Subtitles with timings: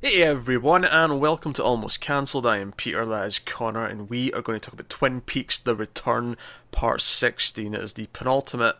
[0.00, 2.46] Hey everyone, and welcome to Almost Cancelled.
[2.46, 5.58] I am Peter, that is Connor, and we are going to talk about Twin Peaks
[5.58, 6.36] The Return,
[6.70, 7.74] Part 16.
[7.74, 8.76] It is the penultimate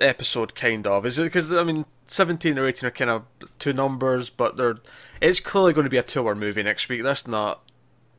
[0.00, 1.04] episode, kind of.
[1.04, 3.24] Is it because, I mean, 17 or 18 are kind of
[3.58, 4.76] two numbers, but they're.
[5.20, 7.02] It's clearly going to be a two hour movie next week.
[7.02, 7.62] That's not.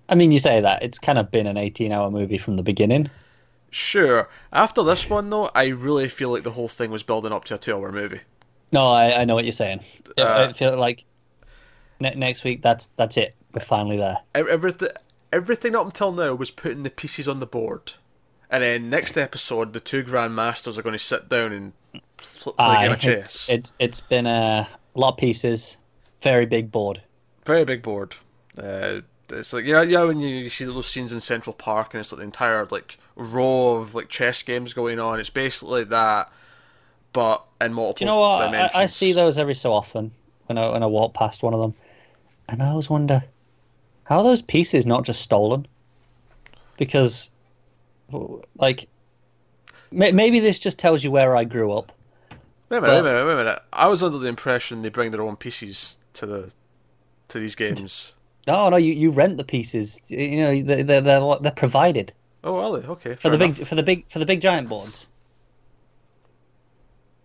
[0.10, 0.84] I mean, you say that.
[0.84, 3.10] It's kind of been an 18 hour movie from the beginning.
[3.72, 4.30] Sure.
[4.52, 7.54] After this one, though, I really feel like the whole thing was building up to
[7.56, 8.20] a two hour movie.
[8.74, 9.80] No, I, I know what you're saying.
[10.18, 11.06] I- Uh, I feel like
[12.00, 13.36] ne- next week, that's that's it.
[13.54, 14.18] We're finally there.
[14.34, 14.90] Everything,
[15.32, 17.94] everything up until now was putting the pieces on the board.
[18.50, 21.74] And then next episode, the two grandmasters are going to sit down and
[22.18, 23.50] pl- play a game of chess.
[23.50, 25.78] it's it's been a lot of pieces,
[26.22, 27.02] very big board.
[27.46, 28.16] Very big board.
[28.58, 29.02] Uh,
[29.32, 32.02] it's like you know, yeah, when you, you see those scenes in Central Park and
[32.02, 35.20] it's like the entire like row of like chess games going on.
[35.20, 36.32] It's basically that,
[37.14, 38.56] but in multiple Do you know what?
[38.56, 38.84] I.
[38.84, 40.12] I see those every so often
[40.46, 41.74] when I when I walk past one of them,
[42.50, 43.24] and I always wonder
[44.04, 45.68] how are those pieces not just stolen?
[46.78, 47.32] Because,
[48.58, 48.88] like,
[49.92, 51.92] may, maybe this just tells you where I grew up.
[52.70, 53.60] Wait a minute, but- wait a minute, wait a minute.
[53.74, 56.54] I was under the impression they bring their own pieces to the
[57.30, 58.12] to these games.
[58.48, 60.00] No, no, you, you rent the pieces.
[60.08, 62.88] You know, they're they're they're, they're provided Oh, are they?
[62.88, 63.16] Okay.
[63.16, 65.08] for the big for the big for the big giant boards.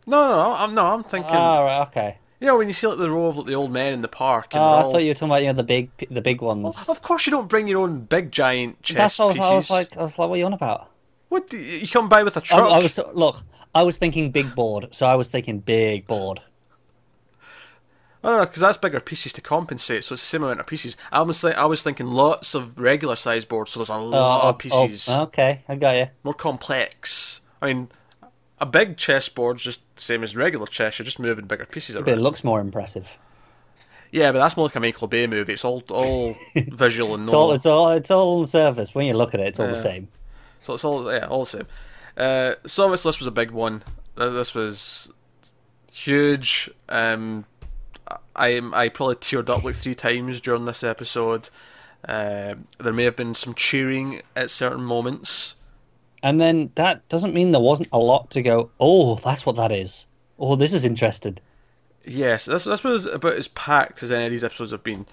[0.06, 1.30] No, no, no, I'm no, I'm thinking.
[1.34, 2.16] Oh, right, okay.
[2.40, 4.08] You know, when you see like the row of like the old men in the
[4.08, 4.92] park, and Oh, I all...
[4.92, 6.62] thought you were talking about you know the big the big ones.
[6.62, 9.50] Well, of course, you don't bring your own big giant chess That's what I was.
[9.50, 9.96] I was like.
[9.96, 10.90] I was like, what are you on about?
[11.28, 11.48] what?
[11.50, 12.70] do You you come by with a truck?
[12.72, 13.42] I was look.
[13.74, 16.40] I was thinking big board, so I was thinking big board.
[18.22, 20.96] No, no, because that's bigger pieces to compensate, so it's the same amount of pieces.
[21.10, 24.04] I was think, I was thinking lots of regular size boards, so there's a oh,
[24.04, 26.08] lot Oh, of pieces, oh, okay, I got you.
[26.22, 27.40] more complex.
[27.62, 27.88] I mean,
[28.60, 30.98] a big chessboard's just the same as regular chess.
[30.98, 32.04] You're just moving bigger pieces around.
[32.04, 33.08] But it looks more impressive.
[34.12, 35.52] Yeah, but that's more like a Michael Bay movie.
[35.52, 38.94] It's all all visual and It's all it's all it's all on the surface.
[38.94, 39.72] When you look at it, it's all Yeah.
[39.74, 40.08] the same.
[40.62, 41.66] So it's all yeah, all the same.
[42.16, 43.82] Uh, so obviously this was a big one.
[44.16, 45.12] This was
[45.92, 46.70] huge.
[46.88, 47.44] Um,
[48.34, 51.48] I I probably teared up like three times during this episode.
[52.08, 55.54] Um there may have been some cheering at certain moments.
[56.22, 58.70] And then that doesn't mean there wasn't a lot to go.
[58.78, 60.06] Oh, that's what that is.
[60.38, 61.38] Oh, this is interesting.
[62.04, 65.06] Yes, this this was about as packed as any of these episodes have been,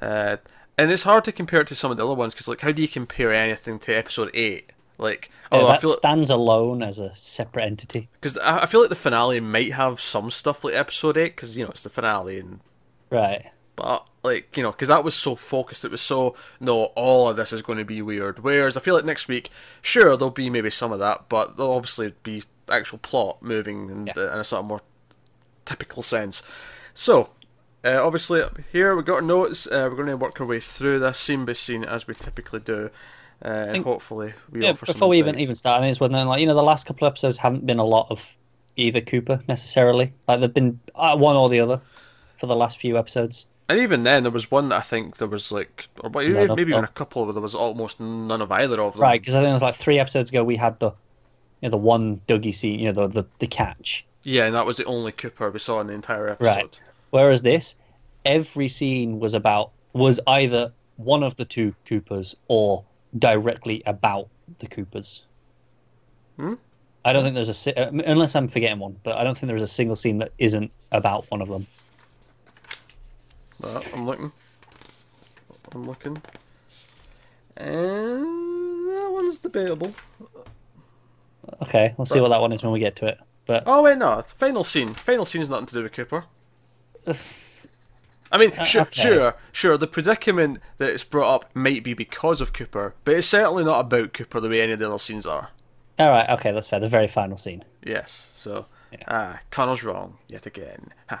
[0.00, 0.36] uh,
[0.76, 2.70] and it's hard to compare it to some of the other ones because like how
[2.72, 4.70] do you compare anything to episode eight?
[4.98, 8.08] Like, Yeah, I that feel stands alone as a separate entity.
[8.20, 11.56] because I, I feel like the finale might have some stuff like episode eight because
[11.58, 12.60] you know it's the finale and
[13.10, 13.46] Right.
[13.76, 17.36] But like you know because that was so focused it was so no all of
[17.36, 19.50] this is going to be weird whereas i feel like next week
[19.82, 24.06] sure there'll be maybe some of that but there'll obviously be actual plot moving in,
[24.06, 24.32] Yeah.
[24.34, 24.80] in a sort of more
[25.64, 26.42] typical sense
[26.94, 27.30] so
[27.84, 28.42] uh, obviously
[28.72, 31.44] here we've got our notes uh, we're going to work our way through this scene
[31.44, 32.90] by scene as we typically do
[33.44, 35.90] uh, and think- hopefully we Yeah, offer some before we even even start, I think
[35.90, 38.06] it's worth knowing, like you know, the last couple of episodes haven't been a lot
[38.08, 38.34] of
[38.76, 40.12] either Cooper necessarily.
[40.28, 41.80] Like they've been uh, one or the other
[42.38, 43.46] for the last few episodes.
[43.68, 46.70] And even then there was one that i think there was like or maybe, maybe
[46.72, 49.40] even a couple where there was almost none of either of them Right, because I
[49.40, 50.90] think it was like three episodes ago we had the
[51.60, 54.04] you know the one Dougie scene, you know, the the, the catch.
[54.22, 56.80] yeah and that was the only cooper we saw in the entire episode Right.
[57.10, 57.76] Whereas this,
[58.24, 62.82] every scene was about was either one of the two Coopers or
[63.18, 65.22] directly about the Coopers.
[66.36, 66.54] Hmm?
[67.04, 69.62] I don't think there's a uh, unless I'm forgetting one, but I don't think there's
[69.62, 71.66] a single scene that isn't about one of them.
[73.64, 74.32] Uh, I'm looking.
[75.74, 76.18] I'm looking.
[77.56, 79.94] And that one's debatable.
[81.62, 83.18] Okay, we'll see what that one is when we get to it.
[83.46, 84.20] But Oh wait, no.
[84.22, 84.88] Final scene.
[84.88, 86.24] Final scene's nothing to do with Cooper.
[88.32, 89.02] I mean, sure, okay.
[89.02, 89.78] sure, sure.
[89.78, 93.80] The predicament that it's brought up might be because of Cooper, but it's certainly not
[93.80, 95.50] about Cooper the way any of the other scenes are.
[95.98, 96.80] all right, okay, that's fair.
[96.80, 97.64] The very final scene.
[97.84, 98.30] Yes.
[98.34, 98.66] So,
[99.08, 100.92] ah, Connor's wrong yet again.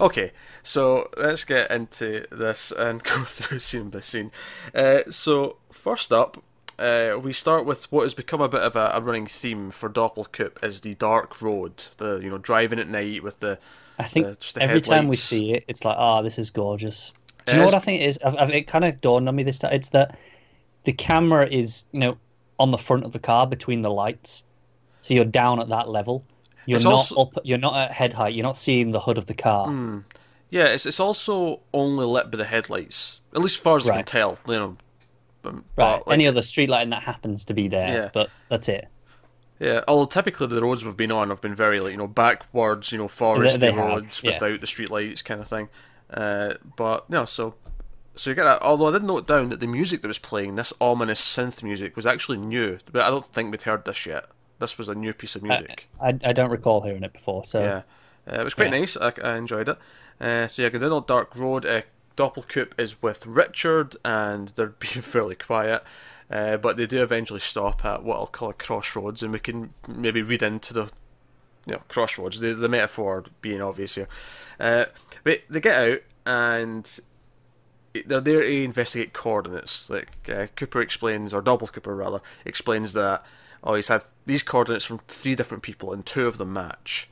[0.00, 0.32] Okay,
[0.62, 4.30] so let's get into this and go through scene by scene.
[4.74, 6.42] Uh, so first up,
[6.78, 9.88] uh, we start with what has become a bit of a, a running theme for
[9.88, 11.86] Doppelcoop is the dark road.
[11.96, 13.58] The you know driving at night with the
[13.98, 17.14] I think just the every time we see it, it's like, oh, this is gorgeous.
[17.46, 18.18] Do you Yeah, know what I think it is?
[18.24, 19.72] I've, I've, it kind of dawned on me this time.
[19.74, 20.18] It's that
[20.84, 22.18] the camera is, you know,
[22.58, 24.44] on the front of the car between the lights,
[25.02, 26.24] so you're down at that level.
[26.66, 27.38] You're It's not also- up.
[27.44, 28.34] You're not at head height.
[28.34, 30.02] You're not seeing the hood of the car.
[30.50, 33.96] Yeah, it's it's also only lit by the headlights, at least as far as I
[33.96, 34.38] can tell.
[34.46, 34.76] You know,
[35.44, 36.06] um, right.
[36.06, 38.10] like, Any other street lighting that happens to be there, Yeah.
[38.12, 38.86] but that's it.
[39.58, 42.92] Yeah, although typically the roads we've been on have been very like you know backwards,
[42.92, 44.32] you know foresty they have, roads yeah.
[44.34, 45.68] without the streetlights kind of thing.
[46.12, 47.54] Uh, but no, so
[48.14, 48.62] so you get that.
[48.62, 51.96] Although I did note down that the music that was playing, this ominous synth music,
[51.96, 52.78] was actually new.
[52.92, 54.26] But I don't think we'd heard this yet.
[54.58, 55.88] This was a new piece of music.
[56.00, 57.44] I, I, I don't recall hearing it before.
[57.44, 57.82] So yeah,
[58.32, 58.80] uh, it was quite Yeah.
[58.80, 58.96] nice.
[58.96, 59.78] I, I enjoyed it.
[60.20, 61.66] Uh, so yeah, on Dark Road.
[61.66, 61.82] Uh,
[62.16, 65.84] Doppelcoop is with Richard, and they're being fairly quiet.
[66.30, 69.74] Uh, but they do eventually stop at what I'll call a crossroads, and we can
[69.86, 70.90] maybe read into the
[71.66, 74.08] you know, crossroads, the, the metaphor being obvious here.
[74.58, 74.86] Uh,
[75.22, 77.00] but they get out and
[78.06, 79.88] they're there to investigate coordinates.
[79.88, 83.24] Like uh, Cooper explains, or Double Cooper rather, explains that
[83.66, 87.10] oh he's had these coordinates from three different people and two of them match.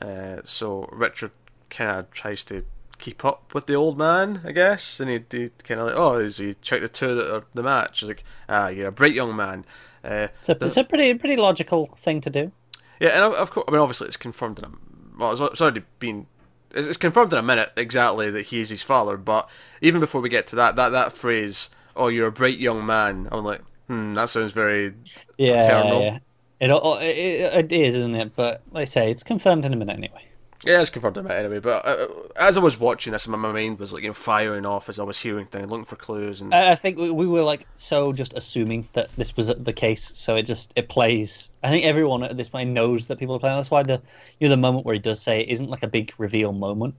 [0.00, 1.32] Uh, so Richard
[1.70, 2.64] kind of tries to
[2.98, 6.16] keep up with the old man, I guess, and he, he kind of like oh
[6.18, 8.00] is he check the two that are the match?
[8.00, 9.64] He's like ah you're a bright young man.
[10.04, 12.52] Uh, it's a, the- it's a pretty pretty logical thing to do.
[13.00, 14.70] yeah, and of- of course, I mean, obviously, it's confirmed in a
[15.18, 16.26] well, it's, already been
[16.72, 19.16] it's, it's confirmed in a minute exactly that he is his father.
[19.16, 19.48] But
[19.80, 23.28] even before we get to that, that that phrase, "Oh, you're a bright young man,"
[23.32, 24.94] I'm like, hmm, that sounds very
[25.38, 26.02] Yeah, Paternal.
[26.02, 26.18] yeah.
[26.60, 28.34] It, it, it, it is, isn't it?
[28.36, 30.24] But like I say, it's confirmed in a minute anyway.
[30.64, 31.58] yeah, it's confirmed in a minute anyway.
[31.60, 34.64] But uh, as I was watching this, my my mind was like you know firing
[34.64, 37.26] off as I was hearing things, looking for clues, and I, I think we, we
[37.26, 41.50] were like so just assuming that this was the case, so it just it plays.
[41.62, 43.56] I think everyone at this point knows that people are playing.
[43.56, 44.00] That's why the
[44.40, 46.94] you know the moment where he does say it isn't like a big reveal moment.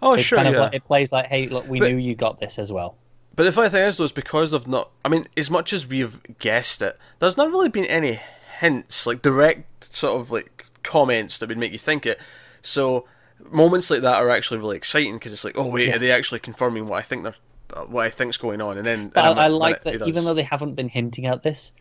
[0.00, 0.60] oh It's sure, kind of yeah.
[0.60, 2.96] like it plays like, hey, look, we But- knew you got this as well.
[3.36, 4.90] But the funny thing is, though, is because of not.
[5.04, 8.18] I mean, as much as we've guessed it, there's not really been any
[8.60, 12.18] hints, like direct sort of like comments that would make you think it.
[12.62, 13.06] So
[13.50, 16.40] moments like that are actually really exciting because it's like, oh wait, are they actually
[16.40, 17.34] confirming what I think they're,
[17.74, 18.78] uh, what I think's going on?
[18.78, 21.26] And then in But a I, I like that even though they haven't been hinting
[21.26, 21.72] at this,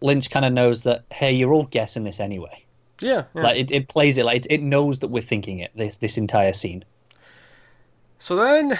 [0.00, 2.64] Lynch kind of knows that hey, you're all guessing this anyway.
[3.00, 3.42] yeah, yeah.
[3.42, 5.70] Like it, it plays it like it, it knows that we're thinking it.
[5.76, 6.84] This this entire scene.
[8.18, 8.78] So then,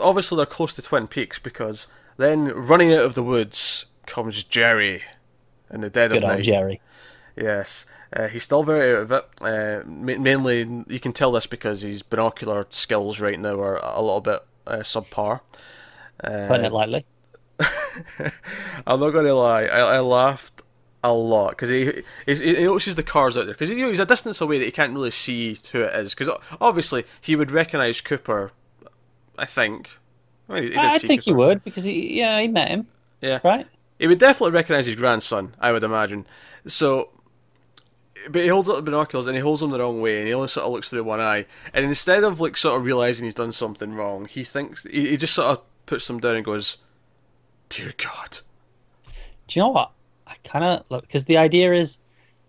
[0.00, 5.02] obviously they're close to Twin Peaks because then running out of the woods comes Jerry
[5.70, 6.42] in the dead Good of night.
[6.44, 6.80] Jerry.
[7.36, 7.84] Yes,
[8.14, 9.24] uh, he's still very out of it.
[9.42, 14.00] Uh, ma- mainly, you can tell this because his binocular skills right now are a
[14.00, 15.40] little bit uh, subpar.
[16.22, 17.04] Putting it lightly.
[18.86, 20.62] I'm not going to lie, I, I laughed
[21.04, 21.84] a lot because he,
[22.26, 24.64] he's- he notices the cars out there because you know, he's a distance away that
[24.64, 26.14] he can't really see who it is.
[26.14, 26.28] Because
[26.60, 28.52] obviously he would recognise Cooper.
[29.38, 29.90] I think.
[30.48, 32.86] I, mean, he I, I think he would because he yeah he met him
[33.20, 33.66] Yeah, right.
[33.98, 36.26] He would definitely recognise his grandson, I would imagine.
[36.66, 37.10] So,
[38.30, 40.34] but he holds up the binoculars and he holds them the wrong way, and he
[40.34, 41.46] only sort of looks through one eye.
[41.72, 45.16] And instead of like sort of realising he's done something wrong, he thinks he, he
[45.16, 46.78] just sort of puts them down and goes,
[47.68, 48.40] "Dear God."
[49.48, 49.92] Do you know what?
[50.26, 51.98] I kind of look because the idea is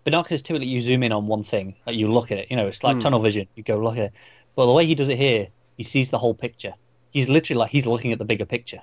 [0.04, 2.50] binoculars typically you zoom in on one thing, like you look at it.
[2.50, 3.00] You know, it's like Hmm.
[3.00, 3.48] tunnel vision.
[3.54, 4.12] You go look at it.
[4.56, 6.74] But the way he does it here, he sees the whole picture.
[7.10, 8.82] He's literally like he's looking at the bigger picture.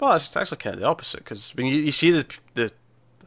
[0.00, 2.72] Well, it's actually kind of the opposite because when you, you see the the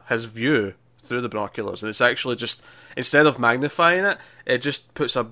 [0.08, 2.62] his view through the binoculars, and it's actually just
[2.96, 5.28] instead of magnifying it, it just puts a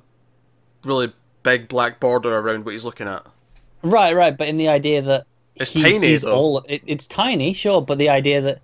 [0.84, 1.12] really
[1.42, 3.24] big black border around what he's looking at.
[3.82, 4.36] Right, right.
[4.36, 5.26] But in the idea that
[5.56, 6.34] It's he tiny, though.
[6.34, 7.80] all, it, it's tiny, sure.
[7.80, 8.60] But the idea that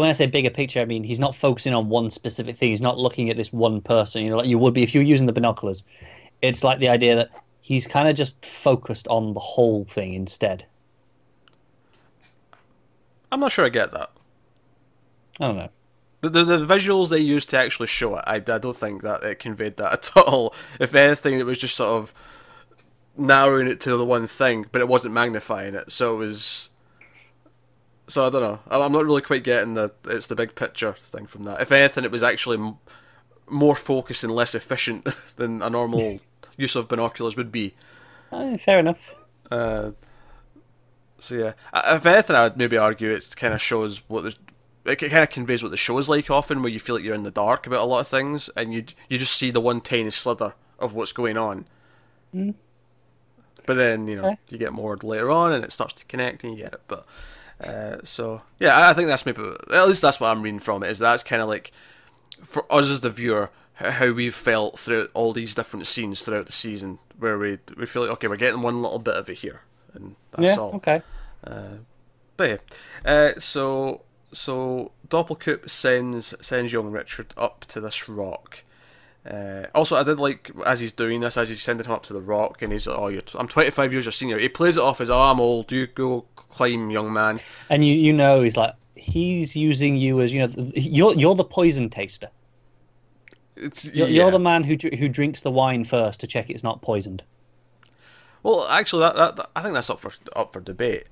[0.00, 2.70] when I say bigger picture, I mean he's not focusing on one specific thing.
[2.70, 4.22] He's not looking at this one person.
[4.22, 5.84] You know, like you would be if you were using the binoculars.
[6.42, 7.30] It's like the idea that
[7.62, 10.64] he's kind of just focused on the whole thing instead.
[13.32, 14.10] I'm not sure I get that.
[15.40, 15.68] I don't know.
[16.20, 19.22] The, the, the visuals they used to actually show it, I, I don't think that
[19.22, 20.54] it conveyed that at all.
[20.78, 22.14] If anything, it was just sort of
[23.16, 25.90] narrowing it to the one thing, but it wasn't magnifying it.
[25.90, 26.70] So it was.
[28.08, 28.60] So I don't know.
[28.70, 31.60] I'm not really quite getting the it's the big picture thing from that.
[31.60, 32.76] If anything, it was actually m-
[33.48, 35.04] more focused and less efficient
[35.36, 36.20] than a normal
[36.56, 37.74] use of binoculars would be.
[38.32, 39.16] Eh, fair enough.
[39.50, 39.92] Uh,
[41.18, 44.36] so yeah, if anything, I would maybe argue it kind of shows what the
[44.84, 47.14] it kind of conveys what the show is like often, where you feel like you're
[47.14, 49.80] in the dark about a lot of things, and you you just see the one
[49.80, 51.66] tiny slither of what's going on.
[53.66, 54.38] But then you know Okay.
[54.48, 56.80] you get more later on, and it starts to connect, and you get it.
[56.86, 57.06] But
[57.62, 60.90] uh, so yeah, I- think that's maybe at least that's what I'm reading from it.
[60.90, 61.72] Is that's kind of like
[62.44, 66.52] for us as the viewer how we've felt throughout all these different scenes throughout the
[66.52, 69.62] season, where we we feel like okay, we're getting one little bit of it here,
[69.94, 70.60] and that's yeah.
[70.62, 70.74] all.
[70.76, 71.02] Okay.
[71.44, 71.76] Uh,
[72.36, 72.56] But yeah,
[73.10, 78.62] uh, so so Doppelcoop sends sends young Richard up to this rock.
[79.28, 82.12] Uh, also, I did like as he's doing this, as he's sending him up to
[82.12, 84.76] the rock, and he's like, "Oh, you're t- I'm 25 years your senior." He plays
[84.76, 85.72] it off as, "Oh, I'm old.
[85.72, 90.32] You go climb, young man." And you you know he's like he's using you as
[90.32, 92.28] you know you're you're the poison taster.
[93.56, 94.22] It's, You're, yeah.
[94.22, 97.22] you're the man who who drinks the wine first to check it's not poisoned.
[98.42, 101.04] Well, actually, that, that, that- I think that's up for up for debate.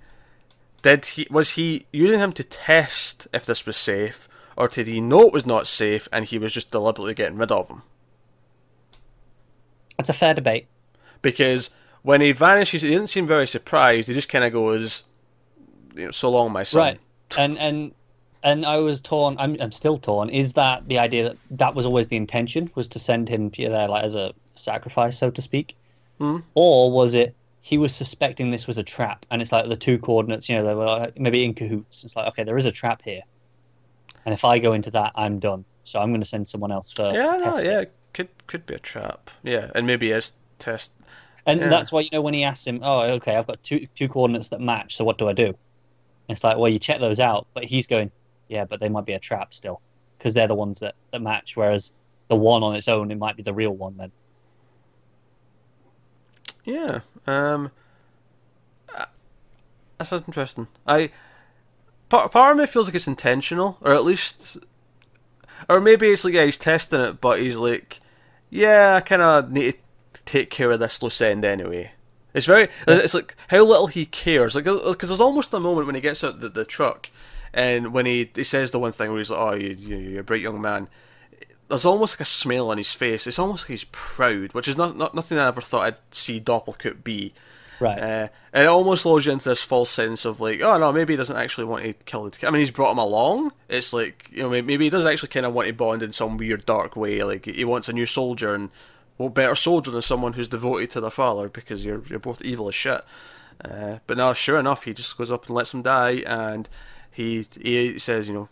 [0.83, 5.01] Did he was he using him to test if this was safe, or did he
[5.01, 7.83] know it was not safe and he was just deliberately getting rid of him?
[9.97, 10.67] That's a fair debate.
[11.23, 11.71] Because
[12.03, 14.09] when he vanishes, he didn't seem very surprised.
[14.09, 15.05] He just kind of goes,
[15.95, 17.01] you know, "So long, my son." Right.
[17.39, 17.93] And and
[18.43, 19.37] and I was torn.
[19.39, 20.29] I'm I'm still torn.
[20.29, 23.89] Is that the idea that that was always the intention was to send him there
[23.89, 25.77] like as a sacrifice, so to speak,
[26.19, 26.39] Hmm.
[26.55, 29.25] or was it he was suspecting this was a trap?
[29.31, 30.49] And it's like the two coordinates.
[30.49, 32.05] You know, they were like, maybe in cahoots.
[32.05, 33.23] It's like okay, there is a trap here,
[34.27, 35.65] and if I go into that, I'm done.
[35.85, 37.17] So I'm going to send someone else first.
[37.17, 37.93] Yeah, no, test it.
[38.15, 39.31] Could could be a trap.
[39.43, 40.93] Yeah, and maybe his test.
[41.47, 41.69] And Yeah.
[41.69, 44.49] that's why you know when he asks him, "Oh, okay, I've got two two coordinates
[44.49, 44.97] that match.
[44.97, 45.55] So what do I do?"
[46.29, 48.11] It's like, well, you check those out, but he's going,
[48.49, 49.81] "Yeah, but they might be a trap still,
[50.17, 51.57] because they're the ones that that match.
[51.57, 51.93] Whereas
[52.29, 54.13] the one on its own, it might be the real one then."
[56.65, 57.71] Yeah, um,
[58.97, 59.05] uh,
[59.99, 60.69] that's interesting.
[60.87, 61.11] I
[62.09, 64.59] part part of me feels like it's intentional, or at least,
[65.69, 68.01] or maybe it's like yeah, he's testing it, but he's like,
[68.55, 69.75] yeah, I kind of need
[70.13, 71.91] to take care of this loose end anyway.
[72.35, 74.55] It's very, it's like how little he cares.
[74.55, 77.11] Like, uh, because there's almost a moment when he gets out the, the truck,
[77.53, 80.21] and when he he says the one thing where he's like, "Oh, you, you you're
[80.21, 80.87] a bright young man."
[81.69, 83.27] There's almost like a smile on his face.
[83.27, 86.39] It's almost like he's proud, which is not, not nothing I ever thought I'd see
[86.39, 87.35] Doppelcoop be.
[87.81, 87.99] Right.
[87.99, 91.13] Uh, and it almost lulls you into this false sense of like, oh no, maybe
[91.15, 92.47] he doesn't actually want to kill the kid.
[92.47, 93.53] I mean, he's brought him along.
[93.69, 96.37] It's like, you know, maybe, he does actually kind of want to bond in some
[96.37, 97.23] weird, dark way.
[97.23, 98.71] Like he wants a new soldier, and
[99.17, 102.69] what better soldier than someone who's devoted to their father because you're you're both evil
[102.69, 103.03] as shit.
[103.65, 106.69] Uh, but now, sure enough, he just goes up and lets him die, and
[107.11, 108.49] he he says, you know,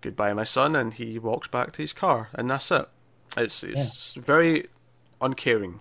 [0.00, 2.88] goodbye, my son, and he walks back to his car, and that's it.
[3.36, 4.66] It's it's very
[5.20, 5.80] uncaring.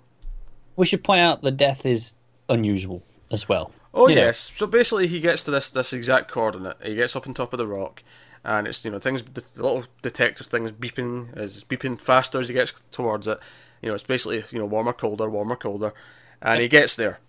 [0.75, 2.13] we should point out the death is
[2.50, 3.72] unusual as well.
[3.94, 4.22] Oh You know.
[4.22, 4.51] yes.
[4.56, 6.77] So basically, he gets to this this exact coordinate.
[6.84, 8.03] He gets up on top of the rock,
[8.44, 12.53] and it's you know things the, little detector things beeping is beeping faster as he
[12.53, 13.39] gets towards it.
[13.82, 15.94] You know, it's basically you know warmer, colder, warmer, colder,
[16.41, 17.20] and he gets there,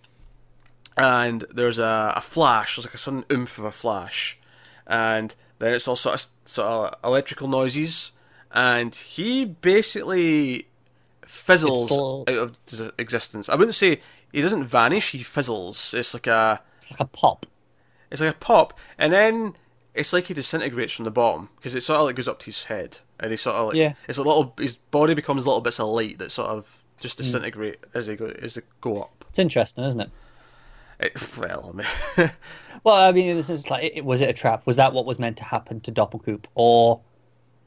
[0.97, 2.77] and there's a, a flash.
[2.77, 4.39] There's like a sudden oomph of a flash,
[4.87, 8.13] and then it's all sort of sort of electrical noises,
[8.53, 10.67] and he basically
[11.25, 13.49] fizzles out of existence.
[13.49, 14.01] I wouldn't say
[14.33, 15.11] he doesn't vanish.
[15.13, 15.95] He fizzles.
[15.95, 17.47] It's like a It's like a pop.
[18.11, 19.55] it's like a pop, and then
[19.95, 22.47] it's like he disintegrates from the bottom because it sort of like goes up to
[22.47, 23.95] his head, and he sort of like Yeah.
[24.09, 27.25] it's a little his body becomes little bits of light that sort of just Hmm.
[27.25, 29.25] disintegrate as they go as they go up.
[29.31, 30.11] It's interesting, isn't it?
[31.01, 31.77] It, well, I
[32.23, 32.31] mean,
[32.85, 34.67] Well, I mean, this is like, it, was it a trap?
[34.67, 37.01] Was that what was meant to happen to Doppelcoop, or,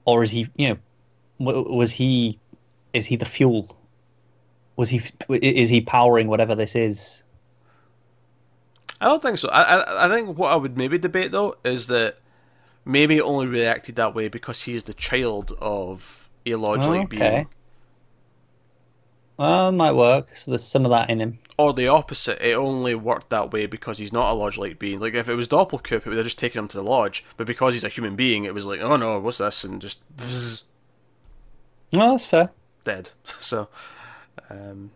[0.06, 0.78] or is he, you know,
[1.40, 2.38] w- was he,
[2.94, 3.76] is he the fuel?
[4.76, 7.24] Was he, is he powering whatever this is?
[9.02, 9.50] I don't think so.
[9.50, 12.18] I, I I think what I would maybe debate though is that
[12.86, 17.06] maybe he only reacted that way because he is the child of a logically Okay.
[17.06, 17.50] being.
[19.38, 20.36] Well, might work.
[20.36, 21.38] So there's some of that in him.
[21.58, 25.00] Or the opposite, it only worked that way because he's not a lodge-like being.
[25.00, 27.24] Like if it was Doppelcoop, it would have just taken him to the lodge.
[27.38, 29.64] But because he's a human being, it was like, oh no, what's this?
[29.64, 30.64] And just vzz,
[31.94, 32.52] No, that's fair.
[32.84, 33.12] dead.
[33.26, 33.68] So,
[34.50, 34.92] um,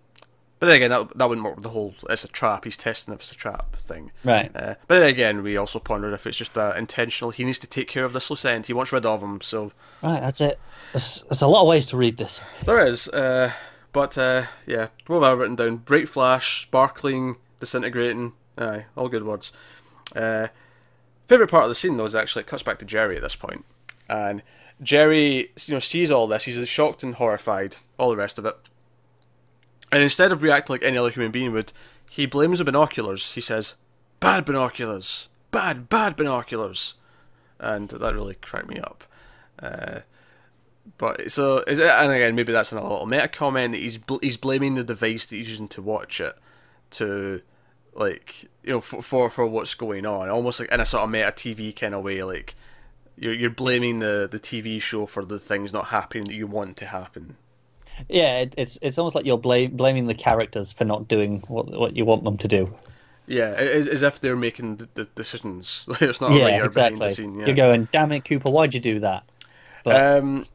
[0.59, 1.93] but then again, that that wouldn't work with the whole.
[2.09, 2.63] It's a trap.
[2.63, 4.11] He's testing if it's a trap thing.
[4.23, 4.49] Right.
[4.55, 7.29] Uh, but then again, we also pondered if it's just uh, intentional.
[7.31, 8.65] He needs to take care of this loose end.
[8.65, 9.39] He wants rid of him.
[9.41, 10.59] So Right, that's it.
[10.93, 12.41] There's, there's a lot of ways to read this.
[12.65, 13.07] there is.
[13.09, 13.51] Uh,
[13.93, 15.77] but uh, yeah, what have I written down?
[15.77, 18.33] Bright flash, sparkling, disintegrating.
[18.57, 19.53] Aye, all good words.
[20.15, 20.47] Uh,
[21.27, 23.35] favorite part of the scene though is actually it cuts back to Jerry at this
[23.35, 23.63] point,
[24.09, 24.41] and
[24.81, 26.45] Jerry, you know, sees all this.
[26.45, 27.75] He's shocked and horrified.
[27.99, 28.55] All the rest of it.
[29.91, 31.71] And instead of reacting like any other human being would,
[32.09, 33.33] he blames the binoculars.
[33.33, 33.75] He says,
[34.19, 36.95] "Bad binoculars, bad, bad binoculars,"
[37.59, 39.03] and that really cracked me up.
[39.59, 40.01] Uh,
[40.97, 44.37] but so is it, and again, maybe that's another little meta comment he's bl- he's
[44.37, 46.35] blaming the device that he's using to watch it
[46.91, 47.41] to
[47.93, 51.09] like you know for for, for what's going on, almost like in a sort of
[51.09, 52.55] meta TV kind of way, like
[53.17, 56.77] you're you're blaming the the TV show for the things not happening that you want
[56.77, 57.35] to happen.
[58.09, 61.67] Yeah, it, it's it's almost like you're bla- blaming the characters for not doing what
[61.69, 62.73] what you want them to do.
[63.27, 65.87] Yeah, as, as if they're making the, the decisions.
[66.01, 66.99] it's not a yeah, writer behind exactly.
[66.99, 67.35] the scene.
[67.39, 67.45] Yeah.
[67.47, 69.25] You're going, damn it, Cooper, why'd you do that?
[69.83, 70.45] But Um,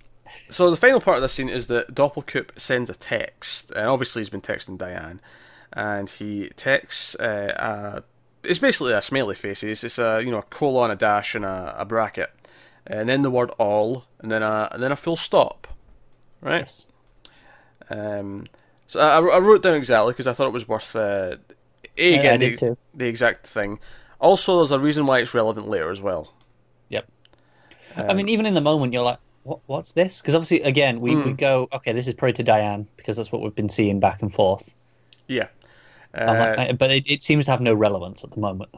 [0.51, 4.21] so the final part of this scene is that Doppelcoop sends a text, and obviously
[4.21, 5.21] he's been texting Diane,
[5.73, 7.15] and he texts.
[7.17, 8.01] Uh, uh,
[8.43, 9.63] it's basically a smiley face.
[9.63, 12.31] It's, it's a you know a colon, a dash, and a, a bracket,
[12.87, 15.69] and then the word all, and then a and then a full stop,
[16.41, 16.61] right?
[16.61, 16.87] yes.
[17.93, 18.45] Um,
[18.87, 21.37] so I, I wrote down exactly because I thought it was worth uh,
[21.97, 23.79] a again the, the, exact thing.
[24.21, 26.33] Also, there's a reason why it's relevant later as well.
[26.89, 27.09] Yep.
[27.97, 31.01] Um, I mean, even in the moment, you're like, what, "What's this?" Because obviously, again,
[31.01, 31.27] we, mm.
[31.27, 34.23] we go, "Okay, this is probably to Diane," because that's what we've been seeing back
[34.23, 34.75] and forth.
[35.27, 35.49] Yeah.
[36.15, 38.71] Uh, but it, it seems to have no relevance at the moment.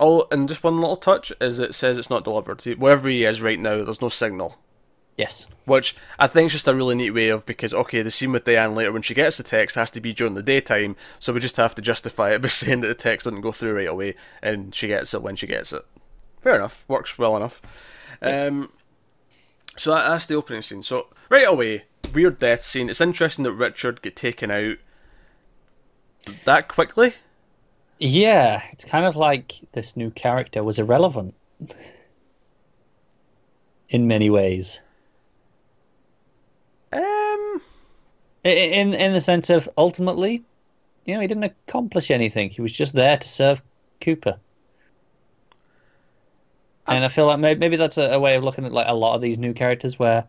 [0.00, 2.62] Oh, and just one little touch is it says it's not delivered.
[2.78, 4.56] Wherever he is right now, there's no signal.
[5.18, 5.48] Yes.
[5.66, 8.44] Which I think is just a really neat way of because okay, the scene with
[8.44, 11.40] Diane later when she gets the text has to be during the daytime, so we
[11.40, 14.14] just have to justify it by saying that the text doesn't go through right away
[14.40, 15.84] and she gets it when she gets it.
[16.40, 17.60] Fair enough, works well enough.
[18.22, 18.70] Um,
[19.76, 20.84] so that, that's the opening scene.
[20.84, 22.88] So right away, weird death scene.
[22.88, 24.76] It's interesting that Richard get taken out
[26.44, 27.14] that quickly.
[27.98, 31.34] Yeah, it's kind of like this new character was irrelevant
[33.88, 34.80] in many ways.
[36.92, 37.62] Um,
[38.44, 40.42] in in the sense of ultimately,
[41.04, 42.50] you know, he didn't accomplish anything.
[42.50, 43.62] He was just there to serve
[44.00, 44.38] Cooper.
[46.86, 48.94] And I feel like maybe, maybe that's a, a way of looking at like a
[48.94, 50.24] lot of these new characters, where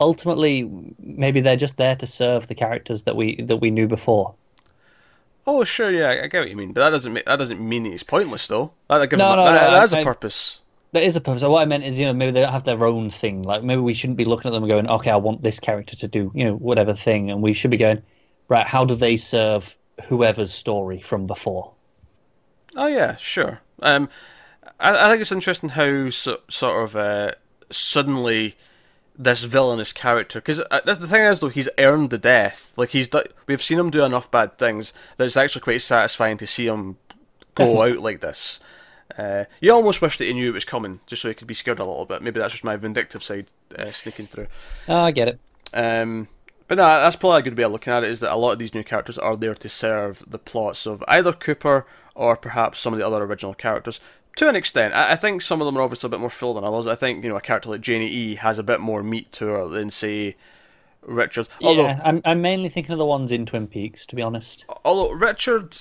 [0.00, 4.34] ultimately maybe they're just there to serve the characters that we that we knew before.
[5.46, 7.84] Oh sure, yeah, I get what you mean, but that doesn't mean, that doesn't mean
[7.84, 8.72] he's pointless though.
[8.88, 10.62] That, no, no, that, no, that has a purpose.
[10.92, 11.42] There is a purpose.
[11.42, 13.42] What I meant is, you know, maybe they don't have their own thing.
[13.42, 15.96] Like maybe we shouldn't be looking at them and going, okay, I want this character
[15.96, 18.02] to do, you know, whatever thing, and we should be going,
[18.48, 18.66] right?
[18.66, 19.76] How do they serve
[20.06, 21.72] whoever's story from before?
[22.76, 23.60] Oh yeah, sure.
[23.82, 24.08] Um,
[24.80, 27.32] I, I think it's interesting how so, sort of uh,
[27.70, 28.56] suddenly
[29.20, 32.72] this villainous character because uh, the thing is though he's earned the death.
[32.76, 33.08] Like he's
[33.46, 36.96] we've seen him do enough bad things that it's actually quite satisfying to see him
[37.54, 38.60] go out like this.
[39.16, 41.54] Uh, you almost wish that he knew it was coming, just so he could be
[41.54, 42.22] scared a little bit.
[42.22, 43.46] Maybe that's just my vindictive side
[43.76, 44.48] uh, sneaking through.
[44.88, 45.40] Oh, I get it.
[45.72, 46.28] Um,
[46.66, 48.10] but no, that's probably a good way of looking at it.
[48.10, 51.02] Is that a lot of these new characters are there to serve the plots of
[51.08, 54.00] either Cooper or perhaps some of the other original characters.
[54.36, 56.54] To an extent, I, I think some of them are obviously a bit more full
[56.54, 56.86] than others.
[56.86, 59.46] I think you know a character like Janie E has a bit more meat to
[59.46, 60.36] her than say
[61.02, 61.48] Richard.
[61.62, 64.66] Although, yeah, I'm I'm mainly thinking of the ones in Twin Peaks, to be honest.
[64.84, 65.76] Although Richard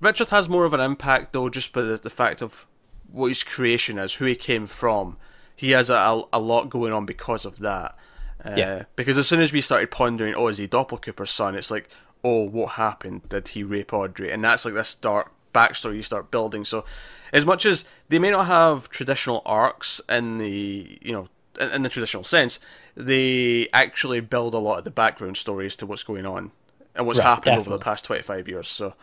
[0.00, 2.66] Richard has more of an impact though, just by the, the fact of
[3.10, 5.16] what his creation is, who he came from.
[5.54, 7.96] He has a, a, lot going on because of that.
[8.44, 8.82] Uh, yeah.
[8.94, 11.54] Because as soon as we started pondering, oh, is he Doppelcooper's son?
[11.54, 11.88] It's like,
[12.22, 13.28] oh, what happened?
[13.30, 14.30] Did he rape Audrey?
[14.30, 16.64] And that's like this dark backstory you start building.
[16.64, 16.84] So,
[17.32, 21.28] as much as they may not have traditional arcs in the you know
[21.58, 22.60] in, in the traditional sense,
[22.94, 26.52] they actually build a lot of the background stories to what's going on
[26.94, 27.72] and what's right, happened definitely.
[27.72, 28.68] over the past twenty five years.
[28.68, 28.94] So.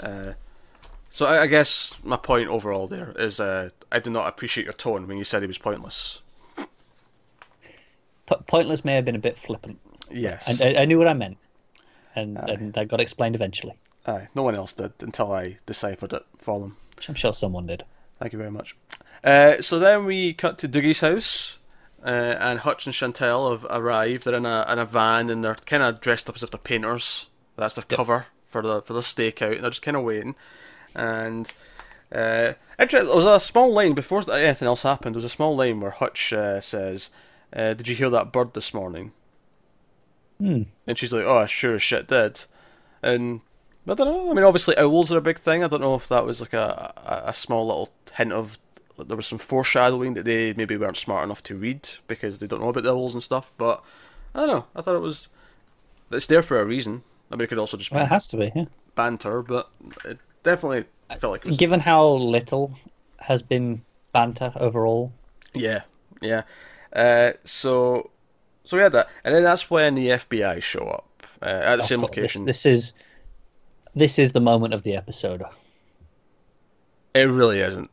[0.00, 0.32] Uh,
[1.10, 4.74] so I, I, guess my point overall there is uh, I did not appreciate your
[4.74, 6.20] tone when you said he was pointless.
[6.56, 9.78] P- pointless may have been a bit flippant.
[10.10, 11.38] Yes, I, I knew what I meant,
[12.14, 13.74] and, and that got explained eventually.
[14.06, 16.76] Aye, no one else did until I deciphered it for them.
[17.08, 17.84] I'm sure someone did.
[18.18, 18.76] Thank you very much.
[19.22, 21.58] Uh, so then we cut to Dougie's house,
[22.04, 24.24] uh, and Hutch and Chantal have arrived.
[24.24, 26.58] They're in a in a van, and they're kind of dressed up as if they're
[26.58, 27.28] painters.
[27.56, 27.96] That's their yep.
[27.96, 30.34] cover for the for the stakeout, and they're just kind of waiting.
[30.94, 31.52] And
[32.10, 35.14] uh, there was a small line before anything else happened.
[35.14, 37.10] There was a small line where Hutch uh, says,
[37.52, 39.12] uh, "Did you hear that bird this morning?"
[40.38, 40.62] Hmm.
[40.86, 42.44] And she's like, "Oh, I sure as shit did."
[43.02, 43.42] And
[43.86, 44.30] I don't know.
[44.30, 45.62] I mean, obviously owls are a big thing.
[45.62, 46.92] I don't know if that was like a
[47.26, 48.58] a, small little hint of
[48.98, 52.60] there was some foreshadowing that they maybe weren't smart enough to read because they don't
[52.60, 53.52] know about the owls and stuff.
[53.56, 53.82] But
[54.34, 54.66] I don't know.
[54.74, 55.28] I thought it was
[56.10, 57.02] it's there for a reason.
[57.30, 58.64] I mean, it could also just well, it has to be yeah.
[58.94, 59.70] banter, but
[60.04, 60.84] it definitely
[61.18, 61.44] felt like.
[61.44, 61.56] Was...
[61.56, 62.72] Given how little
[63.18, 65.12] has been banter overall.
[65.54, 65.82] Yeah,
[66.22, 66.42] yeah.
[66.92, 68.10] Uh, so,
[68.64, 71.82] so we had that, and then that's when the FBI show up uh, at the
[71.82, 72.44] oh, same location.
[72.44, 72.94] This, this, is
[73.94, 75.42] this is the moment of the episode.
[77.14, 77.90] It really isn't.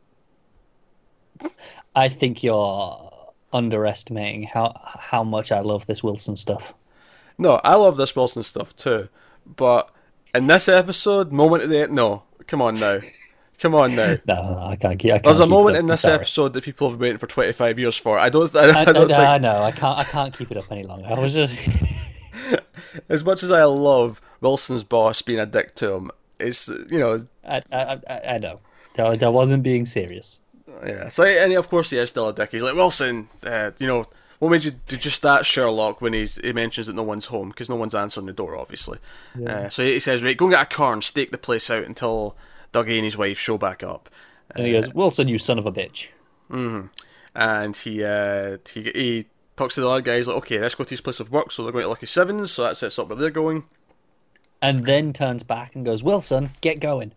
[1.95, 3.12] I think you're
[3.54, 6.74] underestimating how how much I love this Wilson stuff.
[7.38, 9.10] No, I love this Wilson stuff too,
[9.45, 9.89] but
[10.34, 13.00] in this episode, moment of the no, come on now.
[13.60, 14.17] Come on now.
[14.28, 15.00] No, I can't.
[15.00, 16.15] Keep, I can't There's a moment in this sorry.
[16.15, 18.19] episode that people have been waiting for 25 years for.
[18.19, 18.54] I don't.
[18.56, 19.19] I, I, I don't I, think...
[19.19, 19.63] I know.
[19.63, 19.98] I can't.
[19.98, 21.08] I can't keep it up any longer.
[21.08, 21.56] I was just.
[23.10, 27.19] as much as I love Wilson's boss being a dick to him, it's you know.
[27.48, 28.60] I I, I know.
[28.95, 30.41] That, wasn't being serious.
[30.86, 31.10] Yeah.
[31.10, 32.52] So and of course he is still a dick.
[32.52, 33.30] He's like Wilson.
[33.45, 34.06] Uh, you know
[34.39, 37.69] what made you just start Sherlock when he's, he mentions that no one's home because
[37.69, 39.00] no one's answering the door, obviously.
[39.38, 39.52] Yeah.
[39.52, 41.84] Uh, so he says, "Right, go and get a car and stake the place out
[41.84, 42.36] until
[42.74, 44.10] Dougie and his wife show back up."
[44.52, 46.08] And he goes, "Wilson, you son of a bitch."
[46.52, 46.88] Mm-hmm.
[47.34, 50.89] And he, uh, he he talks to the other guys like, okay, let's go to
[50.89, 51.52] his place of work.
[51.52, 53.63] So they're going to Lucky Sevens, so that sets up where they're going.
[54.62, 57.13] And then turns back and goes, Wilson, get going.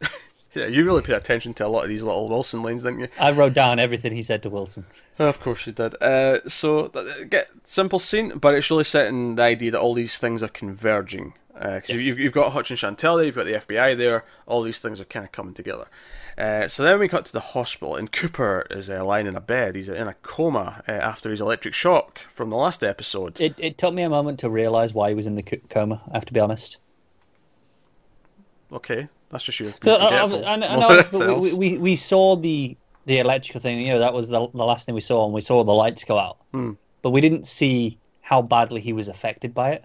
[0.54, 3.08] Yeah, you really paid attention to a lot of these little Wilson lines, didn't you?
[3.20, 4.86] I wrote down everything he said to Wilson.
[5.18, 5.94] Of course you did.
[6.02, 6.88] Uh, so,
[7.28, 11.34] get simple scene, but it's really setting the idea that all these things are converging.
[11.52, 12.00] Because Yes.
[12.02, 15.00] you've, you've got Hutch and Chantal there, you've got the FBI there, all these things
[15.00, 15.88] are kind of coming together.
[16.38, 19.40] Uh, so then we cut to the hospital, and Cooper is uh, lying in a
[19.40, 19.74] bed.
[19.74, 23.40] He's in a coma uh, after his electric shock from the last episode.
[23.40, 26.00] It, it took me a moment to realise why he was in the co- coma,
[26.12, 26.76] I have to be honest.
[28.72, 29.72] Okay, that's just you.
[29.84, 33.92] So, I, I, I, know, but we, we, we saw the the electrical thing, you
[33.92, 36.18] know, that was the, the last thing we saw, and we saw the lights go
[36.18, 36.38] out.
[36.52, 36.72] Hmm.
[37.00, 39.84] But we didn't see how badly he was affected by it.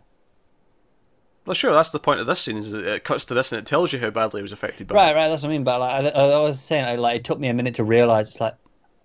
[1.46, 2.58] Well, sure, that's the point of this scene.
[2.58, 4.96] Is it cuts to this and it tells you how badly he was affected by
[4.96, 4.98] it.
[4.98, 5.64] Right, right, that's what I mean.
[5.64, 8.28] But like, I, I was saying, I, like, it took me a minute to realise
[8.28, 8.56] it's like,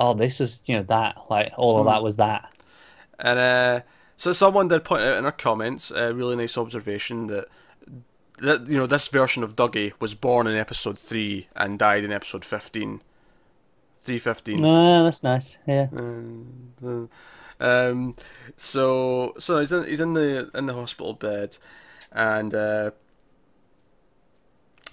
[0.00, 1.16] oh, this was, you know, that.
[1.30, 1.92] Like, all of Hmm.
[1.92, 2.52] that was that.
[3.20, 3.80] And uh,
[4.16, 7.46] so someone did point out in our comments a really nice observation that
[8.38, 12.12] that you know this version of Dougie was born in episode three and died in
[12.12, 13.02] episode fifteen.
[13.98, 14.62] Three fifteen.
[14.62, 15.58] No, that's nice.
[15.66, 15.88] Yeah.
[17.60, 18.14] Um,
[18.56, 21.58] so so he's in he's in the in the hospital bed,
[22.12, 22.92] and uh,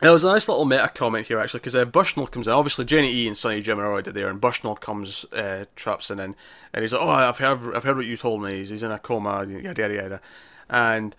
[0.02, 2.54] there was a nice little meta comment here actually because uh, Bushnell comes in.
[2.54, 6.20] Obviously, Jenny E and Sonny Jim are already there, and Bushnell comes uh, traps in,
[6.20, 6.36] and
[6.74, 8.58] and he's like, "Oh, I've heard I've heard what you told me.
[8.58, 10.22] He's, he's in a coma, yada yada yada,"
[10.70, 11.16] and.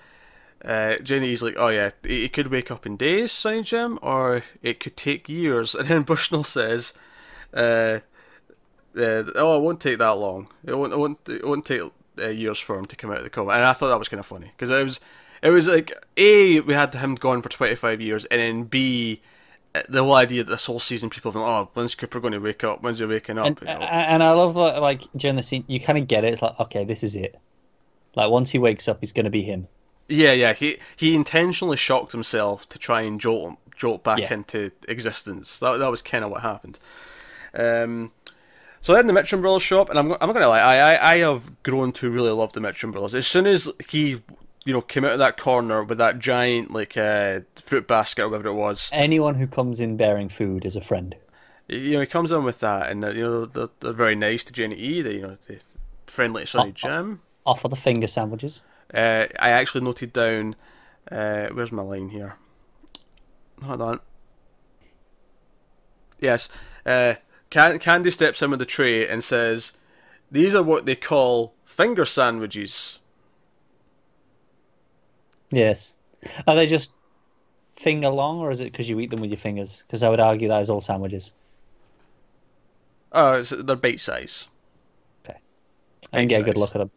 [0.64, 4.42] Uh, Jenny E's like, oh yeah, it, could wake up in days, Sonny Jim, or
[4.62, 5.74] it could take years.
[5.78, 6.94] And then Bushnell says,
[7.54, 8.00] uh,
[8.96, 10.48] uh, oh, it won't take that long.
[10.64, 10.92] It won't.
[10.92, 11.28] It won't.
[11.28, 11.82] It won't take
[12.18, 13.52] uh, years for him to come out of the coma.
[13.52, 15.00] And I thought that was kind of funny because it was.
[15.42, 19.20] It was like a we had him gone for twenty five years, and then b
[19.76, 22.32] uh, the whole idea that this whole season people have been, oh, when's Cooper going
[22.32, 22.82] to wake up?
[22.82, 23.46] When's he waking up?
[23.46, 23.80] And, You know?
[23.80, 26.32] and I love that, like, during the scene, you kind of get it.
[26.32, 27.38] It's like, okay, this is it.
[28.14, 29.68] Like, once he wakes up, he's going to be him.
[30.08, 30.52] Yeah, yeah.
[30.52, 34.32] He he intentionally shocked himself to try and jolt jolt back Yeah.
[34.32, 35.58] into existence.
[35.58, 36.78] That that was kind of what happened.
[37.54, 38.12] Um,
[38.82, 41.12] so then the Mitchum Brothers show up, and I'm I'm not gonna lie, I, I
[41.14, 43.14] I have grown to really love the Mitchum Brothers.
[43.14, 44.22] As soon as he
[44.64, 48.28] you know came out of that corner with that giant like uh, fruit basket or
[48.28, 51.14] whatever it was, Anyone who comes in bearing food is a friend.
[51.68, 54.52] you know he comes in with that, and you know they're, they're very nice to
[54.52, 55.02] Jenny E.
[55.02, 55.58] They you know they
[56.06, 56.72] friendly to Sonny oh.
[56.72, 57.20] Jim.
[57.44, 58.60] Offer the finger sandwiches.
[58.92, 60.56] Uh, I actually noted down.
[61.10, 62.36] Uh, where's my line here?
[63.62, 64.00] Hold on.
[66.20, 66.48] Yes.
[66.84, 67.14] Uh,
[67.50, 69.72] Can- Candie steps in with the tray and says,
[70.30, 72.98] "These are what they call finger sandwiches."
[75.50, 75.94] Yes.
[76.46, 76.92] Are they just
[77.72, 79.84] finger long, or is it because you eat them with your fingers?
[79.86, 81.32] Because I would argue that is all sandwiches.
[83.12, 84.48] Oh, it's, they're bite size.
[85.24, 85.38] Okay.
[86.12, 86.90] I can get a good look at them.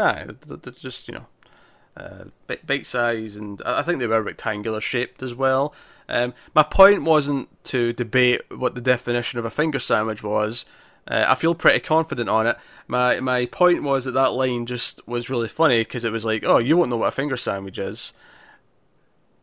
[0.00, 1.26] Nah, they're, just you know,
[1.94, 2.24] uh,
[2.66, 5.74] bite, size, and I think they were rectangular shaped as well.
[6.08, 10.64] Um, my point wasn't to debate what the definition of a finger sandwich was.
[11.06, 12.56] Uh, I feel pretty confident on it.
[12.88, 16.44] My my point was that that line just was really funny because it was like,
[16.46, 18.14] oh, you won't know what a finger sandwich is,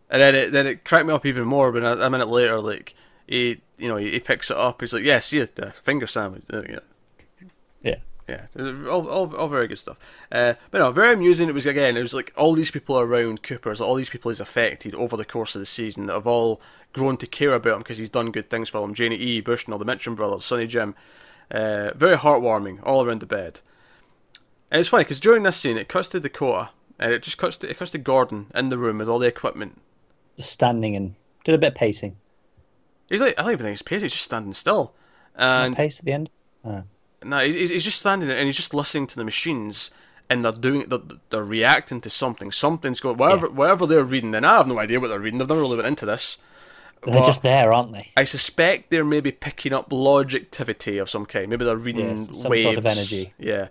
[0.10, 1.72] and then it then it cracked me up even more.
[1.72, 2.96] But a, a minute later, like
[3.28, 4.82] he you know he, he picks it up.
[4.82, 6.44] He's like, yes, yeah, the finger sandwich.
[8.28, 8.46] Yeah.
[8.90, 9.98] All, all, all very good stuff.
[10.32, 11.48] Uh, but no, very amusing.
[11.48, 14.42] It was again, it was like all these people around Cooper's, all these people he's
[14.42, 16.62] affected over the course of the season that have all
[16.92, 18.94] grown to care about him because he's done good things for them.
[18.94, 20.94] Janie E, Bushnell, the Mitchum brothers, Sonny Jim.
[21.50, 23.62] Uh, very heartwarming, all around the bed.
[24.70, 27.56] And it's funny because during this scene, it cuts to Dakota, and it just cuts
[27.58, 29.80] to it cuts to Gordon in the room with all the equipment.
[30.36, 32.18] Just standing and did a bit of pacing.
[33.08, 34.94] He's like, I don't even think he's pacing; he's just standing still.
[35.36, 36.30] And pace at the end.
[36.66, 36.82] Uh,
[37.24, 39.92] No, he's, he's just standing there and he's just listening to the machines,
[40.30, 41.00] and they're doing, they're,
[41.30, 42.52] they're reacting to something.
[42.52, 44.36] Something's going, whatever, whatever they're reading.
[44.36, 45.40] And I have no idea what they're reading.
[45.40, 46.38] They've never really went into this.
[47.04, 48.10] they're But just there, aren't they?
[48.16, 51.50] I suspect they're maybe picking up lodge activity of some kind.
[51.50, 52.64] Maybe they're reading Yes, some waves.
[52.64, 53.34] sort of energy.
[53.40, 53.70] Yeah,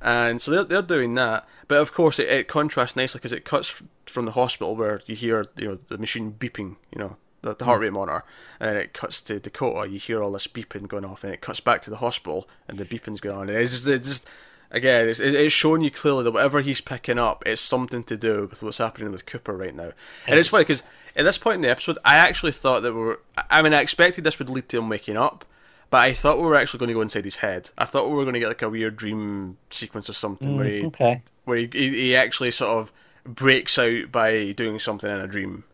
[0.00, 1.48] and so they're they're doing that.
[1.66, 5.16] But of course, it, it contrasts nicely because it cuts from the hospital where you
[5.16, 6.76] hear you know the machine beeping.
[6.92, 7.16] You know.
[7.44, 7.82] The, the heart hmm.
[7.82, 8.24] rate monitor,
[8.58, 9.88] and it cuts to Dakota.
[9.88, 12.78] You hear all this beeping going off, and it cuts back to the hospital, and
[12.78, 13.48] the beeping's going on.
[13.48, 14.28] And it's just, it's just
[14.70, 18.48] again, it's, it's showing you clearly that whatever he's picking up, it's something to do
[18.50, 19.92] with what's happening with Cooper right now.
[20.26, 20.48] And it's Yes.
[20.48, 20.82] funny because
[21.16, 23.20] at this point in the episode, I actually thought that we were.
[23.50, 25.44] I mean, I expected this would lead to him waking up,
[25.90, 27.70] but I thought we were actually going to go inside his head.
[27.78, 30.56] I thought we were going to get like a weird dream sequence or something hmm,
[30.56, 31.22] where he Okay.
[31.44, 32.92] where he, he, he actually sort of
[33.24, 35.64] breaks out by doing something in a dream.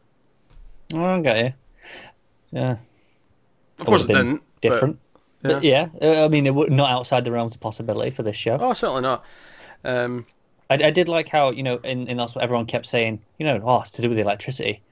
[0.94, 1.52] Oh, I got you.
[2.52, 2.76] Yeah.
[3.78, 4.36] Of course, it didn't.
[4.36, 4.98] but- Different.
[5.42, 8.36] But yeah, uh, I mean, it would not outside the realms of possibility for this
[8.36, 8.58] show.
[8.60, 9.24] Oh, certainly not.
[9.84, 10.26] Um,
[10.68, 13.20] I, I did like how you know, in, in that's what everyone kept saying.
[13.38, 14.82] You know, oh, it's to do with the electricity,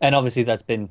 [0.00, 0.88] and obviously that's been,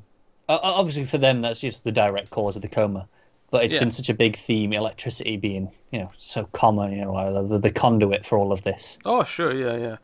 [0.48, 3.08] uh, obviously for them that's just the direct cause of the coma.
[3.50, 3.80] But it's Yeah.
[3.80, 6.92] been such a big theme, electricity being you know so common.
[6.92, 9.00] You know, the, the conduit for all of this.
[9.04, 9.98] Oh, sure, yeah,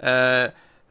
[0.00, 0.08] yeah.
[0.08, 0.50] Uh,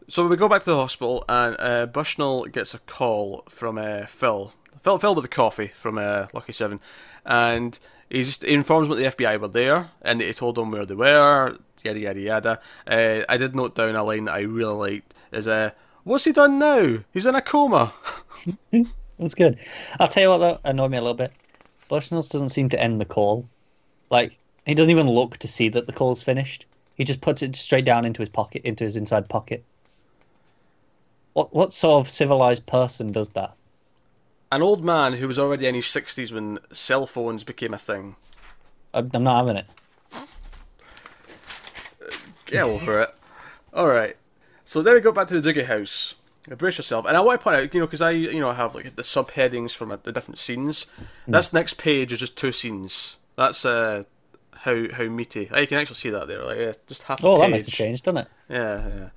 [0.10, 4.08] so we go back to the hospital, and uh, Bushnell gets a call from uh,
[4.08, 4.54] Phil.
[4.82, 6.80] Phil, Phil with the coffee from uh, Lucky Seven,
[7.26, 10.86] and he just informs him that the FBI were there, and he told them where
[10.86, 11.58] they were.
[11.84, 12.60] Yada yada yada.
[12.88, 15.14] Uh, I did note down a line that I really liked.
[15.32, 15.72] Is uh,
[16.04, 17.00] what's he done now?
[17.14, 17.94] He's in a coma.
[19.20, 19.60] That's good.
[20.00, 21.32] I'll tell you what though annoyed me a little bit.
[21.88, 23.48] Bushnell doesn't seem to end the call.
[24.10, 26.66] Like he doesn't even look to see that the call's finished.
[26.96, 29.64] He just puts it straight down into his pocket, into his inside pocket.
[31.34, 33.54] What what sort of civilized person does that?
[34.52, 38.16] An old man who was already in his sixties when cell phones became a thing.
[38.94, 39.68] I'm I'm not having it.
[42.46, 43.10] Get over it.
[43.74, 44.18] All right.
[44.66, 46.16] So then we go back to the Dougie house.
[46.58, 48.56] Brace yourself, and I want to point out, you know, because I, you know, I
[48.56, 50.88] have like the subheadings from uh, the different scenes.
[51.28, 53.20] This next page is just two scenes.
[53.36, 54.04] That's uh,
[54.56, 55.48] how how meaty.
[55.52, 57.24] Oh, you can actually see that there, like yeah, just half.
[57.24, 58.28] Oh, that makes a change, doesn't it?
[58.50, 59.10] Yeah,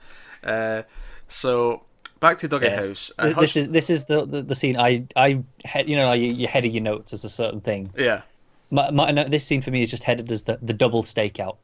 [0.42, 0.50] yeah.
[0.50, 0.82] Uh,
[1.26, 1.84] so
[2.22, 2.86] back to Dougie Yes.
[2.88, 3.12] house.
[3.18, 5.42] And Hutch- This is this is the, the, the scene I I
[5.84, 7.92] you know you, you head of your notes as a certain thing.
[7.98, 8.22] yeah.
[8.70, 11.58] My, my, no, this scene for me is just headed as the, the double stakeout.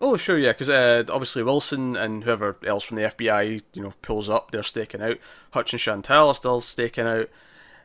[0.00, 3.92] Oh, sure, yeah, because uh, obviously Wilson and whoever else from the FBI, you know,
[4.00, 5.18] pulls up, they're staking out.
[5.50, 7.28] Hutch and Chantal are still staking out.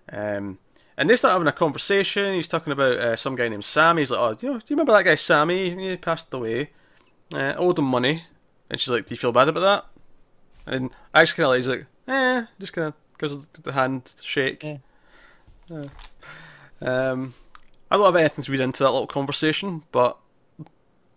[0.10, 0.60] Um,
[0.96, 2.36] and they start having a conversation.
[2.36, 4.04] He's talking about uh, some guy named Sammy.
[4.04, 5.72] He's like, oh, you know, do you remember that guy Sammy?
[5.90, 6.70] He passed away.
[7.34, 8.24] Uh, owed him money.
[8.70, 9.93] And she's like, do you feel bad about that?
[10.66, 14.14] And I just kind of like, he's like, eh, just kind of gives the hand
[14.22, 14.64] shake.
[14.64, 14.78] Yeah.
[15.72, 15.88] Uh,
[16.82, 17.34] um,
[17.92, 20.18] I don't have anything to read into that little conversation, but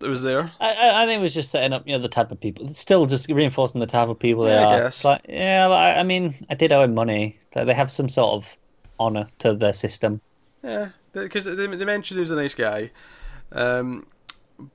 [0.01, 0.53] it was there.
[0.61, 2.67] I, I I think it was just setting up, you know, the type of people.
[2.67, 4.83] It's still just reinforcing the type of people they Yeah, I are.
[4.83, 5.05] guess.
[5.05, 7.39] Like, yeah, like, I mean, I did owe him money.
[7.55, 8.57] Like, They have some sort of
[8.99, 10.21] honor to their system.
[10.63, 12.91] Yeah, because they, they mentioned he was a nice guy.
[13.53, 14.07] Um,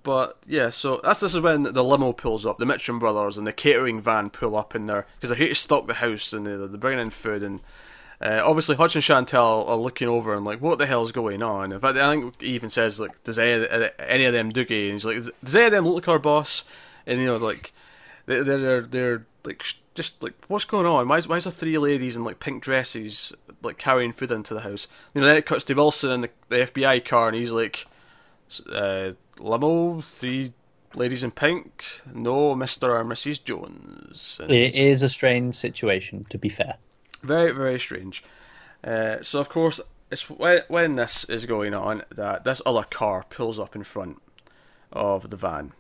[0.04, 3.48] but yeah, so that's this is when the limo pulls up, the Mitchum brothers and
[3.48, 6.46] the catering van pull up in there because they're here to stock the house and
[6.46, 7.62] they're, they're bringing in food and.
[8.24, 11.72] Uh, obviously, Hutch and Chantal are looking over and like, what the hell's going on?
[11.72, 13.66] In fact, I think he even says like, does any,
[13.98, 14.84] any of them Dougie?
[14.84, 16.64] And he's like, does any of them look like our boss?
[17.08, 17.74] And you know, like,
[18.28, 21.08] they're they're, they're like just like, what's going on?
[21.08, 24.54] Why is why is there three ladies in like pink dresses like carrying food into
[24.54, 24.88] the house?
[25.14, 27.86] You know, then it cuts to Wilson in the, the FBI car, and he's like,
[28.72, 30.54] uh, limo, three
[30.96, 34.40] ladies in pink, no Mister or Mrs Jones.
[34.42, 36.76] And It is a strange situation, to be fair.
[37.24, 38.24] very, very strange.
[38.84, 43.24] Uh, so, of course, it's when, when this is going on that this other car
[43.30, 44.22] pulls up in front
[44.92, 45.72] of the van.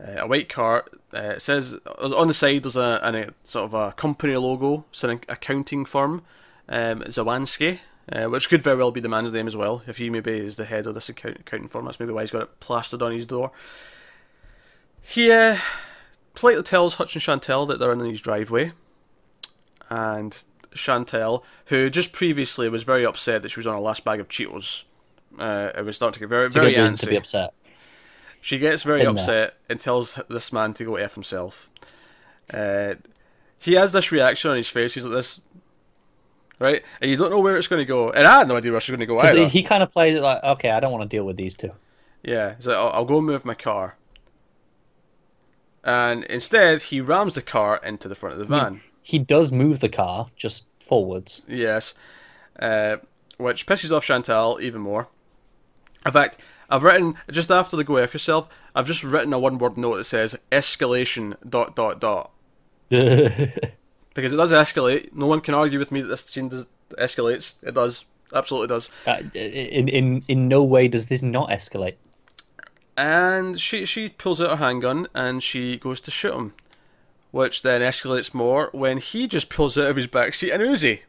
[0.00, 0.84] Uh, a white car.
[1.14, 4.84] Uh, it says on the side there's a, an- a sort of a company logo.
[4.90, 6.22] It's an accounting firm,
[6.68, 7.80] um, Zawanski,
[8.12, 9.82] uh, which could very well be the man's name as well.
[9.86, 12.30] If he maybe is the head of this account, accounting firm, that's maybe why he's
[12.30, 13.52] got it plastered on his door.
[15.02, 15.58] He uh,
[16.34, 18.72] politely tells Hutch and Chantal that they're in his driveway,
[19.88, 20.36] and
[20.74, 24.28] Chantal, who just previously was very upset that she was on her last bag of
[24.28, 24.84] Cheetos,
[25.38, 27.54] uh, it was starting to get very, It's very reason to be upset.
[28.40, 29.10] She gets very there.
[29.10, 31.70] upset and tells this man to go f himself.
[32.52, 32.94] Uh,
[33.58, 34.94] he has this reaction on his face.
[34.94, 35.42] He's like this,
[36.60, 36.84] right?
[37.00, 38.10] And you don't know where it's going to go.
[38.10, 39.48] And I had no idea where it's going to go either.
[39.48, 41.72] he, kind of plays it like, okay, I don't want to deal with these two.
[42.22, 43.96] Yeah, he's like, I'll, I'll go move my car.
[45.82, 48.82] And instead, he rams the car into the front of the van.
[49.02, 51.42] He does move the car just forwards.
[51.48, 51.94] Yes,
[52.58, 52.98] uh,
[53.38, 55.08] which pisses off Chantal even more.
[56.04, 58.46] In fact, I've written just after the go F yourself.
[58.74, 62.30] I've just written a one-word note that says escalation dot dot dot
[64.14, 65.12] because it does escalate.
[65.12, 66.66] No one can argue with me that this scene does,
[66.98, 67.56] escalates.
[67.62, 68.90] It does, absolutely does.
[69.06, 71.94] Uh, in in in no way does this not escalate.
[72.96, 76.54] And she she pulls out her handgun and she goes to shoot him,
[77.30, 81.00] which then escalates more when he just pulls out of his backseat an Uzi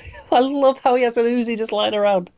[0.32, 2.26] I love how he has an Uzi just lying around.
[2.26, 2.30] This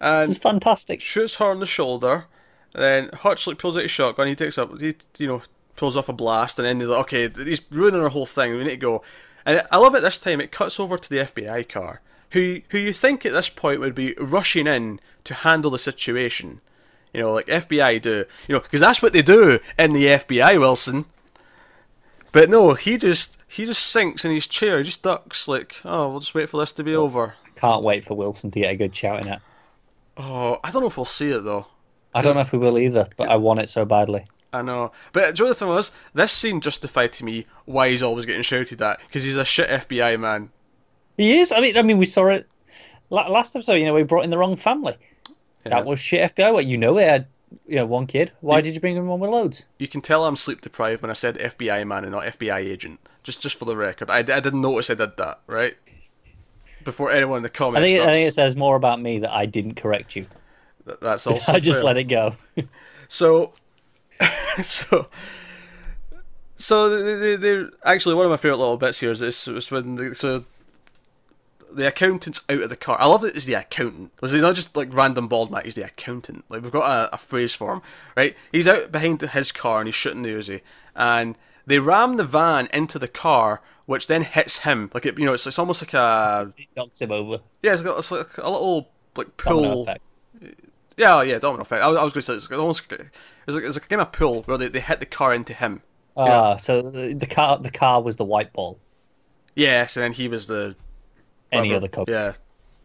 [0.00, 1.00] and is fantastic.
[1.00, 2.26] shoots her on the shoulder.
[2.74, 4.26] Then Hutch like pulls out his shotgun.
[4.26, 5.42] He takes up, he you know
[5.76, 8.56] pulls off a blast, and then he's like, okay, he's ruining our whole thing.
[8.56, 9.02] We need to go.
[9.44, 10.40] And I love it this time.
[10.40, 12.00] It cuts over to the FBI car,
[12.30, 16.60] who who you think at this point would be rushing in to handle the situation.
[17.12, 18.24] You know, like FBI do.
[18.48, 21.04] You know, because that's what they do in the FBI, Wilson.
[22.32, 24.78] But no, he just he just sinks in his chair.
[24.78, 27.34] He just ducks like, oh, we'll just wait for this to be over.
[27.56, 29.40] Can't wait for Wilson to get a good shout in it.
[30.16, 31.66] Oh, I don't know if we'll see it though.
[32.14, 34.26] I don't know if we will either, but I want it so badly.
[34.52, 35.92] I know, but do you know the thing was?
[36.14, 39.68] This scene justified to me why he's always getting shouted at because he's a shit
[39.70, 40.50] FBI man.
[41.16, 41.52] He is.
[41.52, 42.46] I mean, I mean, we saw it
[43.10, 43.74] last episode.
[43.74, 44.96] You know, we brought in the wrong family.
[45.64, 45.70] Yeah.
[45.70, 46.52] That was shit FBI.
[46.52, 47.26] What you know, we had
[47.66, 48.32] you know one kid.
[48.40, 49.66] Why did you bring him on with loads?
[49.78, 53.00] You can tell I'm sleep deprived when I said FBI man and not FBI agent.
[53.22, 55.74] Just, just for the record, I, I didn't notice I did that right
[56.84, 57.90] before anyone in the I comments.
[57.90, 60.26] think, I think it says more about me that I didn't correct you.
[60.86, 61.84] Th- That's also I just fair.
[61.84, 62.34] let it go.
[63.08, 63.52] So,
[64.62, 65.06] so,
[66.56, 69.70] so they, they, they actually one of my favorite little bits here is this was
[69.70, 70.44] when the, so
[71.74, 73.00] the accountant's out of the car.
[73.00, 74.14] I love that it's the accountant.
[74.14, 75.62] Because He's not just like random bald man.
[75.64, 76.44] He's the accountant.
[76.48, 77.82] Like we've got a, a phrase for him,
[78.16, 78.36] right?
[78.50, 80.60] He's out behind his car and he's shooting the Uzi,
[80.94, 84.90] and they ram the van into the car, which then hits him.
[84.94, 87.40] Like it, you know, it's, it's almost like a It knocks him over.
[87.62, 89.88] yeah, it's, got, it's like a little like pull.
[90.92, 91.00] Effect.
[91.00, 91.82] Yeah, oh, yeah, domino effect.
[91.82, 93.02] I, was- I was going to say it's almost it's
[93.56, 95.82] like, it's like a game of pull where they, they hit the car into him.
[96.16, 98.78] Ah, so the, the car the car was the white ball.
[99.54, 100.74] Yes, and then he was the
[101.50, 101.76] Any whatever.
[101.76, 102.04] other color?
[102.08, 102.32] Yeah,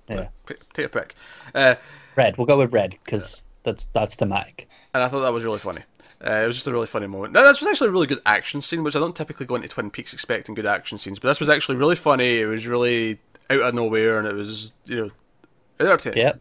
[0.09, 0.27] Yeah.
[0.45, 1.15] Pick- take a pick.
[1.53, 1.75] Uh,
[2.15, 2.37] Red.
[2.37, 4.67] We'll go with red because that's that's thematic.
[4.93, 5.81] and I thought that was really funny.
[6.25, 7.31] Uh, it was just a really funny moment.
[7.33, 9.67] Now, this was actually a really good action scene, which I don't typically go into
[9.67, 12.39] Twin Peaks expecting good action scenes, but this was actually really funny.
[12.39, 13.19] It was really
[13.51, 15.11] out of nowhere, and it was you know
[15.79, 16.17] entertaining.
[16.19, 16.39] Yep.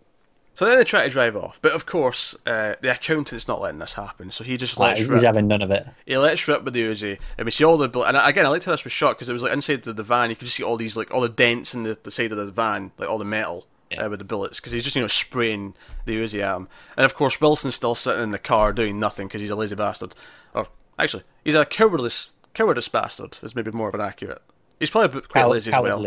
[0.57, 3.79] So then they try to drive off, but of course uh, the accountant's not letting
[3.79, 5.23] this happen, so he just lets he's rip.
[5.23, 5.87] having none of it.
[6.07, 7.91] He lets rip with the Uzi, and we see all the.
[8.01, 10.03] And again, I liked how this was shot because it was like inside of the
[10.03, 10.31] van.
[10.31, 12.39] You could just see all these like all the dents in the, the side of
[12.39, 14.07] the van, like all the metal Yeah.
[14.07, 15.75] uh, with the bullets, because he's just you know spraying
[16.07, 16.69] the Uzi at him.
[16.97, 19.75] And of course, Wilson's still sitting in the car doing nothing because he's a lazy
[19.77, 20.15] bastard.
[20.55, 23.37] Or actually, he's a cowardless cowardice bastard.
[23.43, 24.41] Is maybe more of an accurate.
[24.81, 26.03] He's probably a bit quite Cow- lazy as well.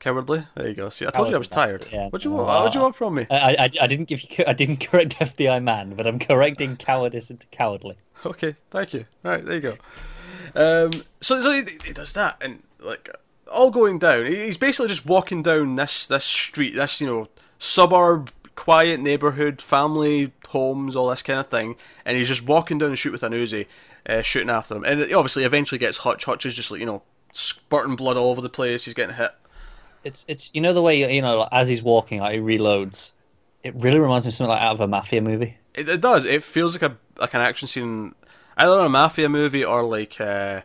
[0.00, 0.38] Cowardly.
[0.38, 0.46] Cowardly.
[0.56, 0.88] There you go.
[0.88, 1.92] See, I told you I was Cowardly tired.
[1.92, 2.08] yeah.
[2.08, 2.48] What do you want?
[2.48, 2.62] Oh.
[2.64, 3.26] What do you want from me?
[3.30, 7.30] I, I, I didn't give you I didn't correct FBI man, but I'm correcting cowardice
[7.30, 7.96] into cowardly.
[8.26, 9.06] Okay, thank you.
[9.22, 9.76] Right, there you go.
[10.54, 10.90] Um,
[11.22, 13.08] so, so he, he does that, and like
[13.50, 14.26] all going down.
[14.26, 20.32] He's basically just walking down this this street, this you know suburb, quiet neighborhood, family
[20.48, 23.32] homes, all this kind of thing, and he's just walking down the street with an
[23.32, 23.66] Uzi,
[24.06, 26.26] uh, shooting after him, and it obviously eventually gets Hutch.
[26.26, 28.84] Hutch is just like you know spurting blood all over the place.
[28.84, 29.30] He's getting hit.
[30.04, 33.12] It's it's you know the way you know like, as he's walking, like, he reloads.
[33.62, 35.56] It really reminds me of something like out of a mafia movie.
[35.74, 36.24] It, it does.
[36.24, 38.14] It feels like a like an action scene,
[38.56, 40.62] either in a mafia movie or like uh,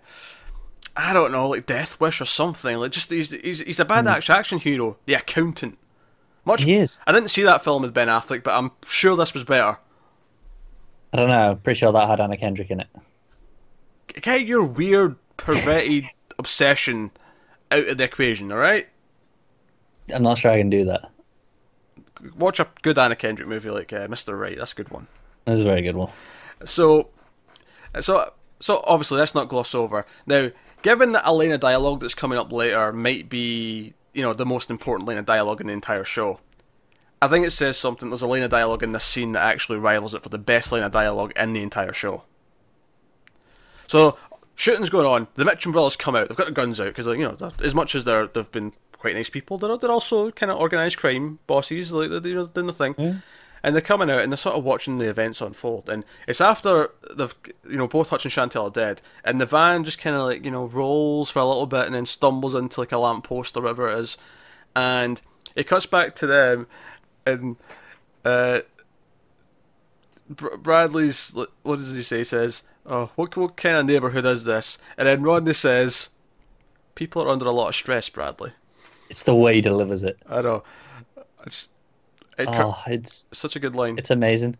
[0.95, 2.77] I don't know, like Death Wish or something.
[2.77, 5.77] Like just he's he's, he's a bad action action hero, the accountant.
[6.45, 6.63] Much.
[6.63, 6.99] He is.
[7.07, 9.79] I didn't see that film with Ben Affleck, but I'm sure this was better.
[11.11, 11.59] I don't know.
[11.61, 12.87] Pretty sure that had Anna Kendrick in it.
[14.07, 16.05] Get your weird perverted
[16.39, 17.11] obsession
[17.71, 18.87] out of the equation, all right?
[20.13, 21.11] I'm not sure I can do that.
[22.37, 24.39] Watch a good Anna Kendrick movie like uh, Mr.
[24.39, 24.57] Right.
[24.57, 25.07] That's a good one.
[25.45, 26.11] That's a very good one.
[26.63, 27.09] So,
[27.99, 30.05] so, so obviously, let's not gloss over.
[30.25, 30.49] Now,
[30.81, 34.45] given that a line of dialogue that's coming up later might be, you know, the
[34.45, 36.39] most important line of dialogue in the entire show,
[37.21, 38.09] I think it says something.
[38.09, 40.71] There's a line of dialogue in this scene that actually rivals it for the best
[40.71, 42.23] line of dialogue in the entire show.
[43.87, 44.17] So,
[44.55, 45.27] shooting's going on.
[45.35, 46.27] The Mitchum brothers come out.
[46.27, 48.73] They've got their guns out because, you know, as much as they're they've been
[49.05, 52.65] quite nice people, they're they're also kind of organised crime bosses, like they're know doing
[52.65, 52.95] the thing.
[53.63, 55.89] And they're coming out and they're sort of watching the events unfold.
[55.89, 57.33] And it's after they've,
[57.67, 59.01] you know, both Hutch and Chantal are dead.
[59.23, 61.95] And the van just kind of like, you know, rolls for a little bit and
[61.95, 64.17] then stumbles into like a lamppost or whatever it is.
[64.75, 65.19] And
[65.55, 66.67] it cuts back to them
[67.25, 67.55] and
[68.23, 68.59] uh,
[70.29, 72.19] Br- Bradley's, what does he say?
[72.19, 74.77] He says, oh, what, what kind of neighbourhood is this?
[74.97, 76.09] And then Rodney says,
[76.93, 78.51] people are under a lot of stress, Bradley.
[79.09, 80.17] It's the way he delivers it.
[80.29, 80.63] I know.
[81.17, 81.71] I just,
[82.37, 83.97] it, Oh, it's such a good line.
[83.97, 84.57] it's amazing.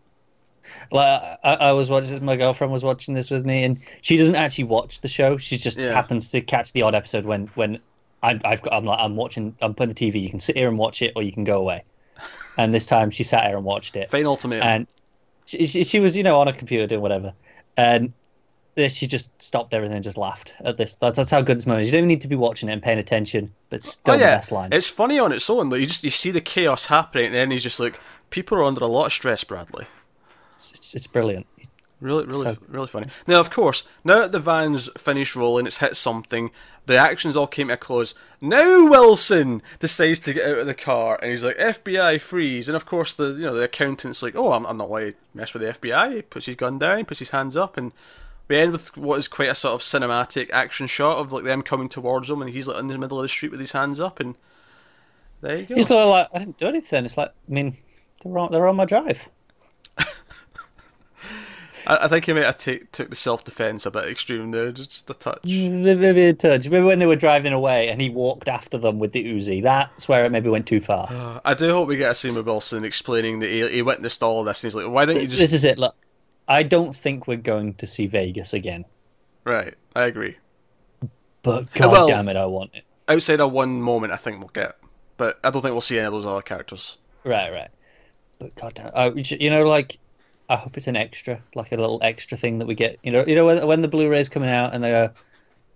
[0.90, 4.34] Like I, I was watching, my girlfriend was watching this with me, and she doesn't
[4.34, 5.36] actually watch the show.
[5.36, 5.92] She just Yeah.
[5.92, 7.80] happens to catch the odd episode when when
[8.22, 10.20] I'm, I've got, I'm like, I'm watching, I'm putting the TV.
[10.22, 11.84] You can sit here and watch it, or you can go away.
[12.58, 14.66] And this time, she sat here and watched it, Fine ultimatum.
[14.66, 14.86] and
[15.44, 17.34] she, she, she was, you know, on a computer doing whatever,
[17.76, 18.14] and
[18.76, 20.94] this she just stopped everything and just laughed at this.
[20.94, 21.90] That's, that's how good this moment is.
[21.92, 24.24] You don't need to be watching it and paying attention, but oh, still oh the
[24.24, 24.68] best line.
[24.72, 25.70] it's funny on its own.
[25.70, 27.98] Like you just you see the chaos happening, and then he's just like,
[28.30, 29.86] "People are under a lot of stress, Bradley."
[30.54, 31.46] It's, it's, it's brilliant.
[32.00, 33.06] Really, really, So- really funny.
[33.26, 36.50] Now, of course, now that the van's finished rolling, it's hit something.
[36.84, 38.14] The actions all came to a close.
[38.40, 42.76] Now Wilson decides to get out of the car, and he's like, "FBI, freeze!" And
[42.76, 45.54] of course, the you know the accountant's like, "Oh, I'm, I'm not going to mess
[45.54, 47.92] with the FBI." He puts his gun down, puts his hands up, and
[48.48, 51.62] we end with what is quite a sort of cinematic action shot of like them
[51.62, 54.00] coming towards him, and he's like in the middle of the street with his hands
[54.00, 54.36] up, and
[55.40, 55.74] there you go.
[55.74, 57.04] He's sort like, I didn't do anything.
[57.04, 57.76] It's like, I mean,
[58.22, 59.28] They're on, they're on my drive.
[59.98, 60.04] I,
[61.86, 64.92] I think he might have take, took the self defense a bit extreme there, just,
[64.92, 65.44] just a touch.
[65.44, 66.68] Maybe a touch.
[66.68, 69.62] Maybe when they were driving away and he walked after them with the Uzi.
[69.62, 71.08] That's where it maybe went too far.
[71.10, 74.22] Uh, I do hope we get a scene with Wilson explaining that he, he witnessed
[74.22, 75.78] all this, and he's like, "Why don't you just?" This is it.
[75.78, 75.94] Look,
[76.48, 78.84] I don't think we're going to see Vegas again.
[79.44, 80.36] Right, I agree.
[81.42, 82.84] But god well- damn it, I want it.
[83.08, 84.76] Outside of one moment, I think we'll get,
[85.16, 86.98] but I don't think we'll see any of those other characters.
[87.22, 87.70] Right, right.
[88.40, 89.98] But god damn, I, you know, like
[90.48, 92.98] I hope it's an extra, like a little extra thing that we get.
[93.02, 95.12] You know, you know when, when the Blu-rays coming out and they are,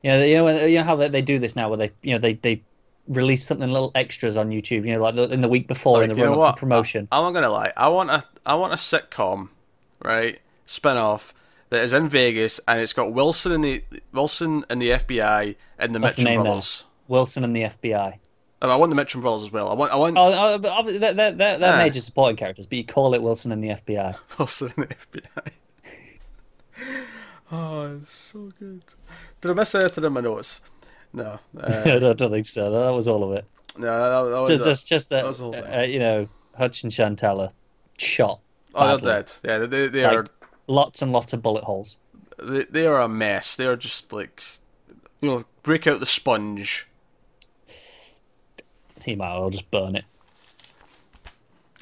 [0.02, 1.92] you know, you know, when, you know how they, they do this now, where they,
[2.02, 2.62] you know, they they
[3.08, 4.86] release something little extras on YouTube.
[4.86, 7.08] You know, like the, in the week before Like, in the run up promotion.
[7.10, 7.72] I, am not gonna lie.
[7.76, 9.48] I want a I want a sitcom,
[10.02, 10.40] right?
[10.70, 11.34] Spin off
[11.70, 15.94] that is in Vegas and it's got Wilson and the Wilson and the FBI and
[15.94, 16.84] the What's Mitchum name brothers.
[17.08, 18.14] Wilson and the FBI.
[18.62, 19.68] And I want the Mitchum brothers as well.
[19.68, 20.58] I want I want Oh, oh
[20.98, 21.76] they're, they're, they're, Ah.
[21.78, 24.14] major supporting characters, but you call it Wilson and the FBI.
[24.38, 25.52] Wilson and the FBI.
[27.52, 28.82] oh, it's so good.
[29.40, 30.60] Did I miss anything in my notes?
[31.12, 31.40] No.
[31.60, 32.70] Uh, I don't, think so.
[32.70, 33.44] That was all of it.
[33.76, 35.64] no, that, that was Just, just, just that, that was the whole thing.
[35.74, 37.52] uh, you know, Hutch and Chantal are
[37.98, 38.38] shot.
[38.74, 39.32] Oh, they're dead.
[39.44, 40.26] Yeah, they, they Like- are
[40.70, 41.98] Lots and lots of bullet holes.
[42.40, 43.56] they, they are a mess.
[43.56, 44.40] They are just like,
[45.20, 46.86] you know, break out the sponge.
[49.04, 50.04] He might as well just burn it.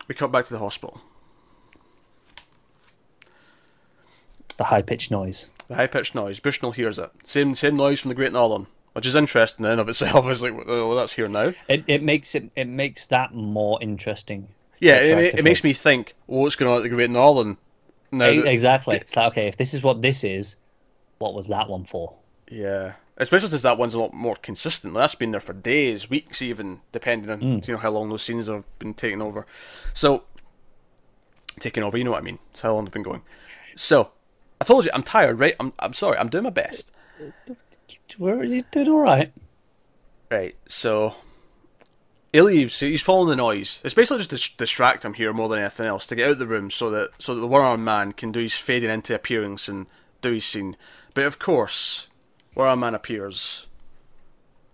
[0.07, 1.03] We cut back to the hospital.
[4.57, 5.51] The high pitched noise.
[5.68, 6.41] The high pitched noise.
[6.41, 7.11] Bushnell hears it.
[7.24, 10.26] Same same noise from the Great Northern, which is interesting in and of itself.
[10.30, 11.53] It's like, well, that's here now.
[11.68, 14.49] It it makes it it makes that more interesting.
[14.80, 16.14] Yeah, it, it, it makes me think.
[16.26, 17.59] Well, what's going on at the Great Northern?
[18.13, 18.97] That- exactly.
[18.97, 20.57] It's like okay, if this is what this is,
[21.19, 22.15] what was that one for?
[22.51, 24.95] Yeah, especially since that one's a lot more consistent.
[24.95, 27.69] That's been there for days, weeks, even depending on mm.
[27.69, 29.47] you know how long those scenes have been taken over.
[29.93, 30.25] So,
[31.61, 32.39] taking over, you know what I mean?
[32.51, 33.23] It's how long they've been going.
[33.77, 34.13] So,
[34.61, 35.55] I told you I'm tired, right?
[35.61, 36.19] I'm I'm sorry.
[36.19, 36.91] I'm doing my best.
[38.17, 38.89] Where is he doing?
[38.89, 39.33] All right.
[40.31, 40.57] Right.
[40.67, 41.15] So,
[42.33, 42.81] he leaves.
[42.81, 43.81] He's following the noise.
[43.85, 46.39] It's basically just to distract him here more than anything else to get out of
[46.39, 49.68] the room so that so that the one-armed man can do his fading into appearance
[49.68, 49.87] and
[50.20, 50.76] do his scene.
[51.14, 52.09] But of course,
[52.55, 53.66] one-armed man appears,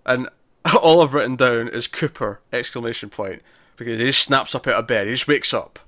[0.04, 0.28] and
[0.82, 3.42] all I've written down is Cooper exclamation point
[3.76, 5.06] because he just snaps up out of bed.
[5.06, 5.78] He just wakes up.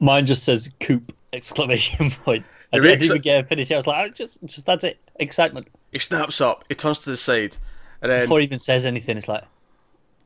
[0.00, 2.44] Mine just says "coop!" exclamation point.
[2.72, 3.70] I, didn't even get a finish.
[3.70, 4.98] I was like, I just, just that's it.
[5.20, 5.68] Excitement.
[5.92, 6.64] He snaps up.
[6.68, 7.56] He turns to the side,
[8.02, 9.44] and then Before he even says anything, it's like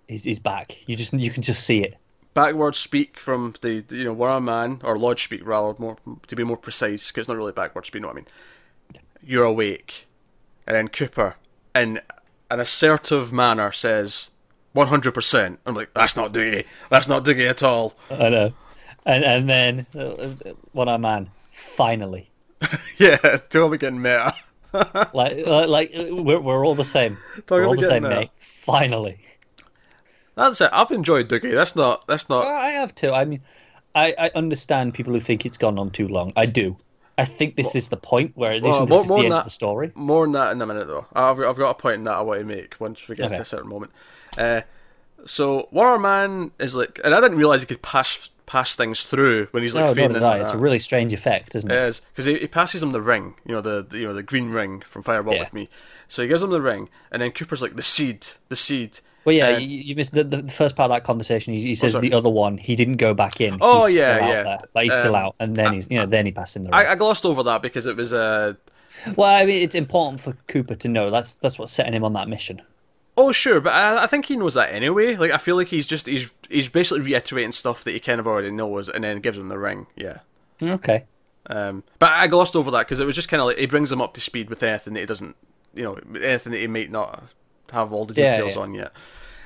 [0.08, 0.76] he's, he's back.
[0.88, 1.96] You just you can just see it.
[2.34, 5.96] backward speak from the you know one a man or lodge speak rather more
[6.26, 8.00] to be more precise because it's not really backward speak.
[8.00, 8.26] You know what I mean?
[9.22, 10.06] You're awake,
[10.66, 11.36] and then Cooper
[11.74, 12.00] in
[12.50, 14.30] an assertive manner says.
[14.74, 15.58] One hundred percent.
[15.66, 16.64] I'm like, that's not Dougie.
[16.90, 17.94] That's not Dougie at all.
[18.10, 18.52] I know.
[19.06, 22.30] And and then uh, one our man finally
[22.98, 23.16] Yeah,
[23.48, 24.32] till we getting meta.
[25.14, 27.16] like like, like we're we're all the same.
[27.48, 28.30] we're all the same, getting mate.
[28.38, 29.18] Finally.
[30.38, 30.70] That's it.
[30.72, 31.52] I've enjoyed Dougie.
[31.52, 32.06] That's not.
[32.06, 32.46] That's not.
[32.46, 33.12] I have to.
[33.12, 33.40] I mean,
[33.94, 36.32] I, I understand people who think it's gone on too long.
[36.36, 36.76] I do.
[37.18, 39.32] I think this is the point where this, Well, this more- is the end than
[39.32, 39.90] of that- the story.
[39.96, 41.06] More than that in a minute, though.
[41.14, 43.34] I've, I've got a point in that I want to make once we get Okay.
[43.36, 43.90] to a certain moment.
[44.38, 44.60] Uh,
[45.26, 49.46] so, Warrior Man is like, and I didn't realize he could pass pass things through
[49.50, 50.42] when he's like no, fading not into at all.
[50.42, 51.82] It's a really strange effect, isn't It it?
[51.88, 54.22] is because he, he passes him the ring, you know the, the you know the
[54.22, 55.42] green ring from Fire Walk Yeah.
[55.42, 55.68] with me.
[56.06, 59.00] So he gives him the ring, and then Cooper's like the seed, the seed.
[59.28, 61.52] Well, yeah, and- you, you missed the, the first part of that conversation.
[61.52, 62.08] He, he says sorry.
[62.08, 63.58] the other one, he didn't go back in.
[63.60, 64.42] Oh, he's yeah, still out yeah.
[64.42, 66.62] there, but he's still Um, out, and then he's you know then he passed in
[66.62, 66.78] the ring.
[66.86, 68.54] I, I glossed over that because it was uh
[69.16, 72.14] Well, I mean, it's important for Cooper to know that's that's what's setting him on
[72.14, 72.62] that mission.
[73.16, 75.16] oh sure, but I, I think he knows that anyway.
[75.16, 78.26] Like I feel like he's just he's he's basically reiterating stuff that he kind of
[78.26, 79.86] already knows, and then gives him the ring.
[79.96, 80.18] Yeah.
[80.62, 81.04] Okay.
[81.50, 83.90] Um, but I glossed over that because it was just kind of like he brings
[83.90, 85.34] him up to speed with anything that he doesn't,
[85.74, 87.24] you know, anything that he might not
[87.72, 88.62] have all the Yeah, details yeah.
[88.62, 88.92] on yet.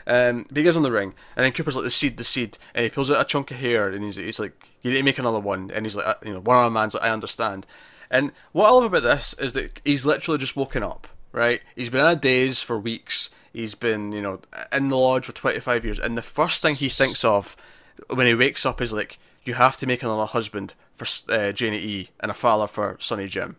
[0.07, 2.59] Um, but he gives on the ring, and then Cooper's like the seed, the seed,
[2.75, 5.03] and he pulls out a chunk of hair, and he's, he's like, "You need to
[5.05, 7.67] make another one," and he's like, uh, "You know, one armed man's like, I understand."
[8.11, 11.63] And what I love about this is that he's literally just woken up, right?
[11.75, 13.31] He's been in a daze for weeks.
[13.53, 14.41] He's been, you know,
[14.73, 17.57] in the lodge for twenty five years, and the first thing he thinks of
[18.09, 21.79] when he wakes up is like, "You have to make another husband for uh, Janie
[21.79, 23.57] E and a father for Sonny Jim."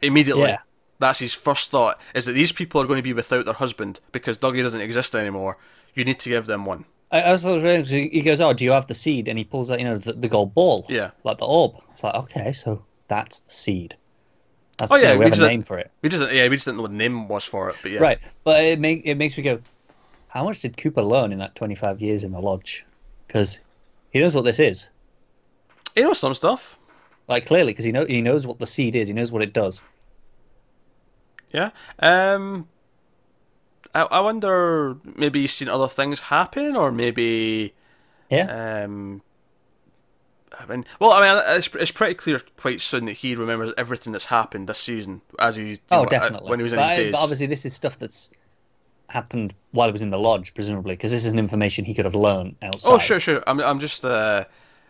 [0.00, 0.58] Immediately, Yeah.
[1.02, 4.00] That's his first thought: is that these people are going to be without their husband
[4.12, 5.58] because Dougie doesn't exist anymore.
[5.94, 6.84] You need to give them one.
[7.10, 9.70] I, I was wondering, he goes, "Oh, do you have the seed?" And he pulls
[9.70, 11.10] out, you know, the, the gold ball, Yeah.
[11.24, 11.74] like the orb.
[11.92, 13.96] It's like, okay, so that's the seed.
[14.78, 16.48] That's, Oh, you yeah, know, we we have a name for it, We just yeah,
[16.48, 18.18] we just didn't know what the name was for it, but yeah, right?
[18.44, 19.60] But it make it makes me go,
[20.28, 22.86] how much did Cooper learn in that twenty five years in the lodge?
[23.26, 23.60] Because
[24.10, 24.88] he knows what this is.
[25.94, 26.78] He knows some stuff.
[27.28, 29.08] Like clearly, because he know he knows what the seed is.
[29.08, 29.82] He knows what it does.
[31.52, 31.70] Yeah.
[31.98, 32.68] Um.
[33.94, 34.96] I, I wonder.
[35.16, 37.74] Maybe he's seen other things happen, or maybe.
[38.30, 38.84] Yeah.
[38.84, 39.22] Um.
[40.58, 44.12] I mean, well, I mean, it's, it's pretty clear quite soon that he remembers everything
[44.12, 46.50] that's happened this season as he's oh, know, definitely.
[46.50, 47.12] when he was in but, his days.
[47.12, 48.30] but obviously, this is stuff that's
[49.08, 52.04] happened while he was in the lodge, presumably, because this is an information he could
[52.04, 52.90] have learned outside.
[52.90, 53.42] Oh, sure, sure.
[53.46, 54.44] I'm, I'm just uh,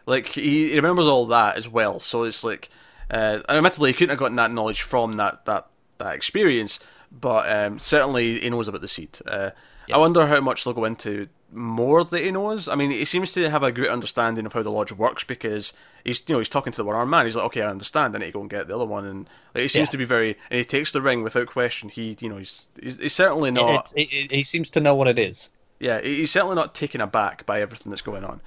[0.06, 2.00] like he, he remembers all that as well.
[2.00, 2.68] So it's like,
[3.10, 5.68] uh, and admittedly, he couldn't have gotten that knowledge from that that
[6.02, 6.80] that experience,
[7.10, 9.18] but um, certainly he knows about the seed.
[9.26, 9.50] Uh,
[9.88, 9.96] Yes.
[9.96, 12.68] I wonder how much they'll go into more that he knows.
[12.68, 15.72] I mean, he seems to have a great understanding of how the lodge works because
[16.04, 17.24] he's you know he's talking to the one armed man.
[17.26, 18.14] He's like, okay, I understand.
[18.14, 19.90] I need to go and get the other one, and like, he seems Yeah.
[19.90, 20.38] to be very.
[20.52, 21.88] And he takes the ring without question.
[21.88, 23.90] He you know he's he's, he's certainly not.
[23.90, 25.50] It's- it, it, he seems to know what it is.
[25.80, 28.40] Yeah, he's certainly not taken aback by everything that's going on.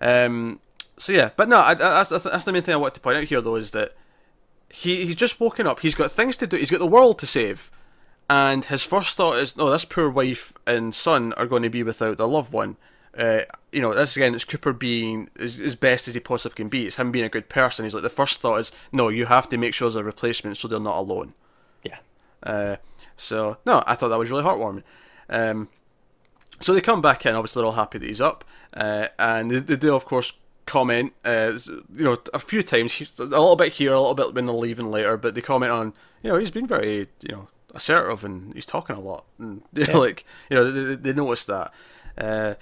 [0.00, 0.58] Um,
[0.96, 3.18] so yeah, but no, I, I, that's, that's the main thing I want to point
[3.18, 3.94] out here, though, is that
[4.72, 5.80] he he's just woken up.
[5.80, 6.56] He's got things to do.
[6.56, 7.70] He's got the world to save,
[8.30, 11.82] and his first thought is, "No, this poor wife and son are going to be
[11.82, 12.76] without their loved one."
[13.16, 16.68] Uh, you know, this again, it's Cooper being as, as best as he possibly can
[16.68, 16.86] be.
[16.86, 17.84] It's him being a good person.
[17.84, 20.56] He's like, the first thought is, no, you have to make sure there's a replacement
[20.56, 21.34] so they're not alone.
[21.82, 21.98] Yeah.
[22.42, 22.76] Uh,
[23.14, 24.82] so no, I thought that was really heartwarming.
[25.28, 25.68] Um,
[26.60, 27.34] so they come back in.
[27.34, 30.32] Obviously, they're all happy that he's up, uh, and they, they do, of course,
[30.66, 31.12] comment.
[31.24, 31.52] Uh,
[31.94, 34.90] you know, a few times, a little bit here, a little bit when they're leaving
[34.90, 35.92] later, but they comment on,
[36.22, 39.96] you know, he's been very, you know, assertive and he's talking a lot, and Yeah.
[39.96, 41.72] like, you know, they, they notice that.
[42.18, 42.54] Uh,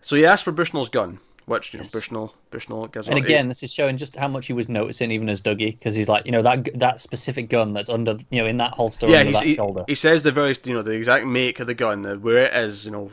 [0.00, 1.92] so he asked for Bushnell's gun, which you know, Yes.
[1.92, 3.08] Bushnell, Bushnell gives.
[3.08, 5.94] And again, this is showing just how much he was noticing, even as Dougie, because
[5.94, 9.08] he's like, you know, that that specific gun that's under, you know, in that holster
[9.08, 9.84] yeah, under that he, shoulder.
[9.88, 12.84] he says the very, you know, the exact make of the gun, where it is,
[12.86, 13.10] you know,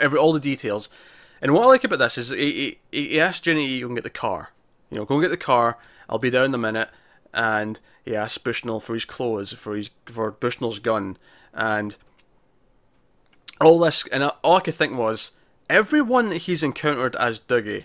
[0.00, 0.88] every all the details.
[1.42, 4.04] And what I like about this is he, he, he asked Ginny go and get
[4.04, 4.52] the car.
[4.90, 5.76] You know, go and get the car.
[6.08, 6.88] I'll be down in a minute.
[7.34, 11.16] And he asks Bushnell for his clothes, for his for Bushnell's gun,
[11.52, 11.96] and
[13.60, 14.06] all this.
[14.08, 15.32] And all I could think was,
[15.68, 17.84] everyone that he's encountered as Dougie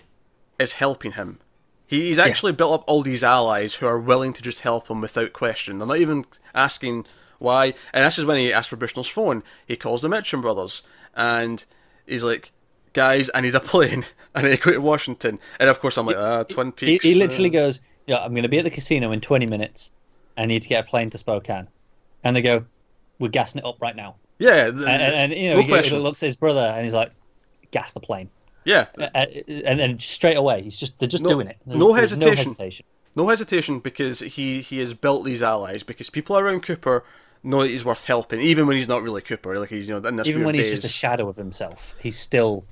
[0.58, 1.40] is helping him.
[1.86, 5.00] He, he's actually built up all these allies who are willing to just help him
[5.00, 5.78] without question.
[5.78, 7.06] They're not even asking
[7.38, 7.72] why.
[7.94, 9.42] And this is when he asks for Bushnell's phone.
[9.66, 10.82] He calls the Mitchum brothers,
[11.14, 11.64] and
[12.06, 12.52] he's like,
[12.92, 14.04] "Guys, I need a plane.
[14.34, 17.04] I need to go to Washington." And of course, I'm like, "Ah, Twin He, Peaks."
[17.04, 19.90] he literally uh, goes, "Yeah, I'm going to be at the casino in 20 minutes.
[20.36, 21.68] I need to get a plane to Spokane."
[22.24, 22.64] And they go,
[23.18, 26.22] "We're gassing it up right now." "Yeah, And, and, and, you know, no he looks
[26.22, 27.12] at his brother and he's like,
[27.70, 28.30] "Gas the plane."
[28.64, 29.24] yeah, Uh,
[29.64, 31.56] and then straight away, he's just they're just No- doing it.
[31.64, 32.28] There's- no hesitation.
[32.28, 32.86] No hesitation.
[33.16, 37.02] no hesitation because he he has built these allies because people around Cooper
[37.42, 39.58] know that he's worth helping, even when he's not really Cooper.
[39.58, 40.82] Like he's you know in this Even when he's days.
[40.82, 42.64] just a shadow of himself, he's still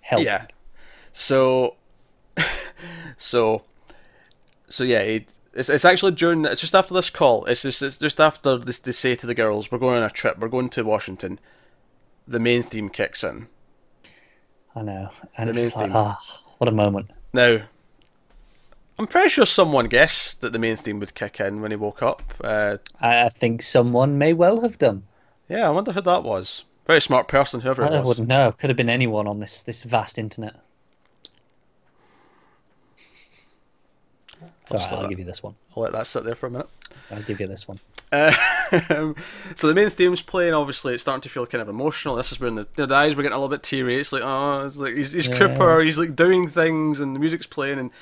[0.00, 0.26] helping.
[0.26, 0.46] Yeah.
[1.12, 1.76] So,
[3.16, 3.64] so,
[4.68, 7.44] so yeah, it, it's it's actually during it's just after this call.
[7.46, 10.10] It's just it's just after this they say to the girls, "We're going on a
[10.10, 10.38] trip.
[10.38, 11.38] We're going to Washington."
[12.28, 13.48] The main theme kicks in.
[14.76, 15.10] I know.
[15.36, 15.96] And The it's main like, theme.
[15.96, 17.10] ah, what a moment.
[17.32, 17.62] Now,
[18.98, 22.02] I'm pretty sure someone guessed that the main theme would kick in when he woke
[22.04, 22.22] up.
[22.44, 25.02] Uh, I think someone may well have done.
[25.48, 26.64] yeah, I wonder who that was.
[26.90, 28.08] Very smart person, whoever it I was.
[28.08, 28.50] wouldn't know.
[28.58, 30.56] Could have been anyone on this this vast internet.
[34.40, 35.54] It's all right, What's I'll give you this one.
[35.76, 36.68] I'll let that sit there for a minute.
[37.12, 37.78] I'll give you this one.
[38.10, 38.32] Um,
[39.54, 40.52] so the main theme's playing.
[40.52, 42.16] Obviously, it's starting to feel kind of emotional.
[42.16, 44.00] This is when the, the eyes were getting a little bit teary.
[44.00, 45.38] It's like, oh, it's like he's, he's Yeah.
[45.38, 45.82] Cooper.
[45.82, 47.78] He's like doing things, and the music's playing.
[47.78, 47.92] And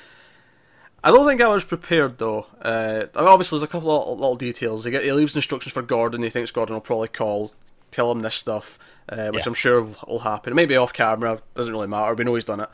[1.03, 2.47] I don't think I was prepared though.
[2.59, 4.85] Uh, obviously, there's a couple of little details.
[4.85, 6.23] He, get, he leaves instructions for Gordon.
[6.23, 7.51] He thinks Gordon will probably call,
[7.91, 8.77] tell him this stuff,
[9.09, 9.49] uh, which Yeah.
[9.49, 10.55] I'm sure will happen.
[10.55, 11.41] Maybe off camera.
[11.55, 12.13] Doesn't really matter.
[12.13, 12.69] We know he's done it.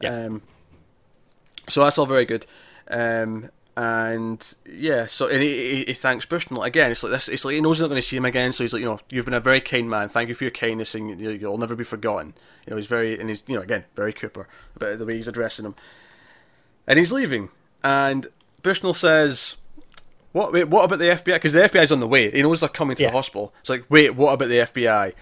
[0.00, 0.26] Yeah.
[0.26, 0.42] Um,
[1.68, 2.46] so that's all very good.
[2.88, 6.90] Um, and yeah, so and he, he, he thanks Bushnell again.
[6.90, 7.28] It's like this.
[7.28, 8.52] It's like he knows he's not going to see him again.
[8.52, 10.08] So he's like, you know, you've been a very kind man.
[10.08, 12.34] Thank you for your kindness, and you, you'll never be forgotten.
[12.66, 15.28] You know, he's very and he's you know again very Cooper about the way he's
[15.28, 15.76] addressing him.
[16.86, 17.50] And he's leaving,
[17.84, 18.26] and
[18.62, 19.56] Bushnell says,
[20.32, 20.52] "What?
[20.52, 21.34] Wait, what about the FBI?
[21.34, 22.30] Because the FBI's on the way.
[22.30, 23.10] He knows they're coming to Yeah.
[23.10, 23.54] the hospital.
[23.60, 25.12] It's like, wait, what about the FBI?"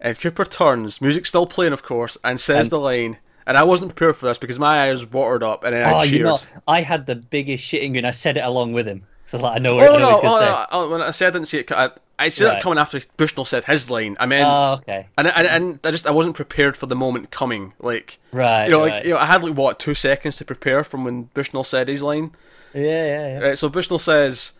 [0.00, 3.18] And Cooper turns, music still playing, of course, and says And- the line.
[3.46, 6.00] And I wasn't prepared for this because my eyes watered up, and then I Oh,
[6.00, 6.12] cheered.
[6.12, 8.06] you know, I had the biggest shitting grin.
[8.06, 9.06] I said it along with him.
[9.26, 10.06] So I was like, I know what, oh, I Oh no!
[10.08, 10.66] Oh, going to no, say.
[10.72, 12.56] oh, when I said I didn't see it, I, I said Right.
[12.58, 14.16] it coming after Bushnell said his line.
[14.20, 15.06] I mean, Oh, okay.
[15.18, 17.72] and, and and I just I wasn't prepared for the moment coming.
[17.80, 18.92] Like Right, you know, right.
[18.92, 21.88] like you know, I had like what two seconds to prepare from when Bushnell said
[21.88, 22.32] his line.
[22.74, 23.38] Yeah, yeah, yeah.
[23.38, 24.52] Right, so Bushnell says,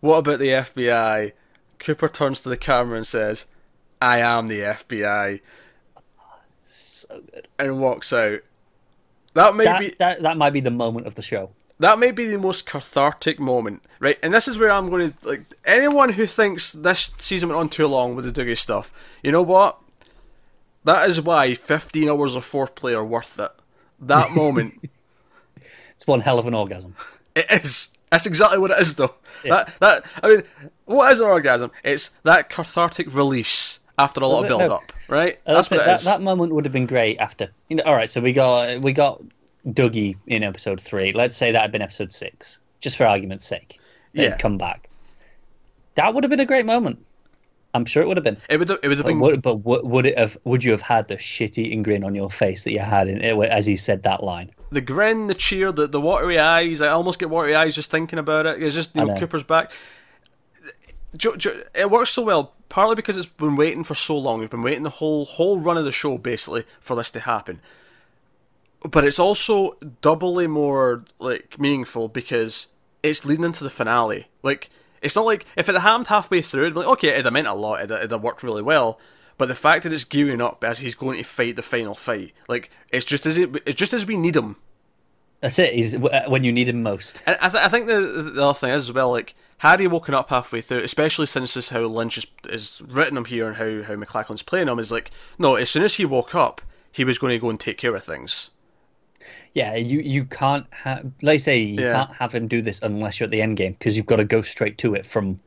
[0.00, 1.32] "What about the FBI?"
[1.78, 3.46] Cooper turns to the camera and says,
[4.02, 5.40] "I am the FBI,"
[6.64, 7.48] So good.
[7.58, 8.40] and walks out.
[9.34, 11.50] That may That, be that that might be the moment of the show.
[11.78, 14.18] that may be the most cathartic moment, right?
[14.22, 17.68] And this is where I'm going to like anyone who thinks this season went on
[17.68, 18.92] too long with the Dougie stuff.
[19.22, 19.78] You know what?
[20.84, 23.52] That is why 15 hours of foreplay are worth it.
[24.00, 24.88] That moment,
[25.94, 26.96] It's one hell of an orgasm.
[27.34, 27.90] It is.
[28.10, 29.14] That's exactly what it is, though.
[29.44, 30.42] That that I mean,
[30.86, 31.70] what is an orgasm?
[31.84, 34.76] It's that cathartic release after a lot of No, build no.
[34.76, 35.38] up, right?
[35.46, 36.04] Uh, That's what it that, is.
[36.04, 37.50] that moment would have been great after.
[37.68, 39.22] You know, all right, so we got we got
[39.68, 41.12] Dougie in episode three.
[41.12, 43.78] Let's say that had been episode six, just for argument's sake.
[44.12, 44.36] Yeah.
[44.36, 44.88] come back.
[45.94, 47.04] That would have been a great moment.
[47.74, 48.36] I'm sure it would have been.
[48.48, 50.36] It would have, it would have But would, but would, would it have?
[50.44, 53.66] Would you have had the shit-eating grin on your face that you had in, as
[53.66, 54.50] he said that line?
[54.70, 56.80] The grin, the cheer, the, the watery eyes.
[56.80, 58.62] I almost get watery eyes just thinking about it.
[58.62, 59.18] It's just you know, know.
[59.20, 59.72] Cooper's back.
[61.16, 64.40] Jo- Jo- It works so well, partly because it's been waiting for so long.
[64.40, 67.60] We've been waiting the whole whole run of the show basically for this to happen.
[68.88, 72.68] But it's also doubly more like meaningful because
[73.02, 74.28] it's leading into the finale.
[74.42, 74.70] Like
[75.02, 77.32] it's not like if it had happened halfway through, it'd be like okay, it'd have
[77.34, 77.82] meant a lot.
[77.82, 78.98] It'd have worked really well.
[79.40, 82.34] But the fact that it's gearing up as he's going to fight the final fight,
[82.46, 84.56] like it's just as it, it's just as we need him.
[85.40, 85.72] That's it.
[85.72, 87.22] He's uh, when you need him most.
[87.24, 89.86] And I, th- I think the the other thing is as well, like had he
[89.86, 93.48] woken up halfway through, especially since this is how Lynch is, is written him here
[93.48, 96.60] and how how MacLachlan's playing him, is like no, as soon as he woke up,
[96.92, 98.50] he was going to go and take care of things.
[99.54, 101.10] Yeah, you you can't have.
[101.22, 101.92] Like I say, you Yeah.
[102.04, 104.24] can't have him do this unless you're at the end game because you've got to
[104.26, 105.40] go straight to it from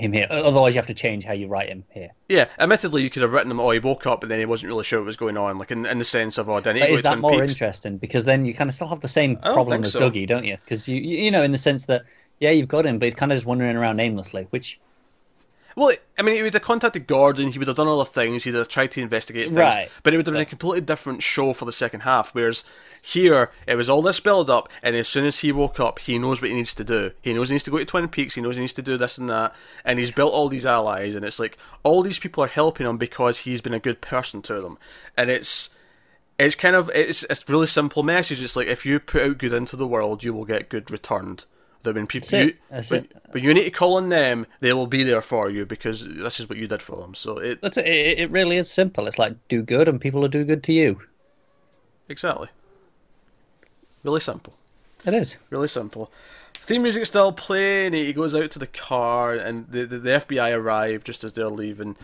[0.00, 0.26] him here.
[0.30, 2.10] Otherwise, you have to change how you write him here.
[2.28, 4.70] Yeah, admittedly, you could have written him, oh, he woke up but then he wasn't
[4.70, 6.90] really sure what was going on, like in, in the sense of, oh, didn't But
[6.90, 7.52] is that more Peaks?
[7.52, 7.98] interesting?
[7.98, 10.00] Because then you kind of still have the same problem as so.
[10.00, 10.56] Dougie, don't you?
[10.64, 12.02] Because you you you know in the sense that
[12.38, 14.80] yeah, you've got him, but he's kind of just wandering around aimlessly, which
[15.76, 18.54] Well, I mean, he would have contacted Gordon, he would have done other things, he'd
[18.54, 19.90] have tried to investigate things, Right.
[20.02, 22.34] but it would have been a completely different show for the second half.
[22.34, 22.64] Whereas
[23.00, 26.18] here, it was all this build up, and as soon as he woke up, he
[26.18, 27.12] knows what he needs to do.
[27.22, 28.96] He knows he needs to go to Twin Peaks, he knows he needs to do
[28.96, 29.54] this and that,
[29.84, 32.98] and he's built all these allies, and it's like all these people are helping him
[32.98, 34.78] because he's been a good person to them,
[35.16, 35.70] and it's.
[36.38, 38.40] It's kind of it's it's a really simple message.
[38.42, 41.44] It's like if you put out good into the world, you will get good returned.
[41.82, 42.58] That when people That's it.
[42.92, 43.12] you, it.
[43.30, 46.38] when you need to call on them, they will be there for you because this
[46.38, 47.14] is what you did for them.
[47.14, 47.86] So it that's it.
[47.86, 49.06] It it really is simple.
[49.06, 51.00] It's like do good, and people will do good to you.
[52.08, 52.48] exactly
[54.02, 54.54] really simple,
[55.04, 55.36] It is.
[55.50, 56.10] really simple.
[56.54, 57.92] Theme music still playing.
[57.92, 61.48] He goes out to the car, and the the, the FBI arrive just as they're
[61.48, 61.96] leaving.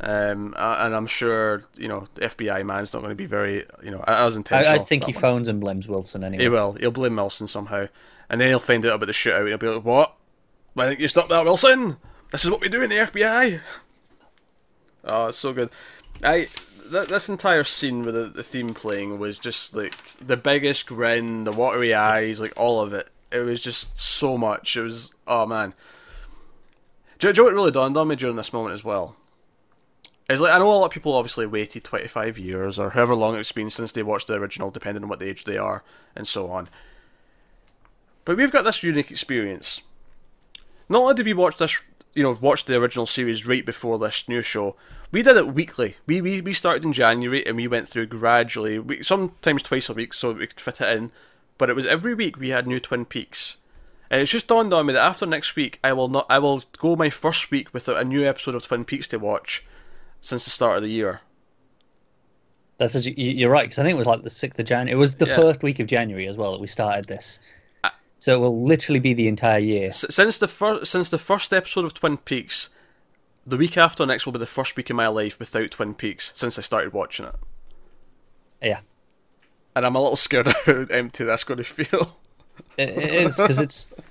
[0.00, 3.90] Um, and I'm sure you know the FBI man's not going to be very you
[3.90, 4.74] know as I, intentional.
[4.74, 5.20] I think he one.
[5.20, 6.44] phones and blames Wilson anyway.
[6.44, 6.72] He will.
[6.72, 7.86] He'll blame Wilson somehow,
[8.34, 9.38] and then he'll find out about the shootout.
[9.42, 10.12] And he'll be like, "What?
[10.72, 11.98] Why didn't you stop that, Wilson?
[12.32, 13.60] This is what we do in the FBI."
[15.04, 15.68] Oh, it's so good.
[16.22, 16.48] I
[16.90, 21.44] th- this entire scene with the, the theme playing was just like the biggest grin,
[21.44, 23.10] the watery eyes, like all of it.
[23.30, 24.76] It was just so much.
[24.78, 25.74] It was oh man.
[27.18, 29.14] Do, you- know what really dawned on me during this moment as well?
[30.28, 33.14] Is like I know a lot of people obviously waited twenty five years or however
[33.14, 35.84] long it's been since they watched the original, depending on what age they are
[36.16, 36.70] and so on.
[38.24, 39.82] But we've got this unique experience.
[40.88, 41.80] Not only did we watch this,
[42.14, 44.76] you know, watch the original series right before this new show,
[45.12, 45.96] we did it weekly.
[46.06, 49.94] We we, we started in January and we went through gradually, we, sometimes twice a
[49.94, 51.12] week, so we could fit it in.
[51.58, 53.58] But it was every week we had new Twin Peaks.
[54.10, 56.26] And it's just dawned on me that after next week, I will not.
[56.28, 59.64] I will go my first week without a new episode of Twin Peaks to watch
[60.20, 61.20] since the start of the year.
[62.78, 64.92] That's you- you're right because I think it was like the sixth of January.
[64.92, 65.36] It was the Yeah.
[65.36, 67.40] first week of January as well that we started this.
[68.24, 69.88] So it will literally be the entire year.
[69.88, 72.70] S- since the first since the first episode of Twin Peaks,
[73.46, 76.32] the week after next will be the first week of my life without Twin Peaks
[76.34, 77.34] since I started watching it,
[78.62, 78.80] Yeah,
[79.76, 82.16] and I'm a little scared of how empty that's going to feel.
[82.78, 83.92] it, it is because it's.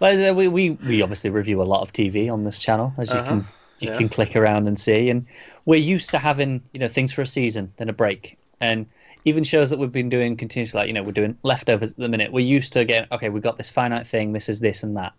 [0.00, 3.10] Like, uh, we, we we obviously review a lot of TV on this channel, as
[3.10, 3.52] you can uh-huh.
[3.78, 3.96] you yeah.
[3.96, 5.24] can click around and see, and
[5.66, 8.86] we're used to having you know things for a season, then a break, and
[9.24, 12.08] even shows that we've been doing continuously, like you know we're doing leftovers at the
[12.08, 12.32] minute.
[12.32, 15.12] We're used to getting okay, we've got this finite thing, this is this and that,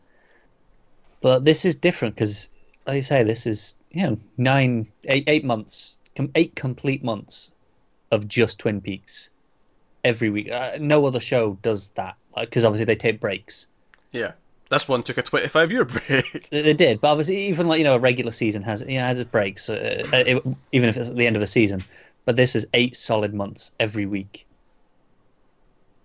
[1.22, 2.50] but this is different because,
[2.86, 5.98] like you say, this is you know nine eight eight months,
[6.36, 7.52] eight complete months
[8.12, 9.30] of just Twin Peaks
[10.04, 10.52] every week.
[10.52, 13.68] Uh, no other show does that because obviously they take breaks.
[14.12, 14.34] yeah,
[14.70, 16.50] this one took a 25 year break.
[16.50, 19.20] They did, but obviously, even like you know, a regular season has you know has
[19.20, 21.84] its breaks, uh, uh, it, even if it's at the end of the season.
[22.26, 24.46] But this is eight solid months every week,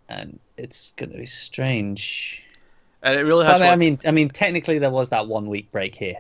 [0.08, 2.42] and it's going to be strange.
[3.02, 3.60] And it really I has.
[3.60, 6.16] mean, I mean, I mean, technically there was that one week break here,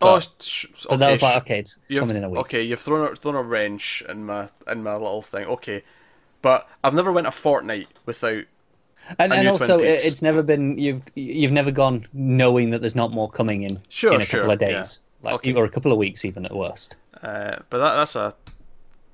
[0.00, 2.40] oh, but- sh- but okay, that was like okay, it's you've, coming in a week.
[2.42, 5.44] Okay, you've thrown a, thrown a wrench in my in my little thing.
[5.46, 5.82] Okay,
[6.42, 8.44] But I've never went a fortnight without.
[9.18, 13.10] And, and also, it- it's never been you've you've never gone knowing that there's not
[13.10, 14.68] more coming in Sure, in a sure, couple of yeah.
[14.78, 15.52] days, like Okay.
[15.54, 16.94] or a couple of weeks even at worst.
[17.22, 18.34] Uh, but that, that's a.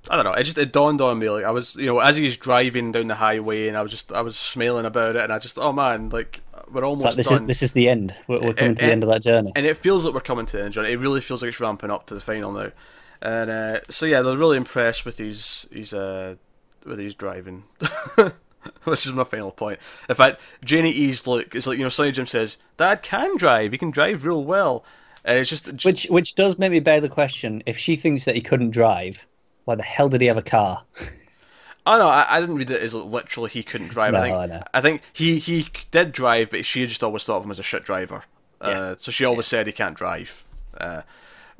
[0.08, 0.32] I don't know.
[0.32, 3.08] It just it dawned on me like I was you know as he's driving down
[3.08, 5.72] the highway and I was just I was smiling about it and I just oh
[5.72, 6.40] man like
[6.70, 8.14] we're almost like this done is this is the end.
[8.26, 9.52] We're, we're coming to the it- end of that journey.
[9.54, 10.76] and it feels like we're coming to the end.
[10.76, 12.70] It really feels like it's ramping up to the final now,
[13.20, 16.36] and uh, so yeah, they're really impressed with his his uh,
[16.86, 17.64] with his driving,
[18.84, 19.78] which is my final point.
[20.08, 23.72] In fact, Janey-E's look is like you know Sonny Jim says, "Dad can drive.
[23.72, 24.82] He can drive real well."
[25.24, 28.34] And it's just Which which does make me bear the question: if she thinks that
[28.34, 29.26] he couldn't drive,
[29.64, 30.82] why the hell did he have a car?
[31.86, 34.14] Oh no, I, I didn't read it as literally he couldn't drive.
[34.14, 34.62] I think I know.
[34.74, 37.64] I think he he did drive, but she just always thought of him as a
[37.64, 38.24] shit driver.
[38.60, 40.44] Uh, so she always said he can't drive.
[40.76, 41.02] Uh,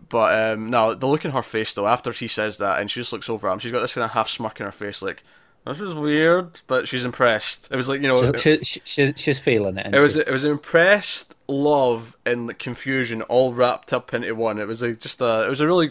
[0.08, 3.00] but um, no, the look in her face though, after he says that, and she
[3.00, 5.00] just looks over at him, she's got this kind of half smirk in her face,
[5.02, 5.24] like
[5.66, 7.68] this is weird, but she's impressed.
[7.70, 9.94] It was like you know, it, She, she, she, she's feeling it.
[9.94, 14.58] it was it was impressed, love, and like, confusion all wrapped up into one.
[14.58, 15.90] It was a, just a it was a really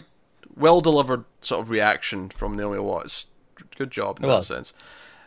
[0.56, 3.28] well delivered sort of reaction from Naomi Watts.
[3.76, 4.46] Good job in It that was.
[4.48, 4.72] sense.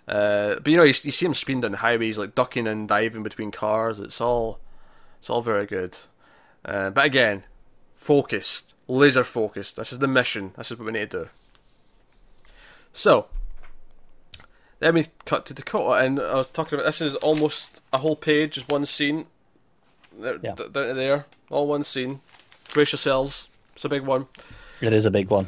[0.07, 2.07] Uh, but you know, you, you see him speeding down the highway.
[2.07, 3.99] He's like ducking and diving between cars.
[3.99, 4.59] It's all,
[5.19, 5.97] it's all very good.
[6.65, 7.43] Uh, but again,
[7.95, 9.77] focused, laser focused.
[9.77, 10.51] This is the mission.
[10.57, 11.29] This is what we need to do.
[12.91, 13.27] So,
[14.83, 18.15] then we cut to Dakota, and I was talking about this is almost a whole
[18.15, 19.25] page, just one scene.
[20.17, 20.55] There, Yeah.
[20.55, 22.19] d- down to there, all one scene.
[22.73, 23.49] Brace yourselves.
[23.75, 24.27] It's a big one.
[24.81, 25.47] It is a big one.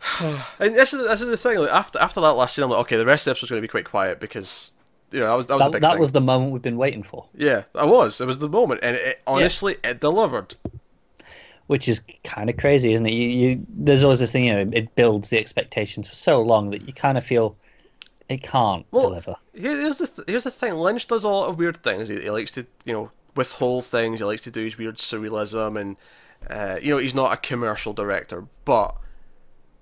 [0.60, 1.58] And this is this is the thing.
[1.58, 3.60] Like after after that last scene, I'm like, okay, the rest of the episode's going
[3.62, 4.72] to be quite quiet because
[5.10, 6.00] you know that was that was a big that thing.
[6.00, 8.20] was the moment we've been waiting for, Yeah, I was.
[8.20, 10.54] It was the moment, and it, honestly, it delivered.
[11.68, 13.12] which is kind of crazy, isn't it?
[13.12, 16.70] You, you there's always this thing, you know, it builds the expectations for so long
[16.70, 17.56] that you kind of feel
[18.28, 19.36] it can't Well, deliver.
[19.54, 20.74] Here- Here's the th- here's the thing.
[20.74, 22.08] Lynch does a lot of weird things.
[22.08, 24.18] He, he likes to you know withhold things.
[24.20, 25.96] He likes to do his weird surrealism, and
[26.50, 28.96] uh, you know he's not a commercial director, but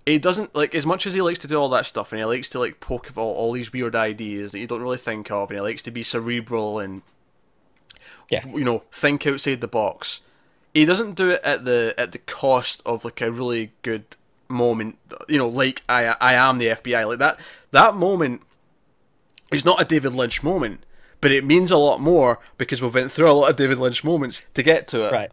[0.07, 2.25] he doesn't like as much as he likes to do all that stuff, and he
[2.25, 5.31] likes to like poke of all, all these weird ideas that you don't really think
[5.31, 7.01] of, and he likes to be cerebral and
[8.29, 8.47] Yeah.
[8.47, 10.21] you know think outside the box.
[10.75, 14.05] He doesn't do it at the at the cost of like a really good
[14.55, 14.99] moment.
[15.29, 17.07] You know, like I I am the FBI.
[17.07, 17.41] Like that
[17.73, 18.43] that moment
[19.53, 20.85] is not a David Lynch moment,
[21.21, 24.03] but it means a lot more because we've went through a lot of David Lynch
[24.05, 25.13] moments to get to it.
[25.13, 25.31] Right.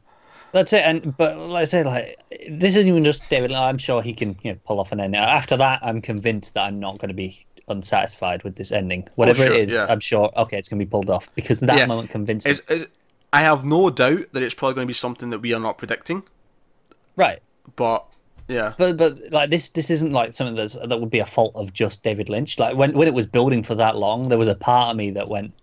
[0.51, 0.83] That's it.
[0.83, 2.19] And but like I say, like
[2.49, 3.53] this isn't even just David.
[3.53, 5.21] I'm sure he can you know pull off an ending.
[5.21, 9.05] After that, I'm convinced that I'm not going to be unsatisfied with this ending.
[9.07, 9.85] Oh, Whatever sure, it is, yeah.
[9.87, 10.29] I'm sure.
[10.35, 11.85] Okay, it's going to be pulled off because that Yeah.
[11.85, 12.61] moment convinced is,
[13.31, 15.77] I have no doubt that it's probably going to be something that we are not
[15.77, 16.23] predicting,
[17.15, 17.39] Right.
[17.77, 18.05] but
[18.51, 21.53] yeah, But but like this this isn't like something that's that would be a fault
[21.55, 22.59] of just David Lynch.
[22.59, 25.11] Like when when it was building for that long, there was a part of me
[25.11, 25.53] that went,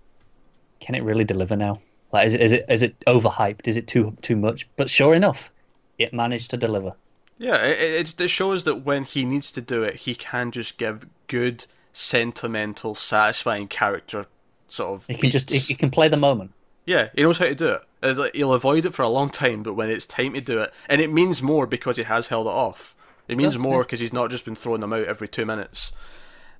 [0.80, 1.80] can it really deliver now?
[2.12, 3.68] Like is it is it is it overhyped?
[3.68, 4.66] Is it too too much?
[4.76, 5.52] But sure enough,
[5.98, 6.94] it managed to deliver.
[7.38, 10.78] yeah, it, it, it shows that when he needs to do it, he can just
[10.78, 14.26] give good, sentimental, satisfying character
[14.66, 15.06] sort of.
[15.06, 16.52] He can just he, he can play the moment.
[16.88, 17.82] Yeah, he knows how to do it.
[18.02, 20.60] It's like, he'll avoid it for a long time, but when it's time to do
[20.60, 22.94] it, and it means more because he has held it off.
[23.28, 25.92] It means That's more because he's not just been throwing them out every two minutes.